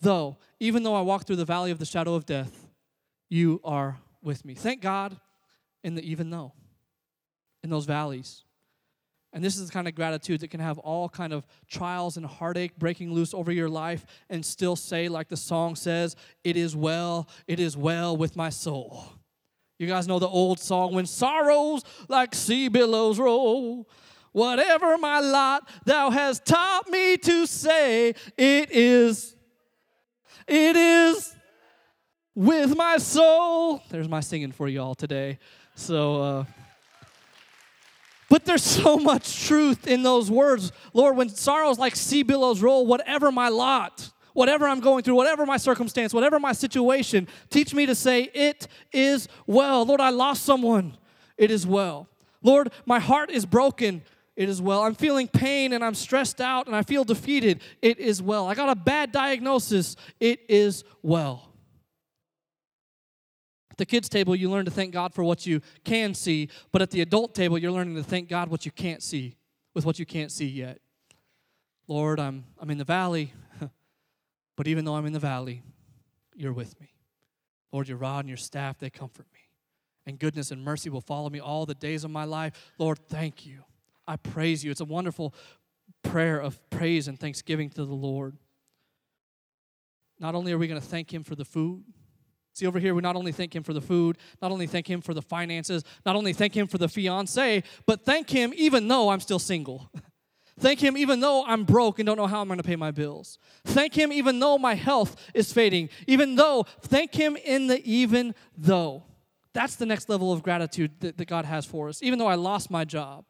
though. 0.00 0.38
Even 0.60 0.82
though 0.82 0.94
I 0.94 1.02
walk 1.02 1.26
through 1.26 1.36
the 1.36 1.44
valley 1.44 1.70
of 1.70 1.78
the 1.78 1.84
shadow 1.84 2.14
of 2.14 2.24
death, 2.24 2.67
you 3.28 3.60
are 3.64 3.98
with 4.22 4.44
me. 4.44 4.54
Thank 4.54 4.80
God 4.80 5.18
in 5.84 5.94
the 5.94 6.02
even 6.02 6.30
though, 6.30 6.52
in 7.62 7.70
those 7.70 7.84
valleys. 7.84 8.44
And 9.32 9.44
this 9.44 9.58
is 9.58 9.66
the 9.66 9.72
kind 9.72 9.86
of 9.86 9.94
gratitude 9.94 10.40
that 10.40 10.48
can 10.48 10.60
have 10.60 10.78
all 10.78 11.08
kind 11.08 11.32
of 11.32 11.46
trials 11.68 12.16
and 12.16 12.24
heartache 12.24 12.78
breaking 12.78 13.12
loose 13.12 13.34
over 13.34 13.52
your 13.52 13.68
life 13.68 14.06
and 14.30 14.44
still 14.44 14.74
say, 14.74 15.08
like 15.08 15.28
the 15.28 15.36
song 15.36 15.76
says, 15.76 16.16
it 16.44 16.56
is 16.56 16.74
well, 16.74 17.28
it 17.46 17.60
is 17.60 17.76
well 17.76 18.16
with 18.16 18.36
my 18.36 18.48
soul. 18.48 19.04
You 19.78 19.86
guys 19.86 20.08
know 20.08 20.18
the 20.18 20.26
old 20.26 20.58
song, 20.58 20.94
when 20.94 21.06
sorrows 21.06 21.84
like 22.08 22.34
sea 22.34 22.68
billows 22.68 23.18
roll. 23.18 23.88
Whatever 24.32 24.98
my 24.98 25.20
lot, 25.20 25.68
thou 25.84 26.10
hast 26.10 26.44
taught 26.44 26.88
me 26.88 27.16
to 27.18 27.46
say, 27.46 28.10
it 28.36 28.70
is, 28.70 29.36
it 30.46 30.76
is 30.76 31.34
with 32.38 32.76
my 32.76 32.98
soul. 32.98 33.82
There's 33.90 34.08
my 34.08 34.20
singing 34.20 34.52
for 34.52 34.68
y'all 34.68 34.94
today. 34.94 35.40
So, 35.74 36.22
uh, 36.22 36.44
but 38.30 38.44
there's 38.44 38.62
so 38.62 38.96
much 38.96 39.44
truth 39.46 39.88
in 39.88 40.04
those 40.04 40.30
words. 40.30 40.70
Lord, 40.92 41.16
when 41.16 41.30
sorrows 41.30 41.80
like 41.80 41.96
sea 41.96 42.22
billows 42.22 42.62
roll, 42.62 42.86
whatever 42.86 43.32
my 43.32 43.48
lot, 43.48 44.12
whatever 44.34 44.68
I'm 44.68 44.78
going 44.78 45.02
through, 45.02 45.16
whatever 45.16 45.46
my 45.46 45.56
circumstance, 45.56 46.14
whatever 46.14 46.38
my 46.38 46.52
situation, 46.52 47.26
teach 47.50 47.74
me 47.74 47.86
to 47.86 47.94
say, 47.96 48.30
It 48.32 48.68
is 48.92 49.26
well. 49.48 49.84
Lord, 49.84 50.00
I 50.00 50.10
lost 50.10 50.44
someone. 50.44 50.96
It 51.36 51.50
is 51.50 51.66
well. 51.66 52.06
Lord, 52.40 52.70
my 52.86 53.00
heart 53.00 53.32
is 53.32 53.46
broken. 53.46 54.02
It 54.36 54.48
is 54.48 54.62
well. 54.62 54.82
I'm 54.82 54.94
feeling 54.94 55.26
pain 55.26 55.72
and 55.72 55.84
I'm 55.84 55.96
stressed 55.96 56.40
out 56.40 56.68
and 56.68 56.76
I 56.76 56.82
feel 56.82 57.02
defeated. 57.02 57.62
It 57.82 57.98
is 57.98 58.22
well. 58.22 58.46
I 58.46 58.54
got 58.54 58.68
a 58.68 58.76
bad 58.76 59.10
diagnosis. 59.10 59.96
It 60.20 60.42
is 60.48 60.84
well. 61.02 61.47
The 63.78 63.86
kids' 63.86 64.08
table, 64.08 64.36
you 64.36 64.50
learn 64.50 64.64
to 64.64 64.70
thank 64.70 64.92
God 64.92 65.14
for 65.14 65.24
what 65.24 65.46
you 65.46 65.62
can 65.84 66.12
see, 66.12 66.48
but 66.72 66.82
at 66.82 66.90
the 66.90 67.00
adult 67.00 67.34
table, 67.34 67.56
you're 67.56 67.72
learning 67.72 67.94
to 67.94 68.02
thank 68.02 68.28
God 68.28 68.48
what 68.48 68.66
you 68.66 68.72
can't 68.72 69.02
see 69.02 69.36
with 69.72 69.86
what 69.86 69.98
you 69.98 70.04
can't 70.04 70.32
see 70.32 70.46
yet. 70.46 70.80
Lord, 71.86 72.18
I'm, 72.18 72.44
I'm 72.58 72.70
in 72.70 72.78
the 72.78 72.84
valley, 72.84 73.32
but 74.56 74.66
even 74.66 74.84
though 74.84 74.96
I'm 74.96 75.06
in 75.06 75.12
the 75.12 75.20
valley, 75.20 75.62
you're 76.34 76.52
with 76.52 76.78
me. 76.80 76.92
Lord, 77.72 77.88
your 77.88 77.98
rod 77.98 78.20
and 78.20 78.28
your 78.28 78.36
staff, 78.36 78.78
they 78.78 78.90
comfort 78.90 79.26
me. 79.32 79.40
And 80.06 80.18
goodness 80.18 80.50
and 80.50 80.62
mercy 80.62 80.90
will 80.90 81.00
follow 81.00 81.30
me 81.30 81.38
all 81.38 81.64
the 81.64 81.74
days 81.74 82.02
of 82.02 82.10
my 82.10 82.24
life. 82.24 82.72
Lord, 82.78 82.98
thank 83.08 83.46
you. 83.46 83.62
I 84.06 84.16
praise 84.16 84.64
you. 84.64 84.70
It's 84.70 84.80
a 84.80 84.86
wonderful 84.86 85.34
prayer 86.02 86.40
of 86.40 86.58
praise 86.70 87.08
and 87.08 87.18
thanksgiving 87.20 87.70
to 87.70 87.84
the 87.84 87.94
Lord. 87.94 88.36
Not 90.18 90.34
only 90.34 90.52
are 90.52 90.58
we 90.58 90.66
going 90.66 90.80
to 90.80 90.86
thank 90.86 91.12
Him 91.12 91.22
for 91.22 91.36
the 91.36 91.44
food, 91.44 91.84
see 92.58 92.66
over 92.66 92.78
here, 92.78 92.94
we 92.94 93.00
not 93.00 93.16
only 93.16 93.32
thank 93.32 93.54
Him 93.54 93.62
for 93.62 93.72
the 93.72 93.80
food, 93.80 94.18
not 94.42 94.50
only 94.50 94.66
thank 94.66 94.88
Him 94.88 95.00
for 95.00 95.14
the 95.14 95.22
finances, 95.22 95.84
not 96.04 96.16
only 96.16 96.32
thank 96.32 96.56
Him 96.56 96.66
for 96.66 96.78
the 96.78 96.88
fiance, 96.88 97.62
but 97.86 98.04
thank 98.04 98.30
Him 98.30 98.52
even 98.56 98.88
though 98.88 99.08
I'm 99.08 99.20
still 99.20 99.38
single. 99.38 99.90
Thank 100.60 100.80
Him 100.80 100.96
even 100.96 101.20
though 101.20 101.44
I'm 101.46 101.62
broke 101.62 102.00
and 102.00 102.06
don't 102.06 102.16
know 102.16 102.26
how 102.26 102.40
I'm 102.40 102.48
going 102.48 102.58
to 102.58 102.64
pay 102.64 102.74
my 102.74 102.90
bills. 102.90 103.38
Thank 103.64 103.94
Him 103.94 104.12
even 104.12 104.40
though 104.40 104.58
my 104.58 104.74
health 104.74 105.14
is 105.32 105.52
fading. 105.52 105.88
Even 106.08 106.34
though, 106.34 106.66
thank 106.82 107.14
Him 107.14 107.36
in 107.36 107.68
the 107.68 107.80
even 107.88 108.34
though. 108.56 109.04
That's 109.52 109.76
the 109.76 109.86
next 109.86 110.08
level 110.08 110.32
of 110.32 110.42
gratitude 110.42 110.98
that, 110.98 111.16
that 111.16 111.26
God 111.26 111.44
has 111.44 111.64
for 111.64 111.88
us. 111.88 112.02
Even 112.02 112.18
though 112.18 112.26
I 112.26 112.34
lost 112.34 112.72
my 112.72 112.84
job, 112.84 113.24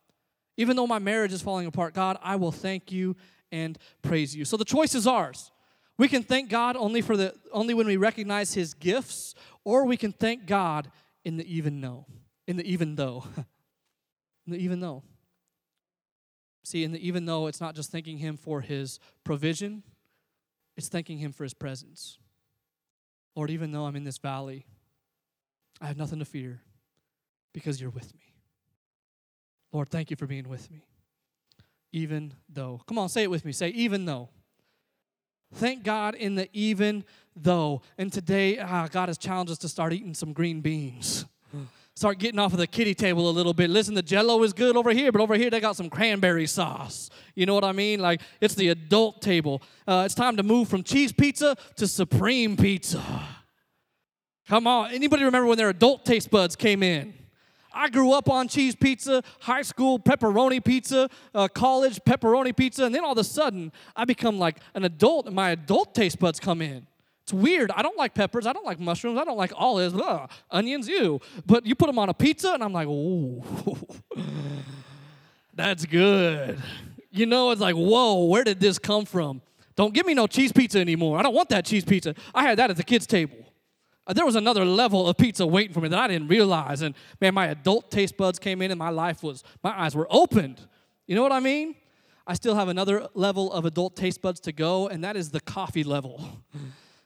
even 0.56 0.74
though 0.74 0.86
my 0.86 0.98
marriage 0.98 1.32
is 1.32 1.42
falling 1.42 1.66
apart, 1.66 1.92
God, 1.92 2.16
I 2.22 2.36
will 2.36 2.52
thank 2.52 2.90
you 2.90 3.14
and 3.52 3.78
praise 4.02 4.34
you. 4.34 4.44
So 4.44 4.56
the 4.56 4.64
choice 4.64 4.94
is 4.94 5.06
ours. 5.06 5.50
We 5.98 6.06
can 6.08 6.22
thank 6.22 6.48
God 6.48 6.76
only 6.76 7.02
for 7.02 7.16
the 7.16 7.34
only 7.52 7.74
when 7.74 7.86
we 7.86 7.96
recognize 7.96 8.54
his 8.54 8.72
gifts, 8.72 9.34
or 9.64 9.84
we 9.84 9.96
can 9.96 10.12
thank 10.12 10.46
God 10.46 10.90
in 11.24 11.36
the 11.36 11.52
even 11.52 11.80
though. 11.80 12.06
In 12.46 12.56
the 12.56 12.64
even 12.64 12.94
though. 12.94 13.24
in 14.46 14.52
the 14.52 14.58
even 14.58 14.80
though. 14.80 15.02
See, 16.64 16.84
in 16.84 16.92
the 16.92 17.06
even 17.06 17.24
though, 17.24 17.46
it's 17.46 17.60
not 17.60 17.74
just 17.74 17.90
thanking 17.90 18.18
him 18.18 18.36
for 18.36 18.60
his 18.60 19.00
provision, 19.24 19.82
it's 20.76 20.88
thanking 20.88 21.18
him 21.18 21.32
for 21.32 21.42
his 21.42 21.54
presence. 21.54 22.18
Lord, 23.34 23.50
even 23.50 23.72
though 23.72 23.86
I'm 23.86 23.96
in 23.96 24.04
this 24.04 24.18
valley, 24.18 24.66
I 25.80 25.86
have 25.86 25.96
nothing 25.96 26.18
to 26.18 26.24
fear 26.24 26.60
because 27.52 27.80
you're 27.80 27.90
with 27.90 28.14
me. 28.14 28.34
Lord, 29.72 29.88
thank 29.88 30.10
you 30.10 30.16
for 30.16 30.26
being 30.26 30.48
with 30.48 30.70
me. 30.70 30.84
Even 31.92 32.34
though. 32.48 32.80
Come 32.86 32.98
on, 32.98 33.08
say 33.08 33.22
it 33.22 33.30
with 33.30 33.44
me. 33.44 33.52
Say, 33.52 33.68
even 33.70 34.04
though. 34.04 34.28
Thank 35.54 35.82
God 35.82 36.14
in 36.14 36.34
the 36.34 36.48
even 36.52 37.04
though. 37.34 37.82
And 37.96 38.12
today, 38.12 38.58
ah, 38.58 38.88
God 38.90 39.08
has 39.08 39.18
challenged 39.18 39.52
us 39.52 39.58
to 39.58 39.68
start 39.68 39.92
eating 39.92 40.14
some 40.14 40.32
green 40.32 40.60
beans. 40.60 41.24
Start 41.94 42.20
getting 42.20 42.38
off 42.38 42.52
of 42.52 42.60
the 42.60 42.66
kiddie 42.68 42.94
table 42.94 43.28
a 43.28 43.32
little 43.32 43.52
bit. 43.52 43.70
Listen, 43.70 43.92
the 43.92 44.02
jello 44.02 44.44
is 44.44 44.52
good 44.52 44.76
over 44.76 44.90
here, 44.90 45.10
but 45.10 45.20
over 45.20 45.34
here 45.34 45.50
they 45.50 45.58
got 45.58 45.74
some 45.74 45.90
cranberry 45.90 46.46
sauce. 46.46 47.10
You 47.34 47.44
know 47.44 47.54
what 47.54 47.64
I 47.64 47.72
mean? 47.72 47.98
Like, 47.98 48.20
it's 48.40 48.54
the 48.54 48.68
adult 48.68 49.20
table. 49.20 49.62
Uh, 49.84 50.04
it's 50.06 50.14
time 50.14 50.36
to 50.36 50.44
move 50.44 50.68
from 50.68 50.84
cheese 50.84 51.10
pizza 51.10 51.56
to 51.74 51.88
supreme 51.88 52.56
pizza. 52.56 53.02
Come 54.46 54.68
on. 54.68 54.92
Anybody 54.92 55.24
remember 55.24 55.48
when 55.48 55.58
their 55.58 55.70
adult 55.70 56.04
taste 56.04 56.30
buds 56.30 56.54
came 56.54 56.84
in? 56.84 57.14
I 57.78 57.88
grew 57.88 58.10
up 58.10 58.28
on 58.28 58.48
cheese 58.48 58.74
pizza, 58.74 59.22
high 59.38 59.62
school 59.62 60.00
pepperoni 60.00 60.62
pizza, 60.62 61.08
uh, 61.32 61.46
college 61.46 62.00
pepperoni 62.04 62.54
pizza, 62.54 62.84
and 62.84 62.92
then 62.92 63.04
all 63.04 63.12
of 63.12 63.18
a 63.18 63.24
sudden 63.24 63.70
I 63.94 64.04
become 64.04 64.36
like 64.36 64.58
an 64.74 64.84
adult 64.84 65.26
and 65.26 65.36
my 65.36 65.50
adult 65.50 65.94
taste 65.94 66.18
buds 66.18 66.40
come 66.40 66.60
in. 66.60 66.88
It's 67.22 67.32
weird. 67.32 67.70
I 67.70 67.82
don't 67.82 67.96
like 67.96 68.14
peppers. 68.14 68.46
I 68.46 68.52
don't 68.52 68.66
like 68.66 68.80
mushrooms. 68.80 69.16
I 69.16 69.22
don't 69.22 69.36
like 69.36 69.52
olives. 69.54 69.94
Ugh, 69.94 70.28
onions, 70.50 70.88
you. 70.88 71.20
But 71.46 71.66
you 71.66 71.76
put 71.76 71.86
them 71.86 72.00
on 72.00 72.08
a 72.08 72.14
pizza, 72.14 72.52
and 72.52 72.64
I'm 72.64 72.72
like, 72.72 72.88
ooh, 72.88 73.44
that's 75.54 75.84
good. 75.84 76.60
You 77.12 77.26
know, 77.26 77.52
it's 77.52 77.60
like, 77.60 77.76
whoa, 77.76 78.24
where 78.24 78.42
did 78.42 78.58
this 78.58 78.78
come 78.80 79.04
from? 79.04 79.40
Don't 79.76 79.94
give 79.94 80.04
me 80.04 80.14
no 80.14 80.26
cheese 80.26 80.50
pizza 80.50 80.80
anymore. 80.80 81.16
I 81.16 81.22
don't 81.22 81.34
want 81.34 81.50
that 81.50 81.64
cheese 81.64 81.84
pizza. 81.84 82.16
I 82.34 82.42
had 82.42 82.58
that 82.58 82.70
at 82.70 82.76
the 82.76 82.82
kids' 82.82 83.06
table. 83.06 83.47
Uh, 84.08 84.14
there 84.14 84.24
was 84.24 84.36
another 84.36 84.64
level 84.64 85.06
of 85.06 85.16
pizza 85.18 85.46
waiting 85.46 85.74
for 85.74 85.80
me 85.80 85.88
that 85.88 85.98
I 85.98 86.08
didn't 86.08 86.28
realize. 86.28 86.80
And 86.80 86.94
man, 87.20 87.34
my 87.34 87.48
adult 87.48 87.90
taste 87.90 88.16
buds 88.16 88.38
came 88.38 88.62
in 88.62 88.70
and 88.70 88.78
my 88.78 88.88
life 88.88 89.22
was, 89.22 89.44
my 89.62 89.78
eyes 89.78 89.94
were 89.94 90.06
opened. 90.10 90.66
You 91.06 91.14
know 91.14 91.22
what 91.22 91.32
I 91.32 91.40
mean? 91.40 91.74
I 92.26 92.34
still 92.34 92.54
have 92.54 92.68
another 92.68 93.08
level 93.14 93.52
of 93.52 93.64
adult 93.64 93.96
taste 93.96 94.20
buds 94.20 94.40
to 94.40 94.52
go, 94.52 94.88
and 94.88 95.02
that 95.04 95.16
is 95.16 95.30
the 95.30 95.40
coffee 95.40 95.84
level. 95.84 96.22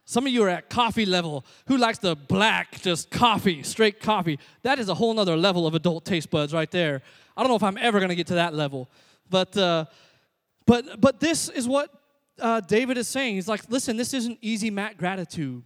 Some 0.04 0.26
of 0.26 0.32
you 0.32 0.42
are 0.42 0.48
at 0.48 0.68
coffee 0.68 1.06
level. 1.06 1.44
Who 1.68 1.76
likes 1.76 1.98
the 1.98 2.16
black, 2.16 2.80
just 2.80 3.10
coffee, 3.10 3.62
straight 3.62 4.00
coffee? 4.00 4.38
That 4.62 4.80
is 4.80 4.88
a 4.88 4.94
whole 4.94 5.14
nother 5.14 5.36
level 5.36 5.64
of 5.66 5.74
adult 5.74 6.04
taste 6.04 6.28
buds 6.30 6.52
right 6.52 6.70
there. 6.70 7.02
I 7.36 7.42
don't 7.42 7.50
know 7.50 7.56
if 7.56 7.62
I'm 7.62 7.78
ever 7.78 8.00
going 8.00 8.08
to 8.08 8.16
get 8.16 8.26
to 8.28 8.34
that 8.34 8.52
level. 8.52 8.90
But, 9.30 9.56
uh, 9.56 9.84
but, 10.66 11.00
but 11.00 11.20
this 11.20 11.48
is 11.48 11.68
what 11.68 11.90
uh, 12.40 12.60
David 12.60 12.98
is 12.98 13.06
saying. 13.06 13.36
He's 13.36 13.48
like, 13.48 13.70
listen, 13.70 13.96
this 13.96 14.12
isn't 14.12 14.38
Easy 14.42 14.70
Mac 14.70 14.98
gratitude. 14.98 15.62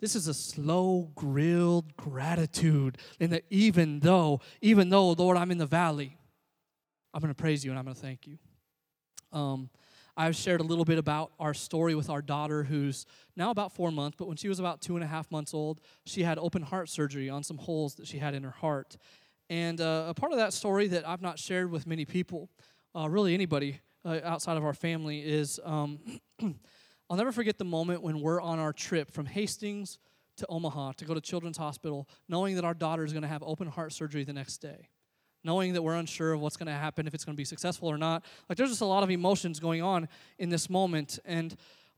This 0.00 0.16
is 0.16 0.28
a 0.28 0.34
slow, 0.34 1.10
grilled 1.14 1.96
gratitude. 1.96 2.98
And 3.20 3.32
that 3.32 3.44
even 3.50 4.00
though, 4.00 4.40
even 4.60 4.90
though, 4.90 5.12
Lord, 5.12 5.36
I'm 5.36 5.50
in 5.50 5.58
the 5.58 5.66
valley, 5.66 6.16
I'm 7.12 7.20
going 7.20 7.32
to 7.32 7.40
praise 7.40 7.64
you 7.64 7.70
and 7.70 7.78
I'm 7.78 7.84
going 7.84 7.94
to 7.94 8.00
thank 8.00 8.26
you. 8.26 8.38
Um, 9.32 9.70
I've 10.16 10.36
shared 10.36 10.60
a 10.60 10.64
little 10.64 10.84
bit 10.84 10.98
about 10.98 11.32
our 11.40 11.54
story 11.54 11.94
with 11.94 12.08
our 12.08 12.22
daughter, 12.22 12.62
who's 12.62 13.04
now 13.36 13.50
about 13.50 13.72
four 13.72 13.90
months, 13.90 14.16
but 14.16 14.28
when 14.28 14.36
she 14.36 14.48
was 14.48 14.60
about 14.60 14.80
two 14.80 14.94
and 14.94 15.02
a 15.02 15.08
half 15.08 15.28
months 15.30 15.52
old, 15.52 15.80
she 16.06 16.22
had 16.22 16.38
open 16.38 16.62
heart 16.62 16.88
surgery 16.88 17.28
on 17.28 17.42
some 17.42 17.58
holes 17.58 17.96
that 17.96 18.06
she 18.06 18.18
had 18.18 18.34
in 18.34 18.44
her 18.44 18.52
heart. 18.52 18.96
And 19.50 19.80
uh, 19.80 20.06
a 20.08 20.14
part 20.14 20.32
of 20.32 20.38
that 20.38 20.52
story 20.52 20.86
that 20.88 21.06
I've 21.06 21.20
not 21.20 21.38
shared 21.38 21.70
with 21.70 21.86
many 21.86 22.04
people, 22.04 22.48
uh, 22.94 23.08
really 23.08 23.34
anybody 23.34 23.80
uh, 24.04 24.20
outside 24.22 24.56
of 24.56 24.64
our 24.64 24.72
family, 24.72 25.20
is 25.20 25.58
um, 25.64 25.98
I'll 27.14 27.18
never 27.18 27.30
forget 27.30 27.58
the 27.58 27.64
moment 27.64 28.02
when 28.02 28.20
we're 28.20 28.40
on 28.40 28.58
our 28.58 28.72
trip 28.72 29.08
from 29.08 29.26
Hastings 29.26 30.00
to 30.36 30.46
Omaha 30.48 30.94
to 30.96 31.04
go 31.04 31.14
to 31.14 31.20
Children's 31.20 31.56
Hospital, 31.56 32.08
knowing 32.28 32.56
that 32.56 32.64
our 32.64 32.74
daughter 32.74 33.04
is 33.04 33.12
going 33.12 33.22
to 33.22 33.28
have 33.28 33.40
open 33.44 33.68
heart 33.68 33.92
surgery 33.92 34.24
the 34.24 34.32
next 34.32 34.58
day, 34.58 34.88
knowing 35.44 35.74
that 35.74 35.82
we're 35.82 35.94
unsure 35.94 36.32
of 36.32 36.40
what's 36.40 36.56
going 36.56 36.66
to 36.66 36.72
happen, 36.72 37.06
if 37.06 37.14
it's 37.14 37.24
going 37.24 37.36
to 37.36 37.40
be 37.40 37.44
successful 37.44 37.88
or 37.88 37.96
not. 37.96 38.24
Like, 38.48 38.58
there's 38.58 38.70
just 38.70 38.80
a 38.80 38.86
lot 38.86 39.04
of 39.04 39.12
emotions 39.12 39.60
going 39.60 39.80
on 39.80 40.08
in 40.40 40.48
this 40.48 40.68
moment. 40.68 41.20
And 41.24 41.54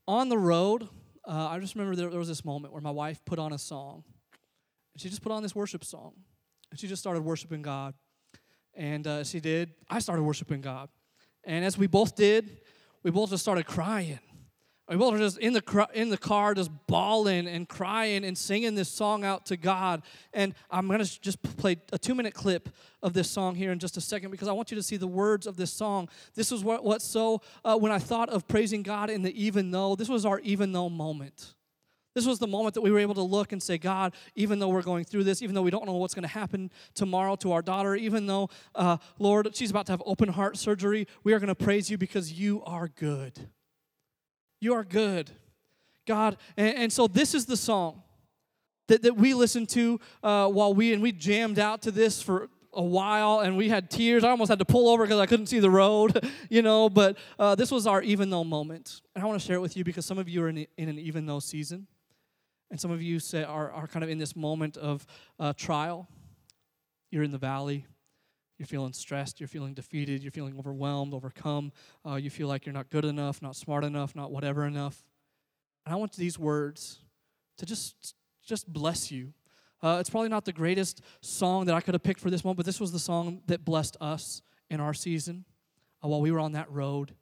on 0.07 0.29
the 0.29 0.37
road, 0.37 0.87
uh, 1.27 1.47
I 1.49 1.57
just 1.57 1.73
remember 1.73 1.95
there, 1.95 2.11
there 2.11 2.19
was 2.19 2.27
this 2.27 2.45
moment 2.45 2.71
where 2.71 2.83
my 2.83 2.91
wife 2.91 3.19
put 3.25 3.39
on 3.39 3.53
a 3.53 3.57
song. 3.57 4.03
And 4.93 5.01
she 5.01 5.09
just 5.09 5.23
put 5.23 5.31
on 5.31 5.41
this 5.41 5.55
worship 5.55 5.83
song. 5.83 6.13
And 6.69 6.79
she 6.79 6.87
just 6.87 7.01
started 7.01 7.21
worshiping 7.21 7.63
God. 7.63 7.95
And 8.75 9.07
uh, 9.07 9.23
she 9.23 9.39
did. 9.39 9.71
I 9.89 9.97
started 9.97 10.21
worshiping 10.21 10.61
God. 10.61 10.89
And 11.43 11.65
as 11.65 11.75
we 11.75 11.87
both 11.87 12.15
did, 12.15 12.59
we 13.01 13.09
both 13.09 13.31
just 13.31 13.41
started 13.41 13.65
crying 13.65 14.19
both 14.95 15.15
are 15.15 15.17
just 15.17 15.37
in 15.39 15.51
the, 15.51 15.87
in 15.93 16.09
the 16.09 16.17
car, 16.17 16.53
just 16.53 16.71
bawling 16.87 17.45
and 17.45 17.67
crying 17.67 18.23
and 18.23 18.37
singing 18.37 18.75
this 18.75 18.87
song 18.87 19.25
out 19.25 19.45
to 19.47 19.57
God. 19.57 20.01
And 20.33 20.55
I'm 20.71 20.87
going 20.87 21.03
to 21.03 21.21
just 21.21 21.41
play 21.57 21.75
a 21.91 21.97
two 21.97 22.15
minute 22.15 22.33
clip 22.33 22.69
of 23.03 23.11
this 23.11 23.29
song 23.29 23.55
here 23.55 23.73
in 23.73 23.79
just 23.79 23.97
a 23.97 24.01
second 24.01 24.31
because 24.31 24.47
I 24.47 24.53
want 24.53 24.71
you 24.71 24.75
to 24.75 24.83
see 24.83 24.95
the 24.95 25.07
words 25.07 25.45
of 25.45 25.57
this 25.57 25.73
song. 25.73 26.07
This 26.35 26.51
was 26.51 26.63
what, 26.63 26.85
what 26.85 27.01
so, 27.01 27.41
uh, 27.65 27.77
when 27.77 27.91
I 27.91 27.99
thought 27.99 28.29
of 28.29 28.47
praising 28.47 28.81
God 28.81 29.09
in 29.09 29.23
the 29.23 29.43
even 29.43 29.71
though, 29.71 29.95
this 29.95 30.07
was 30.07 30.25
our 30.25 30.39
even 30.39 30.71
though 30.71 30.89
moment. 30.89 31.53
This 32.15 32.25
was 32.25 32.39
the 32.39 32.47
moment 32.47 32.73
that 32.73 32.81
we 32.81 32.89
were 32.89 32.97
able 32.97 33.13
to 33.13 33.21
look 33.21 33.51
and 33.51 33.61
say, 33.61 33.77
God, 33.77 34.15
even 34.33 34.57
though 34.57 34.69
we're 34.69 34.81
going 34.81 35.03
through 35.03 35.25
this, 35.25 35.43
even 35.43 35.53
though 35.53 35.61
we 35.61 35.69
don't 35.69 35.85
know 35.85 35.93
what's 35.93 36.15
going 36.15 36.23
to 36.23 36.29
happen 36.29 36.71
tomorrow 36.95 37.35
to 37.35 37.51
our 37.51 37.61
daughter, 37.61 37.93
even 37.93 38.25
though, 38.25 38.49
uh, 38.73 38.97
Lord, 39.19 39.55
she's 39.55 39.69
about 39.69 39.85
to 39.85 39.91
have 39.91 40.01
open 40.03 40.29
heart 40.29 40.57
surgery, 40.57 41.07
we 41.23 41.33
are 41.33 41.39
going 41.39 41.49
to 41.49 41.55
praise 41.55 41.91
you 41.91 41.97
because 41.97 42.31
you 42.33 42.63
are 42.63 42.87
good. 42.87 43.49
You 44.59 44.73
are 44.73 44.83
good, 44.83 45.31
God. 46.05 46.37
And, 46.55 46.77
and 46.77 46.93
so 46.93 47.07
this 47.07 47.33
is 47.33 47.45
the 47.45 47.57
song 47.57 48.01
that, 48.87 49.03
that 49.03 49.15
we 49.15 49.33
listened 49.33 49.69
to 49.69 49.99
uh, 50.23 50.47
while 50.47 50.73
we, 50.73 50.93
and 50.93 51.01
we 51.01 51.11
jammed 51.11 51.59
out 51.59 51.83
to 51.83 51.91
this 51.91 52.21
for 52.21 52.49
a 52.73 52.83
while 52.83 53.39
and 53.39 53.57
we 53.57 53.69
had 53.69 53.89
tears. 53.89 54.23
I 54.23 54.29
almost 54.29 54.49
had 54.49 54.59
to 54.59 54.65
pull 54.65 54.89
over 54.89 55.03
because 55.03 55.19
I 55.19 55.25
couldn't 55.25 55.47
see 55.47 55.59
the 55.59 55.69
road, 55.69 56.29
you 56.49 56.61
know, 56.61 56.89
but 56.89 57.17
uh, 57.39 57.55
this 57.55 57.71
was 57.71 57.87
our 57.87 58.01
even 58.01 58.29
though 58.29 58.43
moment. 58.43 59.01
And 59.15 59.23
I 59.23 59.27
want 59.27 59.39
to 59.39 59.45
share 59.45 59.57
it 59.57 59.61
with 59.61 59.75
you 59.75 59.83
because 59.83 60.05
some 60.05 60.17
of 60.17 60.29
you 60.29 60.43
are 60.43 60.49
in, 60.49 60.67
in 60.77 60.89
an 60.89 60.99
even 60.99 61.25
though 61.25 61.39
season. 61.39 61.87
And 62.69 62.79
some 62.79 62.91
of 62.91 63.01
you 63.01 63.19
say, 63.19 63.43
are, 63.43 63.71
are 63.71 63.87
kind 63.87 64.03
of 64.03 64.09
in 64.09 64.17
this 64.17 64.35
moment 64.35 64.77
of 64.77 65.05
uh, 65.39 65.53
trial. 65.53 66.07
You're 67.11 67.23
in 67.23 67.31
the 67.31 67.37
valley. 67.37 67.85
You're 68.57 68.67
feeling 68.67 68.93
stressed, 68.93 69.39
you're 69.39 69.47
feeling 69.47 69.73
defeated, 69.73 70.23
you're 70.23 70.31
feeling 70.31 70.57
overwhelmed, 70.57 71.13
overcome. 71.13 71.71
Uh, 72.05 72.15
you 72.15 72.29
feel 72.29 72.47
like 72.47 72.65
you're 72.65 72.73
not 72.73 72.89
good 72.89 73.05
enough, 73.05 73.41
not 73.41 73.55
smart 73.55 73.83
enough, 73.83 74.15
not 74.15 74.31
whatever 74.31 74.65
enough. 74.65 75.03
And 75.85 75.93
I 75.93 75.97
want 75.97 76.13
these 76.13 76.39
words 76.39 76.99
to 77.57 77.65
just 77.65 78.15
just 78.45 78.71
bless 78.71 79.11
you. 79.11 79.33
Uh, 79.81 79.97
it's 79.99 80.09
probably 80.09 80.29
not 80.29 80.45
the 80.45 80.53
greatest 80.53 81.01
song 81.21 81.65
that 81.65 81.75
I 81.75 81.81
could 81.81 81.93
have 81.93 82.01
picked 82.01 82.19
for 82.19 82.29
this 82.31 82.43
moment, 82.43 82.57
but 82.57 82.65
this 82.65 82.79
was 82.79 82.91
the 82.91 82.99
song 82.99 83.41
that 83.45 83.63
blessed 83.63 83.97
us 84.01 84.41
in 84.69 84.79
our 84.79 84.93
season 84.93 85.45
uh, 86.03 86.07
while 86.07 86.21
we 86.21 86.31
were 86.31 86.39
on 86.39 86.53
that 86.53 86.71
road. 86.71 87.13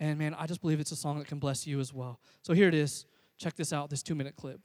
And 0.00 0.18
man, 0.18 0.34
I 0.34 0.46
just 0.46 0.60
believe 0.60 0.80
it's 0.80 0.92
a 0.92 0.96
song 0.96 1.18
that 1.18 1.28
can 1.28 1.38
bless 1.38 1.66
you 1.66 1.78
as 1.78 1.92
well. 1.92 2.18
So 2.42 2.52
here 2.52 2.66
it 2.66 2.74
is. 2.74 3.04
Check 3.38 3.54
this 3.54 3.72
out, 3.72 3.90
this 3.90 4.02
two 4.02 4.14
minute 4.14 4.34
clip. 4.36 4.60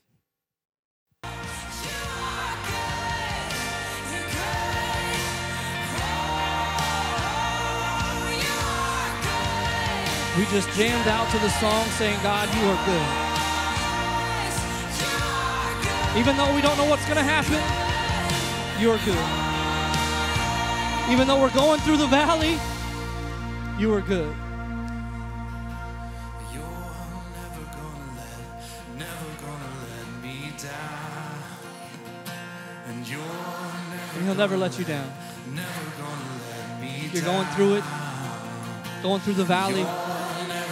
We 10.37 10.45
just 10.47 10.69
jammed 10.71 11.07
out 11.07 11.31
to 11.31 11.39
the 11.39 11.49
song 11.49 11.85
saying, 11.91 12.19
God, 12.21 12.49
you 12.53 12.67
are 12.67 12.85
good. 12.85 13.07
Even 16.19 16.35
though 16.35 16.53
we 16.53 16.61
don't 16.61 16.77
know 16.77 16.89
what's 16.89 17.05
going 17.05 17.15
to 17.15 17.23
happen, 17.23 17.61
you 18.81 18.91
are 18.91 18.99
good. 19.05 19.25
Even 21.13 21.27
though 21.27 21.39
we're 21.39 21.53
going 21.53 21.79
through 21.81 21.97
the 21.97 22.07
valley, 22.07 22.57
you 23.79 23.93
are 23.93 24.01
good. 24.01 24.35
And 34.15 34.25
he'll 34.25 34.35
never 34.35 34.57
let 34.57 34.77
you 34.77 34.83
down. 34.83 35.11
You're 37.13 37.23
going 37.23 37.47
through 37.47 37.75
it, 37.75 37.83
going 39.01 39.21
through 39.21 39.35
the 39.35 39.45
valley. 39.45 39.85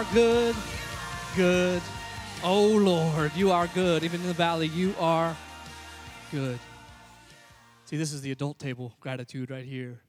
are 0.00 0.14
good, 0.14 0.56
good. 1.36 1.82
Oh 2.42 2.68
Lord, 2.68 3.32
you 3.36 3.50
are 3.52 3.66
good. 3.66 4.02
Even 4.02 4.22
in 4.22 4.28
the 4.28 4.32
valley, 4.32 4.68
you 4.68 4.94
are 4.98 5.36
good. 6.32 6.58
See, 7.84 7.98
this 7.98 8.14
is 8.14 8.22
the 8.22 8.32
adult 8.32 8.58
table 8.58 8.94
gratitude 9.00 9.50
right 9.50 9.64
here. 9.64 10.00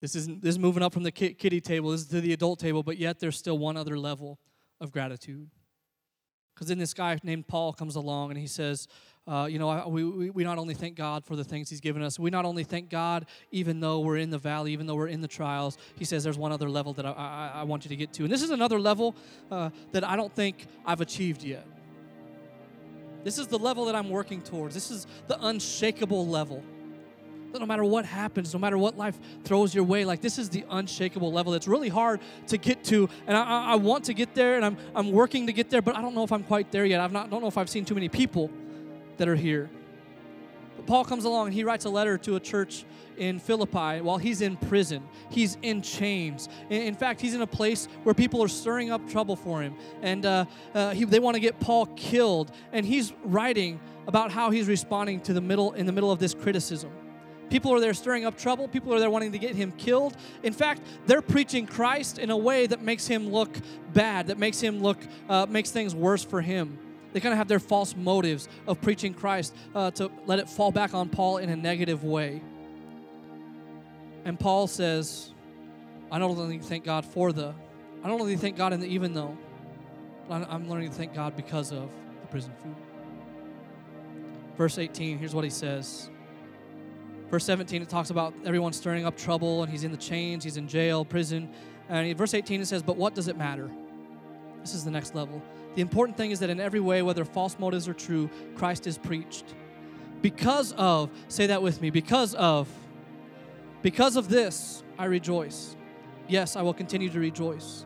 This 0.00 0.14
isn't 0.14 0.42
this 0.42 0.50
is 0.50 0.58
moving 0.60 0.84
up 0.84 0.92
from 0.92 1.02
the 1.02 1.10
kiddie 1.10 1.60
table. 1.60 1.90
This 1.90 2.02
is 2.02 2.06
to 2.08 2.20
the 2.20 2.34
adult 2.34 2.60
table, 2.60 2.84
but 2.84 2.96
yet 2.96 3.18
there's 3.18 3.36
still 3.36 3.58
one 3.58 3.76
other 3.76 3.98
level 3.98 4.38
of 4.80 4.92
gratitude. 4.92 5.50
Because 6.54 6.68
then 6.68 6.78
this 6.78 6.94
guy 6.94 7.18
named 7.24 7.48
Paul 7.48 7.72
comes 7.72 7.96
along 7.96 8.30
and 8.30 8.38
he 8.38 8.46
says, 8.46 8.86
uh, 9.26 9.48
you 9.50 9.58
know, 9.58 9.88
we, 9.88 10.30
we 10.30 10.44
not 10.44 10.58
only 10.58 10.74
thank 10.74 10.96
God 10.96 11.24
for 11.24 11.34
the 11.34 11.44
things 11.44 11.70
He's 11.70 11.80
given 11.80 12.02
us, 12.02 12.18
we 12.18 12.30
not 12.30 12.44
only 12.44 12.62
thank 12.62 12.90
God 12.90 13.26
even 13.50 13.80
though 13.80 14.00
we're 14.00 14.18
in 14.18 14.30
the 14.30 14.38
valley, 14.38 14.72
even 14.72 14.86
though 14.86 14.96
we're 14.96 15.08
in 15.08 15.22
the 15.22 15.28
trials. 15.28 15.78
He 15.96 16.04
says 16.04 16.24
there's 16.24 16.36
one 16.36 16.52
other 16.52 16.68
level 16.68 16.92
that 16.94 17.06
I, 17.06 17.12
I, 17.12 17.60
I 17.60 17.62
want 17.62 17.84
you 17.84 17.88
to 17.88 17.96
get 17.96 18.12
to. 18.14 18.24
And 18.24 18.32
this 18.32 18.42
is 18.42 18.50
another 18.50 18.78
level 18.78 19.16
uh, 19.50 19.70
that 19.92 20.04
I 20.04 20.16
don't 20.16 20.34
think 20.34 20.66
I've 20.84 21.00
achieved 21.00 21.42
yet. 21.42 21.66
This 23.22 23.38
is 23.38 23.46
the 23.46 23.58
level 23.58 23.86
that 23.86 23.94
I'm 23.94 24.10
working 24.10 24.42
towards. 24.42 24.74
This 24.74 24.90
is 24.90 25.06
the 25.26 25.42
unshakable 25.46 26.26
level 26.26 26.62
that 27.54 27.60
no 27.60 27.66
matter 27.66 27.84
what 27.84 28.04
happens, 28.04 28.52
no 28.52 28.58
matter 28.58 28.76
what 28.76 28.98
life 28.98 29.16
throws 29.44 29.74
your 29.74 29.84
way, 29.84 30.04
like 30.04 30.20
this 30.20 30.38
is 30.38 30.50
the 30.50 30.64
unshakable 30.70 31.32
level. 31.32 31.54
It's 31.54 31.68
really 31.68 31.88
hard 31.88 32.20
to 32.48 32.58
get 32.58 32.84
to, 32.84 33.08
and 33.28 33.36
I, 33.36 33.72
I 33.72 33.74
want 33.76 34.04
to 34.06 34.12
get 34.12 34.34
there, 34.34 34.56
and 34.56 34.64
I'm, 34.64 34.76
I'm 34.94 35.12
working 35.12 35.46
to 35.46 35.52
get 35.52 35.70
there, 35.70 35.80
but 35.80 35.96
I 35.96 36.02
don't 36.02 36.16
know 36.16 36.24
if 36.24 36.32
I'm 36.32 36.42
quite 36.42 36.72
there 36.72 36.84
yet. 36.84 37.12
Not, 37.12 37.30
don't 37.30 37.40
know 37.40 37.46
if 37.46 37.56
I've 37.56 37.70
seen 37.70 37.84
too 37.84 37.94
many 37.94 38.08
people 38.08 38.50
that 39.16 39.28
are 39.28 39.36
here. 39.36 39.70
But 40.76 40.86
Paul 40.86 41.04
comes 41.04 41.24
along 41.24 41.46
and 41.46 41.54
he 41.54 41.64
writes 41.64 41.84
a 41.84 41.90
letter 41.90 42.18
to 42.18 42.36
a 42.36 42.40
church 42.40 42.84
in 43.16 43.38
Philippi 43.38 44.00
while 44.00 44.18
he's 44.18 44.40
in 44.40 44.56
prison. 44.56 45.02
He's 45.30 45.56
in 45.62 45.82
chains. 45.82 46.48
In, 46.70 46.94
fact, 46.94 47.20
he's 47.20 47.34
in 47.34 47.42
a 47.42 47.46
place 47.46 47.86
where 48.02 48.14
people 48.14 48.42
are 48.42 48.48
stirring 48.48 48.90
up 48.90 49.08
trouble 49.08 49.36
for 49.36 49.62
him, 49.62 49.74
and 50.02 50.26
uh, 50.26 50.44
uh, 50.74 50.90
he, 50.90 51.04
they 51.04 51.20
want 51.20 51.34
to 51.34 51.40
get 51.40 51.60
Paul 51.60 51.86
killed. 51.96 52.50
And 52.72 52.84
he's 52.84 53.12
writing 53.24 53.80
about 54.06 54.32
how 54.32 54.50
he's 54.50 54.68
responding 54.68 55.20
to 55.22 55.32
the 55.32 55.40
middle 55.40 55.72
in 55.72 55.86
the 55.86 55.92
middle 55.92 56.10
of 56.10 56.18
this 56.18 56.34
criticism. 56.34 56.90
People 57.50 57.72
are 57.72 57.80
there 57.80 57.94
stirring 57.94 58.24
up 58.24 58.36
trouble. 58.36 58.66
People 58.66 58.92
are 58.94 58.98
there 58.98 59.10
wanting 59.10 59.32
to 59.32 59.38
get 59.38 59.54
him 59.54 59.70
killed. 59.72 60.16
In 60.42 60.52
fact, 60.52 60.80
they're 61.06 61.22
preaching 61.22 61.66
Christ 61.66 62.18
in 62.18 62.30
a 62.30 62.36
way 62.36 62.66
that 62.66 62.82
makes 62.82 63.06
him 63.06 63.30
look 63.30 63.56
bad, 63.92 64.28
that 64.28 64.38
makes 64.38 64.60
him 64.60 64.82
look, 64.82 64.98
uh, 65.28 65.46
makes 65.48 65.70
things 65.70 65.94
worse 65.94 66.24
for 66.24 66.40
him. 66.40 66.78
They 67.14 67.20
kind 67.20 67.32
of 67.32 67.38
have 67.38 67.46
their 67.46 67.60
false 67.60 67.94
motives 67.94 68.48
of 68.66 68.80
preaching 68.80 69.14
Christ 69.14 69.54
uh, 69.72 69.92
to 69.92 70.10
let 70.26 70.40
it 70.40 70.48
fall 70.50 70.72
back 70.72 70.94
on 70.94 71.08
Paul 71.08 71.36
in 71.38 71.48
a 71.48 71.54
negative 71.54 72.02
way. 72.02 72.42
And 74.24 74.38
Paul 74.38 74.66
says, 74.66 75.32
I 76.10 76.18
don't 76.18 76.36
only 76.36 76.58
thank 76.58 76.84
God 76.84 77.06
for 77.06 77.32
the, 77.32 77.54
I 78.02 78.08
don't 78.08 78.20
only 78.20 78.36
thank 78.36 78.56
God 78.56 78.72
in 78.72 78.80
the 78.80 78.88
even 78.88 79.14
though, 79.14 79.38
I'm 80.28 80.68
learning 80.68 80.88
to 80.88 80.94
thank 80.94 81.14
God 81.14 81.36
because 81.36 81.70
of 81.70 81.88
the 82.20 82.26
prison 82.26 82.52
food. 82.62 82.74
Verse 84.56 84.78
18, 84.78 85.18
here's 85.18 85.36
what 85.36 85.44
he 85.44 85.50
says. 85.50 86.10
Verse 87.30 87.44
17, 87.44 87.80
it 87.80 87.88
talks 87.88 88.10
about 88.10 88.34
everyone 88.44 88.72
stirring 88.72 89.06
up 89.06 89.16
trouble 89.16 89.62
and 89.62 89.70
he's 89.70 89.84
in 89.84 89.92
the 89.92 89.98
chains, 89.98 90.42
he's 90.42 90.56
in 90.56 90.66
jail, 90.66 91.04
prison. 91.04 91.48
And 91.88 92.08
in 92.08 92.16
verse 92.16 92.34
18, 92.34 92.60
it 92.60 92.66
says, 92.66 92.82
But 92.82 92.96
what 92.96 93.14
does 93.14 93.28
it 93.28 93.36
matter? 93.36 93.70
This 94.62 94.74
is 94.74 94.84
the 94.84 94.90
next 94.90 95.14
level. 95.14 95.40
The 95.74 95.80
important 95.80 96.16
thing 96.16 96.30
is 96.30 96.38
that 96.40 96.50
in 96.50 96.60
every 96.60 96.80
way, 96.80 97.02
whether 97.02 97.24
false 97.24 97.58
motives 97.58 97.88
or 97.88 97.94
true, 97.94 98.30
Christ 98.54 98.86
is 98.86 98.96
preached. 98.96 99.54
Because 100.22 100.72
of, 100.72 101.10
say 101.28 101.46
that 101.48 101.62
with 101.62 101.80
me, 101.82 101.90
because 101.90 102.34
of, 102.34 102.68
because 103.82 104.16
of 104.16 104.28
this, 104.28 104.82
I 104.98 105.06
rejoice. 105.06 105.76
Yes, 106.28 106.56
I 106.56 106.62
will 106.62 106.72
continue 106.72 107.10
to 107.10 107.20
rejoice. 107.20 107.84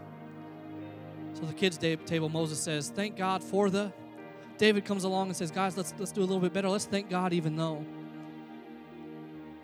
So 1.34 1.44
the 1.44 1.54
kids' 1.54 1.78
table, 1.78 2.28
Moses 2.28 2.60
says, 2.60 2.90
Thank 2.90 3.16
God 3.16 3.42
for 3.42 3.70
the. 3.70 3.92
David 4.58 4.84
comes 4.84 5.04
along 5.04 5.28
and 5.28 5.36
says, 5.36 5.50
Guys, 5.50 5.76
let's, 5.76 5.94
let's 5.98 6.12
do 6.12 6.20
a 6.20 6.22
little 6.22 6.40
bit 6.40 6.52
better. 6.52 6.68
Let's 6.68 6.84
thank 6.84 7.08
God 7.08 7.32
even 7.32 7.56
though. 7.56 7.84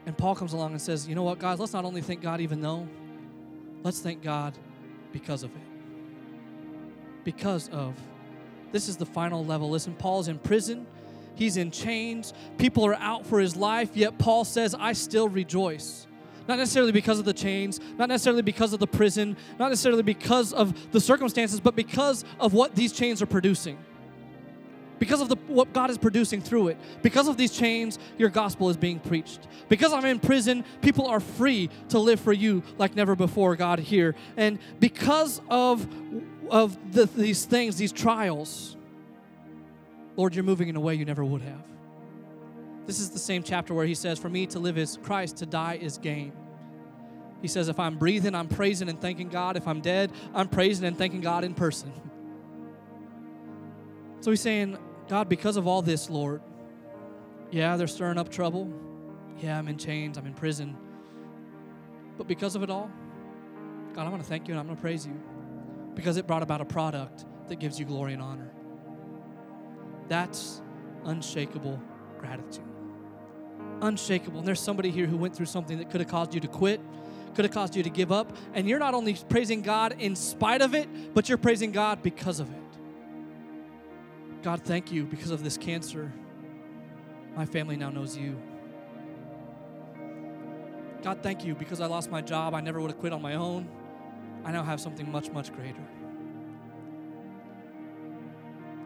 And 0.07 0.17
Paul 0.17 0.35
comes 0.35 0.53
along 0.53 0.73
and 0.73 0.81
says, 0.81 1.07
You 1.07 1.15
know 1.15 1.23
what, 1.23 1.39
guys, 1.39 1.59
let's 1.59 1.73
not 1.73 1.85
only 1.85 2.01
thank 2.01 2.21
God 2.21 2.41
even 2.41 2.61
though, 2.61 2.89
let's 3.83 4.01
thank 4.01 4.23
God 4.23 4.57
because 5.13 5.43
of 5.43 5.51
it. 5.51 5.63
Because 7.25 7.69
of. 7.69 7.95
This 8.75 8.89
is 8.89 8.97
the 8.97 9.07
final 9.07 9.45
level. 9.45 9.71
Listen, 9.71 9.95
Paul's 9.95 10.27
in 10.27 10.37
prison, 10.37 10.85
he's 11.37 11.57
in 11.57 11.71
chains, 11.71 12.35
people 12.59 12.85
are 12.85 12.97
out 12.97 13.25
for 13.25 13.39
his 13.39 13.55
life, 13.55 13.91
yet 13.95 14.19
Paul 14.19 14.45
says, 14.45 14.75
I 14.75 14.95
still 14.95 15.29
rejoice. 15.29 16.09
Not 16.49 16.59
necessarily 16.59 16.91
because 16.91 17.21
of 17.21 17.25
the 17.25 17.33
chains, 17.33 17.79
not 17.99 18.09
necessarily 18.09 18.43
because 18.43 18.73
of 18.73 18.81
the 18.81 18.89
prison, 18.89 19.37
not 19.61 19.69
necessarily 19.69 20.03
because 20.03 20.53
of 20.53 20.91
the 20.91 20.99
circumstances, 21.01 21.61
but 21.61 21.77
because 21.77 22.25
of 22.41 22.53
what 22.53 22.75
these 22.75 22.93
chains 22.93 23.23
are 23.23 23.27
producing 23.27 23.79
because 24.99 25.21
of 25.21 25.29
the, 25.29 25.37
what 25.49 25.73
God 25.73 25.91
is 25.91 25.99
producing 25.99 26.41
through 26.41 26.69
it. 26.69 26.79
Because 27.03 27.29
of 27.29 27.37
these 27.37 27.53
chains, 27.53 27.99
your 28.17 28.31
gospel 28.31 28.71
is 28.71 28.77
being 28.77 28.99
preached. 28.99 29.47
Because 29.69 29.93
I'm 29.93 30.05
in 30.05 30.19
prison, 30.19 30.65
people 30.81 31.07
are 31.07 31.21
free 31.21 31.69
to 31.91 31.99
live 31.99 32.21
for 32.21 32.33
you 32.33 32.63
like 32.79 32.97
never 32.97 33.15
before, 33.15 33.57
God, 33.57 33.79
here. 33.81 34.15
And 34.37 34.59
because 34.81 35.41
of, 35.51 35.87
of 36.55 36.93
the, 36.93 37.07
these 37.07 37.45
things, 37.45 37.77
these 37.77 37.91
trials, 37.91 38.77
Lord, 40.15 40.37
you're 40.37 40.45
moving 40.45 40.69
in 40.69 40.77
a 40.77 40.81
way 40.81 40.95
you 40.95 41.05
never 41.05 41.25
would 41.25 41.43
have. 41.43 41.65
This 42.87 43.01
is 43.01 43.11
the 43.11 43.19
same 43.19 43.43
chapter 43.43 43.75
where 43.75 43.85
he 43.85 43.95
says, 43.97 44.21
For 44.21 44.29
me 44.29 44.47
to 44.47 44.61
live 44.61 44.79
is 44.79 44.97
Christ, 45.03 45.39
to 45.39 45.47
die 45.47 45.79
is 45.83 45.99
gain. 45.99 46.33
He 47.43 47.49
says, 47.49 47.69
if 47.69 47.79
I'm 47.79 47.99
breathing, 47.99 48.35
I'm 48.35 48.47
praising 48.47 48.89
and 48.89 48.99
thanking 49.01 49.29
God. 49.29 49.57
If 49.57 49.67
I'm 49.67 49.81
dead, 49.81 50.13
I'm 50.33 50.49
praising 50.49 50.87
and 50.87 50.97
thanking 50.97 51.21
God 51.21 51.45
in 51.45 51.53
person. 51.53 51.93
So 54.21 54.31
he's 54.31 54.41
saying, 54.41 54.79
God, 55.07 55.29
because 55.29 55.59
of 55.59 55.67
all 55.67 55.83
this, 55.83 56.09
Lord, 56.09 56.41
yeah, 57.51 57.77
they're 57.77 57.87
stirring 57.87 58.17
up 58.17 58.31
trouble. 58.31 58.73
Yeah, 59.39 59.59
I'm 59.59 59.69
in 59.69 59.77
chains, 59.77 60.17
I'm 60.17 60.25
in 60.25 60.33
prison. 60.33 60.75
But 62.17 62.27
because 62.27 62.57
of 62.57 62.63
it 62.63 62.71
all, 62.71 62.91
God, 63.93 64.07
I 64.07 64.09
want 64.09 64.23
to 64.23 64.29
thank 64.29 64.49
you 64.49 64.55
and 64.55 64.61
I'm 64.61 64.65
going 64.65 64.77
to 64.77 64.81
praise 64.81 65.07
you 65.07 65.21
because 65.95 66.17
it 66.17 66.27
brought 66.27 66.43
about 66.43 66.61
a 66.61 66.65
product 66.65 67.25
that 67.49 67.57
gives 67.57 67.79
you 67.79 67.85
glory 67.85 68.13
and 68.13 68.23
honor. 68.23 68.51
That's 70.09 70.63
unshakable 71.05 71.81
gratitude. 72.19 72.65
Unshakable. 73.83 74.39
And 74.39 74.49
there's 74.49 74.61
somebody 74.61 74.91
here 74.91 75.07
who 75.07 75.17
went 75.17 75.37
through 75.37 75.47
something 75.47 75.79
that 75.79 75.91
could 75.91 76.01
have 76.01 76.11
caused 76.11 76.35
you 76.35 76.41
to 76.41 76.49
quit, 76.49 76.81
could 77.35 77.45
have 77.45 77.53
caused 77.53 77.77
you 77.77 77.83
to 77.83 77.91
give 77.91 78.13
up. 78.13 78.37
And 78.55 78.69
you're 78.69 78.79
not 78.79 78.95
only 78.95 79.15
praising 79.29 79.63
God 79.63 79.97
in 79.99 80.17
spite 80.17 80.63
of 80.63 80.75
it, 80.75 81.15
but 81.15 81.29
you're 81.29 81.39
praising 81.39 81.73
God 81.73 82.03
because 82.03 82.41
of 82.41 82.51
it. 82.51 82.57
God, 84.43 84.63
thank 84.63 84.93
you 84.93 85.05
because 85.05 85.31
of 85.31 85.43
this 85.43 85.57
cancer. 85.57 86.13
My 87.35 87.47
family 87.47 87.77
now 87.77 87.91
knows 87.91 88.17
you. 88.17 88.41
God, 91.03 91.23
thank 91.23 91.45
you 91.45 91.55
because 91.55 91.81
I 91.81 91.87
lost 91.87 92.11
my 92.11 92.23
job. 92.23 92.55
I 92.55 92.61
never 92.61 92.81
would 92.81 92.91
have 92.91 93.01
quit 93.01 93.13
on 93.13 93.21
my 93.21 93.35
own. 93.35 93.69
I 94.45 94.53
now 94.53 94.63
have 94.63 94.81
something 94.81 95.11
much, 95.11 95.31
much 95.31 95.53
greater. 95.53 95.83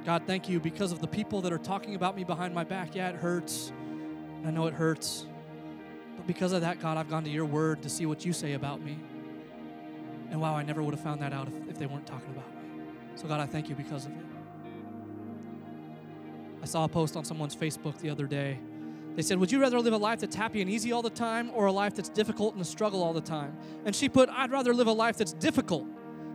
God, 0.05 0.23
thank 0.27 0.49
you 0.49 0.61
because 0.61 0.93
of 0.93 1.01
the 1.01 1.07
people 1.07 1.43
that 1.43 1.53
are 1.53 1.59
talking 1.59 1.95
about 1.95 2.17
me 2.17 2.25
behind 2.25 2.55
my 2.55 2.65
back. 2.65 2.95
Yeah, 2.95 3.11
it 3.11 3.17
hurts. 3.17 3.73
I 4.45 4.51
know 4.51 4.67
it 4.67 4.75
hurts. 4.75 5.27
But 6.17 6.27
because 6.27 6.53
of 6.53 6.61
that, 6.63 6.81
God, 6.81 6.97
I've 6.97 7.11
gone 7.11 7.25
to 7.25 7.31
your 7.31 7.45
word 7.45 7.83
to 7.83 7.89
see 7.89 8.07
what 8.07 8.25
you 8.25 8.33
say 8.33 8.55
about 8.55 8.81
me. 8.81 8.99
And 10.31 10.41
wow, 10.41 10.55
I 10.55 10.63
never 10.63 10.83
would 10.83 10.95
have 10.95 11.03
found 11.03 11.21
that 11.23 11.33
out 11.33 11.49
if, 11.49 11.71
if 11.71 11.79
they 11.79 11.87
weren't 11.87 12.07
talking 12.07 12.31
about 12.31 12.49
me. 12.55 12.83
So, 13.17 13.27
God, 13.27 13.41
I 13.41 13.47
thank 13.47 13.69
you 13.69 13.75
because 13.75 14.07
of 14.07 14.13
it. 14.13 14.25
I 16.63 16.67
saw 16.67 16.85
a 16.85 16.89
post 16.89 17.17
on 17.17 17.25
someone's 17.25 17.57
Facebook 17.57 17.99
the 17.99 18.11
other 18.11 18.27
day. 18.27 18.59
They 19.19 19.23
said, 19.23 19.41
Would 19.41 19.51
you 19.51 19.61
rather 19.61 19.81
live 19.81 19.93
a 19.93 19.97
life 19.97 20.21
that's 20.21 20.37
happy 20.37 20.63
and 20.63 20.71
easy 20.71 20.93
all 20.93 21.03
the 21.03 21.11
time 21.11 21.51
or 21.53 21.67
a 21.67 21.73
life 21.73 21.97
that's 21.97 22.09
difficult 22.09 22.53
and 22.53 22.63
a 22.63 22.65
struggle 22.65 23.03
all 23.03 23.13
the 23.13 23.21
time? 23.21 23.59
And 23.85 23.93
she 23.93 24.09
put, 24.09 24.29
I'd 24.29 24.53
rather 24.53 24.73
live 24.73 24.87
a 24.87 24.93
life 24.93 25.17
that's 25.17 25.33
difficult. 25.33 25.85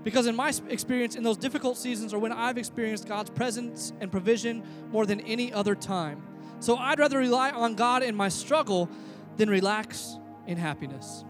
Because 0.03 0.27
in 0.27 0.35
my 0.35 0.51
experience, 0.67 1.15
in 1.15 1.23
those 1.23 1.37
difficult 1.37 1.77
seasons, 1.77 2.13
are 2.13 2.19
when 2.19 2.33
I've 2.33 2.57
experienced 2.57 3.07
God's 3.07 3.29
presence 3.29 3.93
and 4.01 4.11
provision 4.11 4.63
more 4.91 5.05
than 5.05 5.21
any 5.21 5.53
other 5.53 5.75
time. 5.75 6.23
So 6.59 6.75
I'd 6.75 6.99
rather 6.99 7.19
rely 7.19 7.51
on 7.51 7.75
God 7.75 8.03
in 8.03 8.17
my 8.17 8.27
struggle 8.27 8.89
than 9.37 9.49
relax 9.49 10.17
in 10.45 10.57
happiness. 10.57 11.23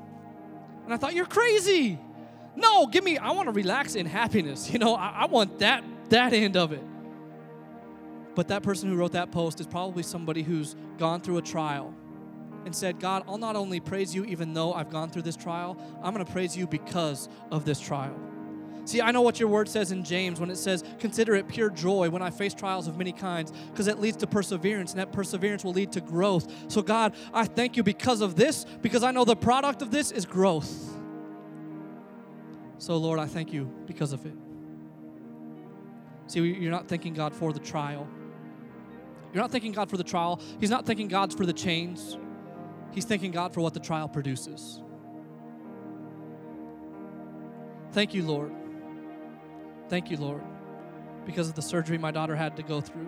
And 0.85 0.91
I 0.91 0.97
thought, 0.97 1.13
You're 1.13 1.27
crazy. 1.27 1.99
No, 2.55 2.87
give 2.87 3.03
me, 3.03 3.19
I 3.19 3.29
want 3.29 3.47
to 3.47 3.53
relax 3.53 3.93
in 3.93 4.07
happiness. 4.07 4.67
You 4.73 4.79
know, 4.79 4.95
I, 4.95 5.17
I 5.17 5.25
want 5.27 5.59
that 5.59 5.83
that 6.09 6.33
end 6.33 6.57
of 6.57 6.71
it. 6.71 6.83
But 8.35 8.47
that 8.47 8.63
person 8.63 8.89
who 8.89 8.95
wrote 8.95 9.11
that 9.11 9.31
post 9.31 9.59
is 9.59 9.67
probably 9.67 10.03
somebody 10.03 10.43
who's 10.43 10.75
gone 10.97 11.21
through 11.21 11.37
a 11.37 11.41
trial 11.41 11.93
and 12.65 12.75
said, 12.75 12.99
God, 12.99 13.23
I'll 13.27 13.37
not 13.37 13.55
only 13.55 13.79
praise 13.79 14.15
you 14.15 14.23
even 14.25 14.53
though 14.53 14.73
I've 14.73 14.89
gone 14.89 15.09
through 15.09 15.23
this 15.23 15.35
trial, 15.35 15.77
I'm 16.01 16.13
going 16.13 16.25
to 16.25 16.31
praise 16.31 16.55
you 16.55 16.65
because 16.65 17.29
of 17.51 17.65
this 17.65 17.79
trial. 17.79 18.17
See, 18.85 19.01
I 19.01 19.11
know 19.11 19.21
what 19.21 19.39
your 19.39 19.47
word 19.47 19.69
says 19.69 19.91
in 19.91 20.03
James 20.03 20.39
when 20.41 20.49
it 20.49 20.57
says, 20.57 20.83
Consider 20.99 21.35
it 21.35 21.47
pure 21.47 21.69
joy 21.69 22.09
when 22.09 22.21
I 22.21 22.29
face 22.29 22.53
trials 22.53 22.87
of 22.87 22.97
many 22.97 23.13
kinds, 23.13 23.53
because 23.71 23.87
it 23.87 23.99
leads 23.99 24.17
to 24.17 24.27
perseverance, 24.27 24.91
and 24.91 24.99
that 24.99 25.13
perseverance 25.13 25.63
will 25.63 25.71
lead 25.71 25.93
to 25.93 26.01
growth. 26.01 26.51
So, 26.67 26.81
God, 26.81 27.15
I 27.33 27.45
thank 27.45 27.77
you 27.77 27.83
because 27.83 28.19
of 28.19 28.35
this, 28.35 28.65
because 28.81 29.03
I 29.03 29.11
know 29.11 29.23
the 29.23 29.37
product 29.37 29.81
of 29.81 29.89
this 29.89 30.11
is 30.11 30.25
growth. 30.25 30.69
So, 32.77 32.97
Lord, 32.97 33.19
I 33.19 33.25
thank 33.25 33.53
you 33.53 33.71
because 33.85 34.11
of 34.11 34.25
it. 34.25 34.33
See, 36.27 36.41
you're 36.41 36.71
not 36.71 36.89
thanking 36.89 37.13
God 37.13 37.33
for 37.33 37.53
the 37.53 37.59
trial. 37.59 38.07
You're 39.33 39.41
not 39.41 39.51
thanking 39.51 39.71
God 39.71 39.89
for 39.89 39.97
the 39.97 40.03
trial. 40.03 40.39
He's 40.59 40.69
not 40.69 40.85
thanking 40.85 41.07
God 41.07 41.35
for 41.35 41.45
the 41.45 41.53
chains. 41.53 42.17
He's 42.91 43.05
thanking 43.05 43.31
God 43.31 43.53
for 43.53 43.61
what 43.61 43.73
the 43.73 43.79
trial 43.79 44.07
produces. 44.07 44.81
Thank 47.91 48.13
you, 48.13 48.23
Lord. 48.23 48.51
Thank 49.89 50.11
you, 50.11 50.17
Lord, 50.17 50.41
because 51.25 51.49
of 51.49 51.55
the 51.55 51.61
surgery 51.61 51.97
my 51.97 52.11
daughter 52.11 52.35
had 52.35 52.55
to 52.57 52.63
go 52.63 52.79
through, 52.79 53.07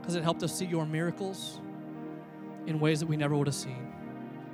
because 0.00 0.14
it 0.14 0.22
helped 0.22 0.42
us 0.42 0.56
see 0.56 0.66
your 0.66 0.84
miracles 0.84 1.60
in 2.66 2.78
ways 2.78 3.00
that 3.00 3.06
we 3.06 3.16
never 3.16 3.36
would 3.36 3.46
have 3.46 3.56
seen, 3.56 3.92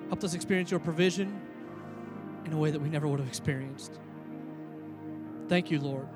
helped 0.09 0.25
us 0.25 0.35
experience 0.35 0.71
your 0.71 0.81
provision 0.81 1.41
in 2.45 2.53
a 2.53 2.57
way 2.57 2.71
that 2.71 2.81
we 2.81 2.89
never 2.89 3.09
would 3.09 3.19
have 3.19 3.29
experienced. 3.29 3.99
Thank 5.49 5.71
you, 5.71 5.81
Lord. 5.81 6.07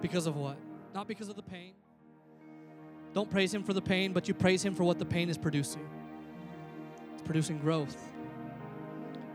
Because 0.00 0.26
of 0.26 0.36
what? 0.36 0.56
Not 0.94 1.06
because 1.06 1.28
of 1.28 1.36
the 1.36 1.42
pain. 1.42 1.74
Don't 3.12 3.30
praise 3.30 3.52
Him 3.52 3.62
for 3.62 3.72
the 3.72 3.80
pain, 3.80 4.12
but 4.12 4.28
you 4.28 4.34
praise 4.34 4.64
Him 4.64 4.74
for 4.74 4.84
what 4.84 4.98
the 4.98 5.04
pain 5.04 5.28
is 5.28 5.38
producing. 5.38 5.86
It's 7.14 7.22
producing 7.22 7.58
growth. 7.58 7.96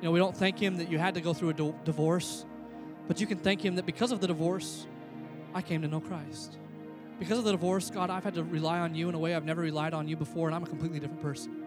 You 0.01 0.05
know, 0.05 0.11
we 0.11 0.19
don't 0.19 0.35
thank 0.35 0.59
Him 0.59 0.77
that 0.77 0.89
you 0.89 0.97
had 0.97 1.13
to 1.15 1.21
go 1.21 1.33
through 1.33 1.49
a 1.49 1.53
do- 1.53 1.75
divorce, 1.83 2.45
but 3.07 3.19
you 3.19 3.27
can 3.27 3.37
thank 3.37 3.63
Him 3.63 3.75
that 3.75 3.85
because 3.85 4.11
of 4.11 4.21
the 4.21 4.27
divorce, 4.27 4.87
I 5.53 5.61
came 5.61 5.81
to 5.81 5.87
know 5.87 5.99
Christ. 5.99 6.57
Because 7.19 7.37
of 7.37 7.43
the 7.43 7.51
divorce, 7.51 7.89
God, 7.91 8.09
I've 8.09 8.23
had 8.23 8.33
to 8.33 8.43
rely 8.43 8.79
on 8.79 8.95
you 8.95 9.07
in 9.07 9.15
a 9.15 9.19
way 9.19 9.35
I've 9.35 9.45
never 9.45 9.61
relied 9.61 9.93
on 9.93 10.07
you 10.07 10.15
before, 10.15 10.47
and 10.47 10.55
I'm 10.55 10.63
a 10.63 10.67
completely 10.67 10.99
different 10.99 11.21
person. 11.21 11.61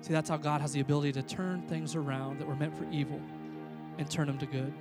See, 0.00 0.12
that's 0.12 0.28
how 0.28 0.36
God 0.36 0.60
has 0.60 0.72
the 0.72 0.80
ability 0.80 1.12
to 1.12 1.22
turn 1.22 1.62
things 1.62 1.94
around 1.94 2.40
that 2.40 2.48
were 2.48 2.56
meant 2.56 2.76
for 2.76 2.84
evil 2.90 3.20
and 3.98 4.10
turn 4.10 4.26
them 4.26 4.38
to 4.38 4.46
good. 4.46 4.72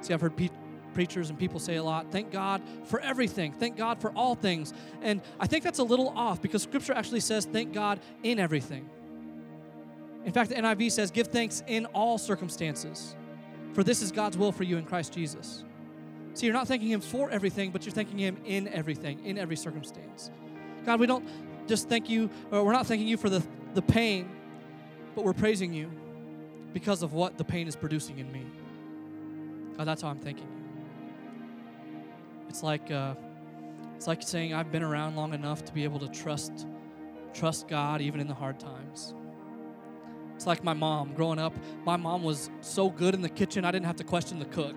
See, 0.00 0.14
I've 0.14 0.20
heard 0.20 0.36
pe- 0.36 0.50
preachers 0.94 1.30
and 1.30 1.38
people 1.38 1.60
say 1.60 1.76
a 1.76 1.82
lot 1.82 2.10
thank 2.10 2.30
God 2.30 2.62
for 2.84 3.00
everything, 3.00 3.52
thank 3.52 3.76
God 3.76 4.00
for 4.00 4.10
all 4.12 4.34
things. 4.34 4.72
And 5.02 5.20
I 5.40 5.46
think 5.46 5.64
that's 5.64 5.78
a 5.78 5.84
little 5.84 6.08
off 6.10 6.42
because 6.42 6.62
scripture 6.62 6.92
actually 6.92 7.20
says 7.20 7.44
thank 7.44 7.72
God 7.72 8.00
in 8.22 8.38
everything. 8.38 8.88
In 10.24 10.32
fact, 10.32 10.50
the 10.50 10.56
NIV 10.56 10.92
says 10.92 11.10
give 11.10 11.28
thanks 11.28 11.62
in 11.66 11.86
all 11.86 12.18
circumstances, 12.18 13.16
for 13.72 13.82
this 13.82 14.02
is 14.02 14.12
God's 14.12 14.36
will 14.36 14.52
for 14.52 14.64
you 14.64 14.76
in 14.76 14.84
Christ 14.84 15.12
Jesus. 15.12 15.64
See, 16.34 16.46
you're 16.46 16.54
not 16.54 16.68
thanking 16.68 16.88
Him 16.88 17.00
for 17.00 17.30
everything, 17.30 17.70
but 17.70 17.84
you're 17.84 17.92
thanking 17.92 18.18
Him 18.18 18.36
in 18.44 18.68
everything, 18.68 19.24
in 19.24 19.38
every 19.38 19.56
circumstance. 19.56 20.30
God, 20.84 21.00
we 21.00 21.06
don't 21.06 21.26
just 21.66 21.88
thank 21.88 22.08
you, 22.08 22.30
or 22.50 22.64
we're 22.64 22.72
not 22.72 22.86
thanking 22.86 23.08
you 23.08 23.16
for 23.16 23.28
the, 23.28 23.44
the 23.74 23.82
pain, 23.82 24.28
but 25.14 25.24
we're 25.24 25.32
praising 25.32 25.72
you 25.72 25.90
because 26.72 27.02
of 27.02 27.12
what 27.12 27.38
the 27.38 27.44
pain 27.44 27.66
is 27.66 27.76
producing 27.76 28.18
in 28.18 28.30
me. 28.30 28.46
God, 29.76 29.86
that's 29.86 30.02
how 30.02 30.08
I'm 30.08 30.18
thanking 30.18 30.46
you. 30.50 30.57
It's 32.48 32.62
like 32.62 32.90
uh, 32.90 33.14
it's 33.96 34.06
like 34.06 34.22
saying 34.22 34.54
I've 34.54 34.72
been 34.72 34.82
around 34.82 35.16
long 35.16 35.34
enough 35.34 35.64
to 35.64 35.72
be 35.72 35.84
able 35.84 35.98
to 36.00 36.08
trust 36.08 36.66
trust 37.34 37.68
God 37.68 38.00
even 38.00 38.20
in 38.20 38.26
the 38.26 38.34
hard 38.34 38.58
times. 38.58 39.14
It's 40.34 40.46
like 40.46 40.62
my 40.62 40.72
mom 40.72 41.14
growing 41.14 41.38
up. 41.38 41.52
My 41.84 41.96
mom 41.96 42.22
was 42.22 42.50
so 42.60 42.90
good 42.90 43.14
in 43.14 43.22
the 43.22 43.28
kitchen, 43.28 43.64
I 43.64 43.72
didn't 43.72 43.86
have 43.86 43.96
to 43.96 44.04
question 44.04 44.38
the 44.38 44.44
cook. 44.44 44.76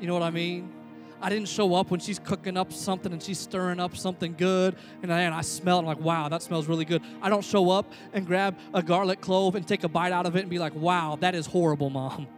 You 0.00 0.06
know 0.06 0.14
what 0.14 0.22
I 0.22 0.30
mean? 0.30 0.72
I 1.20 1.30
didn't 1.30 1.48
show 1.48 1.74
up 1.74 1.90
when 1.90 1.98
she's 1.98 2.20
cooking 2.20 2.56
up 2.56 2.72
something 2.72 3.12
and 3.12 3.20
she's 3.20 3.38
stirring 3.40 3.80
up 3.80 3.96
something 3.96 4.34
good, 4.38 4.76
and 5.02 5.12
I, 5.12 5.22
and 5.22 5.34
I 5.34 5.40
smell 5.40 5.78
it. 5.78 5.80
I'm 5.80 5.86
like, 5.86 6.00
wow, 6.00 6.28
that 6.28 6.42
smells 6.42 6.68
really 6.68 6.84
good. 6.84 7.02
I 7.20 7.28
don't 7.28 7.44
show 7.44 7.70
up 7.70 7.92
and 8.12 8.24
grab 8.24 8.56
a 8.72 8.82
garlic 8.82 9.20
clove 9.20 9.56
and 9.56 9.66
take 9.66 9.82
a 9.82 9.88
bite 9.88 10.12
out 10.12 10.26
of 10.26 10.36
it 10.36 10.40
and 10.40 10.50
be 10.50 10.60
like, 10.60 10.76
wow, 10.76 11.18
that 11.20 11.34
is 11.34 11.46
horrible, 11.46 11.90
mom. 11.90 12.28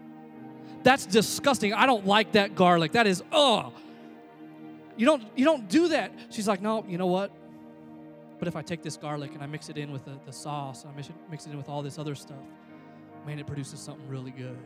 That's 0.83 1.05
disgusting. 1.05 1.75
I 1.75 1.85
don't 1.85 2.07
like 2.07 2.33
that 2.33 2.55
garlic. 2.55 2.93
That 2.93 3.07
is, 3.07 3.23
ugh. 3.33 3.73
You 5.01 5.07
don't, 5.07 5.23
you 5.35 5.47
don't 5.47 5.67
do 5.67 5.89
that. 5.89 6.13
She's 6.29 6.47
like, 6.47 6.61
no, 6.61 6.85
you 6.87 6.99
know 6.99 7.07
what? 7.07 7.33
But 8.39 8.49
if 8.49 8.55
I 8.55 8.61
take 8.61 8.83
this 8.83 8.99
garlic 8.99 9.33
and 9.33 9.43
I 9.43 9.47
mix 9.47 9.71
it 9.71 9.79
in 9.79 9.93
with 9.93 10.05
the, 10.05 10.19
the 10.27 10.33
sauce, 10.33 10.85
I 10.85 10.95
mix 10.95 11.09
it, 11.09 11.15
mix 11.31 11.47
it 11.47 11.53
in 11.53 11.57
with 11.57 11.71
all 11.71 11.81
this 11.81 11.99
other 11.99 12.15
stuff, 12.15 12.37
man, 13.27 13.39
it 13.39 13.47
produces 13.47 13.81
something 13.81 14.07
really 14.09 14.31
good. 14.31 14.59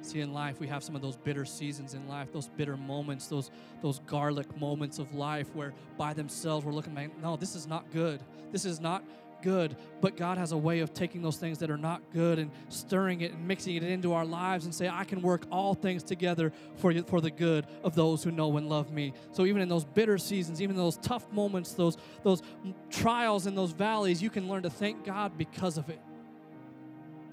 See, 0.00 0.22
in 0.22 0.32
life, 0.32 0.58
we 0.58 0.66
have 0.66 0.82
some 0.82 0.96
of 0.96 1.02
those 1.02 1.16
bitter 1.16 1.44
seasons 1.44 1.94
in 1.94 2.08
life, 2.08 2.32
those 2.32 2.48
bitter 2.48 2.76
moments, 2.76 3.28
those, 3.28 3.52
those 3.80 4.00
garlic 4.08 4.58
moments 4.58 4.98
of 4.98 5.14
life 5.14 5.54
where 5.54 5.72
by 5.96 6.12
themselves 6.12 6.66
we're 6.66 6.72
looking 6.72 6.92
back, 6.92 7.16
no, 7.22 7.36
this 7.36 7.54
is 7.54 7.68
not 7.68 7.88
good. 7.92 8.20
This 8.50 8.64
is 8.64 8.80
not 8.80 9.04
good. 9.42 9.76
But 10.00 10.16
God 10.16 10.38
has 10.38 10.52
a 10.52 10.56
way 10.56 10.80
of 10.80 10.92
taking 10.92 11.22
those 11.22 11.36
things 11.36 11.58
that 11.58 11.70
are 11.70 11.76
not 11.76 12.02
good 12.12 12.38
and 12.38 12.50
stirring 12.68 13.20
it 13.20 13.32
and 13.32 13.46
mixing 13.46 13.76
it 13.76 13.82
into 13.82 14.12
our 14.12 14.24
lives 14.24 14.64
and 14.64 14.74
say, 14.74 14.88
I 14.88 15.04
can 15.04 15.22
work 15.22 15.44
all 15.50 15.74
things 15.74 16.02
together 16.02 16.52
for, 16.76 16.90
you, 16.90 17.02
for 17.02 17.20
the 17.20 17.30
good 17.30 17.66
of 17.84 17.94
those 17.94 18.22
who 18.22 18.30
know 18.30 18.56
and 18.56 18.68
love 18.68 18.92
me. 18.92 19.12
So 19.32 19.46
even 19.46 19.62
in 19.62 19.68
those 19.68 19.84
bitter 19.84 20.18
seasons, 20.18 20.60
even 20.62 20.76
those 20.76 20.96
tough 20.98 21.30
moments, 21.32 21.72
those, 21.72 21.96
those 22.22 22.42
trials 22.90 23.46
and 23.46 23.56
those 23.56 23.72
valleys, 23.72 24.22
you 24.22 24.30
can 24.30 24.48
learn 24.48 24.62
to 24.62 24.70
thank 24.70 25.04
God 25.04 25.36
because 25.36 25.78
of 25.78 25.88
it. 25.88 26.00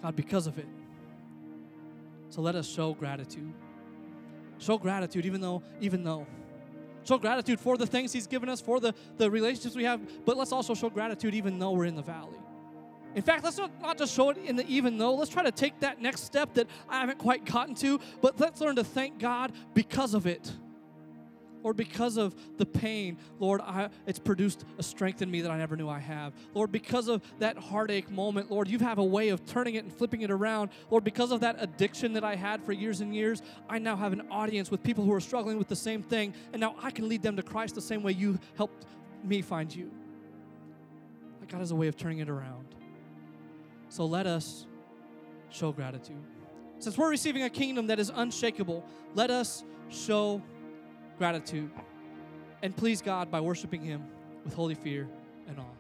God, 0.01 0.16
because 0.16 0.47
of 0.47 0.58
it. 0.58 0.68
So 2.30 2.41
let 2.41 2.55
us 2.55 2.68
show 2.68 2.93
gratitude. 2.93 3.53
Show 4.60 4.78
gratitude 4.78 5.26
even 5.26 5.41
though, 5.41 5.64
even 5.80 6.03
though. 6.03 6.28
Show 7.08 7.18
gratitude 7.18 7.60
for 7.60 7.78
the 7.78 7.88
things 7.88 8.12
He's 8.12 8.28
given 8.28 8.49
us, 8.49 8.60
for 8.60 8.80
the, 8.80 8.93
the 9.18 9.32
relationships 9.32 9.76
we 9.76 9.86
have, 9.86 10.01
but 10.26 10.36
let's 10.36 10.51
also 10.51 10.74
show 10.74 10.89
gratitude 10.89 11.34
even 11.34 11.58
though 11.58 11.72
we're 11.72 11.86
in 11.86 11.95
the 11.95 12.01
valley. 12.01 12.38
In 13.16 13.22
fact, 13.22 13.43
let's 13.43 13.58
not, 13.58 13.72
not 13.82 13.97
just 13.97 14.14
show 14.14 14.30
it 14.30 14.38
in 14.38 14.55
the 14.55 14.68
even 14.68 14.97
though. 14.97 15.16
Let's 15.16 15.32
try 15.32 15.43
to 15.43 15.51
take 15.51 15.80
that 15.80 16.01
next 16.01 16.24
step 16.24 16.53
that 16.55 16.68
I 16.89 16.99
haven't 16.99 17.18
quite 17.18 17.45
gotten 17.45 17.76
to, 17.76 17.99
but 18.22 18.39
let's 18.39 18.60
learn 18.62 18.76
to 18.76 18.84
thank 18.84 19.20
God 19.20 19.53
because 19.74 20.14
of 20.14 20.28
it. 20.28 20.51
Lord, 21.68 21.76
because 21.76 22.15
of 22.15 22.34
the 22.55 22.65
pain, 22.65 23.18
Lord, 23.39 23.59
I, 23.59 23.89
it's 24.05 24.20
produced 24.20 24.63
a 24.78 24.84
strength 24.84 25.22
in 25.22 25.30
me 25.30 25.41
that 25.41 25.51
I 25.51 25.57
never 25.57 25.76
knew 25.76 25.89
I 25.89 25.99
have. 25.99 26.32
Lord, 26.53 26.72
because 26.72 27.09
of 27.09 27.22
that 27.39 27.57
heartache 27.57 28.09
moment, 28.09 28.49
Lord, 28.49 28.70
you 28.70 28.80
have 28.80 28.99
a 28.99 29.03
way 29.03 29.28
of 29.28 29.45
turning 29.45 29.76
it 29.76 29.84
and 29.84 29.91
flipping 29.91 30.22
it 30.22 30.32
around. 30.32 30.70
Lord, 30.89 31.03
because 31.03 31.34
of 31.34 31.41
that 31.41 31.57
addiction 31.59 32.13
that 32.13 32.24
I 32.24 32.36
had 32.36 32.63
for 32.63 32.72
years 32.72 33.01
and 33.01 33.13
years, 33.13 33.41
I 33.68 33.80
now 33.80 33.97
have 33.97 34.13
an 34.13 34.30
audience 34.32 34.72
with 34.72 34.82
people 34.82 35.03
who 35.03 35.11
are 35.11 35.20
struggling 35.20 35.57
with 35.57 35.68
the 35.68 35.76
same 35.76 36.01
thing, 36.01 36.34
and 36.53 36.61
now 36.61 36.74
I 36.82 36.89
can 36.89 37.09
lead 37.09 37.22
them 37.22 37.36
to 37.36 37.43
Christ 37.43 37.76
the 37.76 37.82
same 37.82 38.01
way 38.01 38.13
you 38.13 38.39
helped 38.55 38.86
me 39.26 39.41
find 39.41 39.76
you. 39.76 39.91
God 41.49 41.59
has 41.59 41.72
a 41.72 41.76
way 41.76 41.89
of 41.89 41.97
turning 41.97 42.20
it 42.20 42.30
around. 42.30 42.76
So 43.89 44.05
let 44.05 44.26
us 44.26 44.68
show 45.49 45.74
gratitude. 45.74 46.24
Since 46.80 46.97
we're 46.97 47.09
receiving 47.09 47.43
a 47.43 47.49
kingdom 47.49 47.88
that 47.88 47.99
is 47.99 48.09
unshakable, 48.15 48.86
let 49.15 49.32
us 49.32 49.65
show 49.89 50.41
gratitude 51.18 51.70
and 52.61 52.76
please 52.76 53.01
God 53.01 53.30
by 53.30 53.39
worshiping 53.39 53.82
Him 53.82 54.03
with 54.43 54.53
holy 54.53 54.76
fear 54.76 55.07
and 55.47 55.59
awe. 55.59 55.78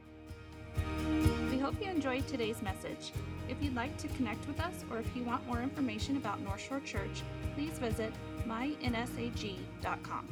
We 1.49 1.57
hope 1.57 1.75
you 1.81 1.89
enjoyed 1.89 2.27
today's 2.27 2.61
message. 2.61 3.11
If 3.49 3.61
you'd 3.61 3.75
like 3.75 3.97
to 3.97 4.07
connect 4.09 4.47
with 4.47 4.59
us 4.59 4.83
or 4.91 4.99
if 4.99 5.15
you 5.15 5.23
want 5.23 5.45
more 5.47 5.61
information 5.61 6.17
about 6.17 6.41
North 6.41 6.61
Shore 6.61 6.81
Church, 6.81 7.23
please 7.55 7.77
visit 7.79 8.13
mynsag.com. 8.47 10.27